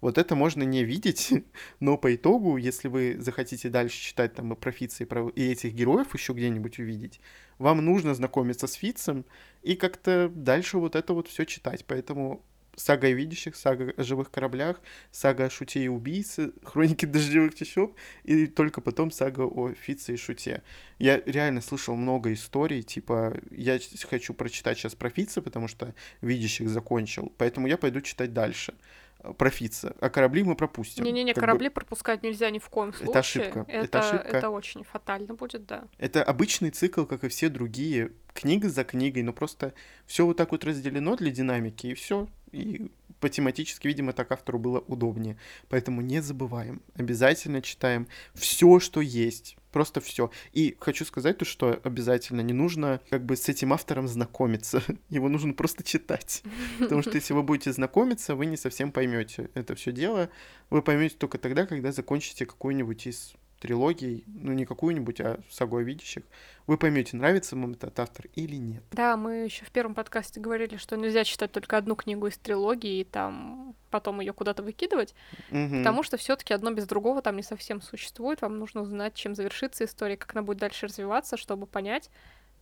Вот 0.00 0.16
это 0.16 0.34
можно 0.36 0.62
не 0.62 0.84
видеть, 0.84 1.32
но 1.80 1.96
по 1.96 2.14
итогу, 2.14 2.56
если 2.56 2.88
вы 2.88 3.16
захотите 3.18 3.68
дальше 3.68 3.98
читать 4.00 4.34
там 4.34 4.52
и 4.52 4.56
про 4.56 4.70
Фица, 4.70 5.04
и, 5.04 5.06
про... 5.06 5.28
и 5.30 5.50
этих 5.50 5.74
героев 5.74 6.14
еще 6.14 6.32
где-нибудь 6.32 6.78
увидеть, 6.78 7.20
вам 7.58 7.84
нужно 7.84 8.14
знакомиться 8.14 8.66
с 8.66 8.74
Фицем 8.74 9.24
и 9.62 9.74
как-то 9.74 10.30
дальше 10.32 10.78
вот 10.78 10.94
это 10.94 11.12
вот 11.12 11.28
все 11.28 11.44
читать. 11.44 11.84
Поэтому 11.86 12.44
сага 12.78 13.08
о 13.08 13.10
видящих, 13.10 13.56
сага 13.56 13.92
о 13.96 14.02
живых 14.02 14.30
кораблях, 14.30 14.80
сага 15.10 15.46
о 15.46 15.50
шуте 15.50 15.84
и 15.84 15.88
убийце, 15.88 16.52
хроники 16.62 17.04
дождевых 17.04 17.54
чащоб, 17.54 17.96
и 18.24 18.46
только 18.46 18.80
потом 18.80 19.10
сага 19.10 19.42
о 19.42 19.72
Фице 19.72 20.14
и 20.14 20.16
шуте. 20.16 20.62
Я 20.98 21.20
реально 21.26 21.60
слышал 21.60 21.96
много 21.96 22.32
историй, 22.32 22.82
типа, 22.82 23.36
я 23.50 23.78
хочу 24.08 24.34
прочитать 24.34 24.78
сейчас 24.78 24.94
про 24.94 25.10
Фица, 25.10 25.42
потому 25.42 25.68
что 25.68 25.94
видящих 26.20 26.68
закончил, 26.68 27.32
поэтому 27.36 27.66
я 27.66 27.76
пойду 27.76 28.00
читать 28.00 28.32
дальше 28.32 28.74
профиться, 29.36 29.96
а 30.00 30.10
корабли 30.10 30.44
мы 30.44 30.54
пропустим. 30.54 31.04
Не-не-не, 31.04 31.34
корабли 31.34 31.68
бы... 31.68 31.74
пропускать 31.74 32.22
нельзя 32.22 32.50
ни 32.50 32.58
в 32.58 32.68
коем 32.68 32.92
случае. 32.92 33.10
Это 33.10 33.18
ошибка. 33.18 33.64
Это, 33.68 33.84
это 33.84 33.98
ошибка. 34.00 34.36
Это 34.36 34.50
очень 34.50 34.84
фатально 34.84 35.34
будет, 35.34 35.66
да. 35.66 35.84
Это 35.98 36.22
обычный 36.22 36.70
цикл, 36.70 37.04
как 37.04 37.24
и 37.24 37.28
все 37.28 37.48
другие, 37.48 38.12
книга 38.32 38.68
за 38.68 38.84
книгой, 38.84 39.22
но 39.22 39.32
просто 39.32 39.74
все 40.06 40.24
вот 40.24 40.36
так 40.36 40.52
вот 40.52 40.64
разделено 40.64 41.16
для 41.16 41.30
динамики, 41.30 41.88
и 41.88 41.94
все. 41.94 42.28
И 42.52 42.90
по 43.20 43.28
тематически, 43.28 43.88
видимо, 43.88 44.12
так 44.12 44.30
автору 44.30 44.58
было 44.58 44.78
удобнее. 44.78 45.36
Поэтому 45.68 46.00
не 46.00 46.22
забываем, 46.22 46.80
обязательно 46.94 47.60
читаем 47.62 48.06
все, 48.34 48.78
что 48.78 49.00
есть 49.00 49.56
просто 49.72 50.00
все. 50.00 50.30
И 50.52 50.76
хочу 50.80 51.04
сказать 51.04 51.38
то, 51.38 51.44
что 51.44 51.80
обязательно 51.84 52.40
не 52.40 52.52
нужно 52.52 53.00
как 53.10 53.24
бы 53.24 53.36
с 53.36 53.48
этим 53.48 53.72
автором 53.72 54.08
знакомиться. 54.08 54.82
Его 55.08 55.28
нужно 55.28 55.52
просто 55.54 55.82
читать. 55.82 56.42
Потому 56.78 57.02
что 57.02 57.12
если 57.12 57.34
вы 57.34 57.42
будете 57.42 57.72
знакомиться, 57.72 58.34
вы 58.34 58.46
не 58.46 58.56
совсем 58.56 58.92
поймете 58.92 59.50
это 59.54 59.74
все 59.74 59.92
дело. 59.92 60.30
Вы 60.70 60.82
поймете 60.82 61.16
только 61.16 61.38
тогда, 61.38 61.66
когда 61.66 61.92
закончите 61.92 62.46
какую-нибудь 62.46 63.06
из 63.06 63.34
трилогий, 63.58 64.24
ну 64.26 64.52
не 64.52 64.64
какую-нибудь, 64.64 65.20
а 65.20 65.40
сагу 65.50 65.76
о 65.76 65.82
видящих, 65.82 66.22
вы 66.66 66.76
поймете, 66.76 67.16
нравится 67.16 67.56
вам 67.56 67.72
этот 67.72 67.98
автор 67.98 68.26
или 68.34 68.56
нет. 68.56 68.82
Да, 68.92 69.16
мы 69.16 69.44
еще 69.44 69.64
в 69.64 69.70
первом 69.70 69.94
подкасте 69.94 70.40
говорили, 70.40 70.76
что 70.76 70.96
нельзя 70.96 71.24
читать 71.24 71.52
только 71.52 71.76
одну 71.76 71.96
книгу 71.96 72.26
из 72.26 72.38
трилогии 72.38 73.00
и 73.00 73.04
там 73.04 73.74
потом 73.90 74.20
ее 74.20 74.32
куда-то 74.32 74.62
выкидывать, 74.62 75.14
угу. 75.50 75.78
потому 75.78 76.02
что 76.02 76.16
все-таки 76.16 76.52
одно 76.52 76.70
без 76.72 76.86
другого 76.86 77.22
там 77.22 77.36
не 77.36 77.42
совсем 77.42 77.80
существует. 77.80 78.42
Вам 78.42 78.58
нужно 78.58 78.84
знать, 78.84 79.14
чем 79.14 79.34
завершится 79.34 79.84
история, 79.84 80.16
как 80.16 80.34
она 80.34 80.42
будет 80.42 80.58
дальше 80.58 80.86
развиваться, 80.86 81.36
чтобы 81.36 81.66
понять, 81.66 82.10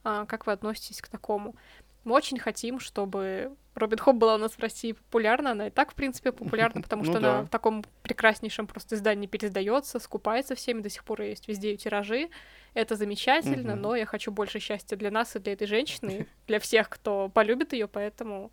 а, 0.05 0.25
как 0.27 0.47
вы 0.47 0.53
относитесь 0.53 1.01
к 1.01 1.09
такому. 1.09 1.57
Мы 2.07 2.15
очень 2.15 2.39
хотим, 2.39 2.79
чтобы 2.79 3.57
Робин 3.75 3.99
Хоп 3.99 4.15
была 4.15 4.37
у 4.37 4.39
нас 4.39 4.53
в 4.53 4.61
России 4.61 4.93
популярна. 4.93 5.51
Она 5.51 5.67
и 5.67 5.71
так, 5.71 5.91
в 5.91 5.97
принципе, 5.97 6.31
популярна, 6.31 6.81
потому 6.83 7.03
ну 7.03 7.11
что 7.11 7.19
она 7.19 7.43
в 7.43 7.49
таком 7.49 7.85
прекраснейшем 8.05 8.69
просто 8.69 8.95
издании 8.95 9.27
пересдается, 9.27 9.99
скупается 9.99 10.55
всеми, 10.55 10.83
до 10.83 10.89
сих 10.89 11.03
пор 11.03 11.23
есть 11.23 11.49
везде 11.49 11.73
ее 11.73 11.77
тиражи. 11.77 12.29
Это 12.75 12.95
замечательно, 12.95 13.75
но 13.75 13.97
я 13.97 14.07
хочу 14.07 14.31
больше 14.31 14.61
счастья 14.61 14.95
для 14.95 15.11
нас 15.11 15.35
и 15.35 15.41
для 15.41 15.55
этой 15.55 15.67
женщины, 15.67 16.29
для 16.47 16.61
всех, 16.61 16.89
кто 16.89 17.29
полюбит 17.29 17.73
ее, 17.73 17.89
поэтому 17.89 18.53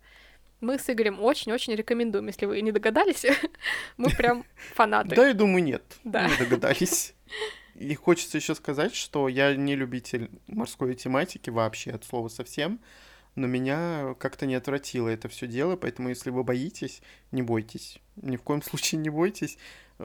мы 0.60 0.76
с 0.76 0.90
Игорем 0.90 1.20
очень-очень 1.20 1.76
рекомендуем, 1.76 2.26
если 2.26 2.46
вы 2.46 2.60
не 2.60 2.72
догадались. 2.72 3.24
мы 3.96 4.10
прям 4.10 4.44
фанаты. 4.74 5.14
Да, 5.14 5.28
я 5.28 5.34
думаю, 5.34 5.62
нет. 5.62 5.84
Да. 6.02 6.26
Не 6.26 6.36
догадались. 6.38 7.14
И 7.76 7.94
хочется 7.94 8.36
еще 8.36 8.56
сказать, 8.56 8.96
что 8.96 9.28
я 9.28 9.54
не 9.54 9.76
любитель 9.76 10.28
морской 10.48 10.96
тематики 10.96 11.50
вообще 11.50 11.92
от 11.92 12.02
слова 12.02 12.26
совсем 12.26 12.80
но 13.34 13.46
меня 13.46 14.14
как-то 14.18 14.46
не 14.46 14.54
отвратило 14.54 15.08
это 15.08 15.28
все 15.28 15.46
дело, 15.46 15.76
поэтому 15.76 16.08
если 16.08 16.30
вы 16.30 16.44
боитесь, 16.44 17.02
не 17.32 17.42
бойтесь. 17.42 18.00
Ни 18.16 18.36
в 18.36 18.42
коем 18.42 18.62
случае 18.62 19.00
не 19.00 19.10
бойтесь. 19.10 19.58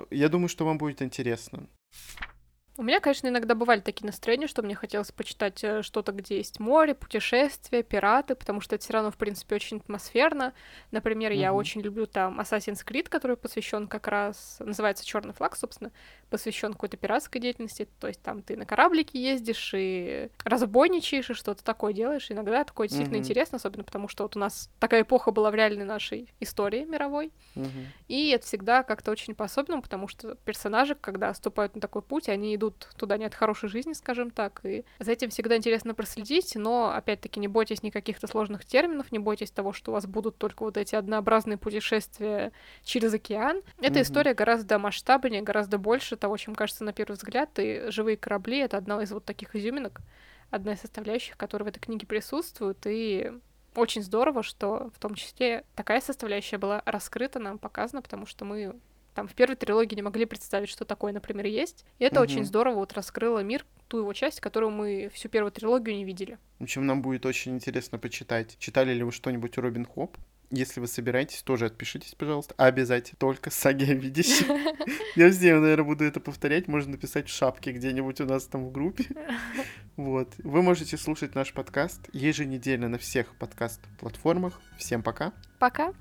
Я 0.09 0.29
думаю, 0.29 0.49
что 0.49 0.65
вам 0.65 0.77
будет 0.77 1.01
интересно. 1.01 1.67
У 2.79 2.81
меня, 2.81 3.01
конечно, 3.01 3.27
иногда 3.27 3.55
бывали 3.55 3.81
такие 3.81 4.05
настроения, 4.05 4.47
что 4.47 4.61
мне 4.61 4.73
хотелось 4.73 5.11
почитать 5.11 5.61
э, 5.65 5.81
что-то, 5.81 6.13
где 6.13 6.37
есть 6.37 6.61
море, 6.61 6.95
путешествия, 6.95 7.83
пираты, 7.83 8.35
потому 8.35 8.61
что 8.61 8.75
это 8.75 8.85
все 8.85 8.93
равно, 8.93 9.11
в 9.11 9.17
принципе, 9.17 9.55
очень 9.55 9.79
атмосферно. 9.79 10.53
Например, 10.91 11.33
mm-hmm. 11.33 11.41
я 11.41 11.53
очень 11.53 11.81
люблю 11.81 12.05
там 12.07 12.39
Assassin's 12.39 12.85
Creed, 12.85 13.09
который 13.09 13.35
посвящен 13.35 13.89
как 13.89 14.07
раз, 14.07 14.55
называется 14.61 15.05
Черный 15.05 15.33
флаг, 15.33 15.57
собственно, 15.57 15.91
посвящен 16.29 16.71
какой-то 16.71 16.95
пиратской 16.95 17.41
деятельности. 17.41 17.85
То 17.99 18.07
есть 18.07 18.21
там 18.21 18.41
ты 18.41 18.55
на 18.55 18.65
кораблике 18.65 19.21
ездишь 19.21 19.73
и 19.75 20.29
разбойничаешь, 20.45 21.31
и 21.31 21.33
что-то 21.33 21.61
такое 21.65 21.91
делаешь. 21.91 22.31
Иногда 22.31 22.63
такое 22.63 22.87
действительно 22.87 23.17
mm-hmm. 23.17 23.19
интересно, 23.19 23.57
особенно 23.57 23.83
потому 23.83 24.07
что 24.07 24.23
вот 24.23 24.37
у 24.37 24.39
нас 24.39 24.69
такая 24.79 25.01
эпоха 25.01 25.31
была 25.31 25.51
в 25.51 25.55
реальной 25.55 25.83
нашей 25.83 26.33
истории 26.39 26.85
мировой. 26.85 27.33
Mm-hmm. 27.55 27.85
И 28.07 28.29
это 28.29 28.45
всегда 28.45 28.83
как-то 28.83 29.11
очень 29.11 29.35
по-особенному, 29.35 29.81
потому 29.81 30.07
что 30.07 30.35
персонажи, 30.35 30.95
когда 30.95 31.33
ступают 31.33 31.75
на 31.75 31.81
такой 31.81 32.03
путь, 32.03 32.29
они 32.29 32.55
идут 32.55 32.68
идут 32.69 32.89
туда 32.97 33.17
не 33.17 33.25
от 33.25 33.35
хорошей 33.35 33.69
жизни, 33.69 33.93
скажем 33.93 34.31
так, 34.31 34.61
и 34.63 34.85
за 34.99 35.11
этим 35.11 35.29
всегда 35.29 35.57
интересно 35.57 35.93
проследить, 35.93 36.55
но, 36.55 36.91
опять-таки, 36.91 37.39
не 37.39 37.47
бойтесь 37.47 37.83
никаких-то 37.83 38.27
сложных 38.27 38.65
терминов, 38.65 39.11
не 39.11 39.19
бойтесь 39.19 39.51
того, 39.51 39.73
что 39.73 39.91
у 39.91 39.93
вас 39.93 40.05
будут 40.05 40.37
только 40.37 40.63
вот 40.63 40.77
эти 40.77 40.95
однообразные 40.95 41.57
путешествия 41.57 42.51
через 42.83 43.13
океан. 43.13 43.61
Эта 43.79 43.99
mm-hmm. 43.99 44.01
история 44.03 44.33
гораздо 44.33 44.79
масштабнее, 44.79 45.41
гораздо 45.41 45.77
больше 45.77 46.15
того, 46.15 46.37
чем 46.37 46.55
кажется 46.55 46.83
на 46.83 46.93
первый 46.93 47.13
взгляд, 47.13 47.49
и 47.57 47.89
«Живые 47.89 48.17
корабли»— 48.17 48.57
это 48.59 48.77
одна 48.77 49.01
из 49.01 49.11
вот 49.11 49.25
таких 49.25 49.55
изюминок, 49.55 50.01
одна 50.49 50.73
из 50.73 50.81
составляющих, 50.81 51.37
которые 51.37 51.65
в 51.65 51.69
этой 51.69 51.79
книге 51.79 52.07
присутствуют, 52.07 52.85
и 52.85 53.31
очень 53.75 54.01
здорово, 54.03 54.43
что 54.43 54.91
в 54.95 54.99
том 54.99 55.15
числе 55.15 55.63
такая 55.75 56.01
составляющая 56.01 56.57
была 56.57 56.81
раскрыта, 56.85 57.39
нам 57.39 57.59
показана, 57.59 58.01
потому 58.01 58.25
что 58.25 58.45
мы 58.45 58.79
там 59.13 59.27
в 59.27 59.33
первой 59.33 59.55
трилогии 59.55 59.95
не 59.95 60.01
могли 60.01 60.25
представить, 60.25 60.69
что 60.69 60.85
такое, 60.85 61.13
например, 61.13 61.45
есть. 61.45 61.85
И 61.97 62.03
это 62.03 62.21
угу. 62.21 62.23
очень 62.23 62.45
здорово 62.45 62.75
вот 62.75 62.93
раскрыло 62.93 63.39
мир, 63.39 63.65
ту 63.87 63.99
его 63.99 64.13
часть, 64.13 64.39
которую 64.39 64.71
мы 64.71 65.09
всю 65.13 65.29
первую 65.29 65.51
трилогию 65.51 65.95
не 65.95 66.05
видели. 66.05 66.37
В 66.59 66.63
общем, 66.63 66.85
нам 66.85 67.01
будет 67.01 67.25
очень 67.25 67.55
интересно 67.55 67.97
почитать. 67.97 68.57
Читали 68.59 68.93
ли 68.93 69.03
вы 69.03 69.11
что-нибудь 69.11 69.57
у 69.57 69.61
Робин 69.61 69.85
Хоп? 69.85 70.17
Если 70.51 70.79
вы 70.79 70.87
собираетесь, 70.87 71.43
тоже 71.43 71.67
отпишитесь, 71.67 72.15
пожалуйста. 72.15 72.55
Обязательно. 72.57 73.17
Только 73.19 73.51
саги 73.51 73.83
о 73.83 73.93
видящих. 73.93 74.47
Я 75.15 75.27
везде, 75.27 75.53
наверное, 75.53 75.85
буду 75.85 76.03
это 76.03 76.19
повторять. 76.19 76.67
Можно 76.67 76.93
написать 76.93 77.29
в 77.29 77.33
шапке 77.33 77.71
где-нибудь 77.71 78.19
у 78.21 78.25
нас 78.25 78.45
там 78.45 78.65
в 78.65 78.71
группе. 78.71 79.05
Вот. 79.95 80.29
Вы 80.37 80.61
можете 80.61 80.95
слушать 80.95 81.35
наш 81.35 81.51
подкаст 81.51 81.99
еженедельно 82.13 82.87
на 82.87 82.97
всех 82.97 83.35
подкаст-платформах. 83.35 84.61
Всем 84.77 85.03
пока. 85.03 85.33
Пока. 85.59 85.93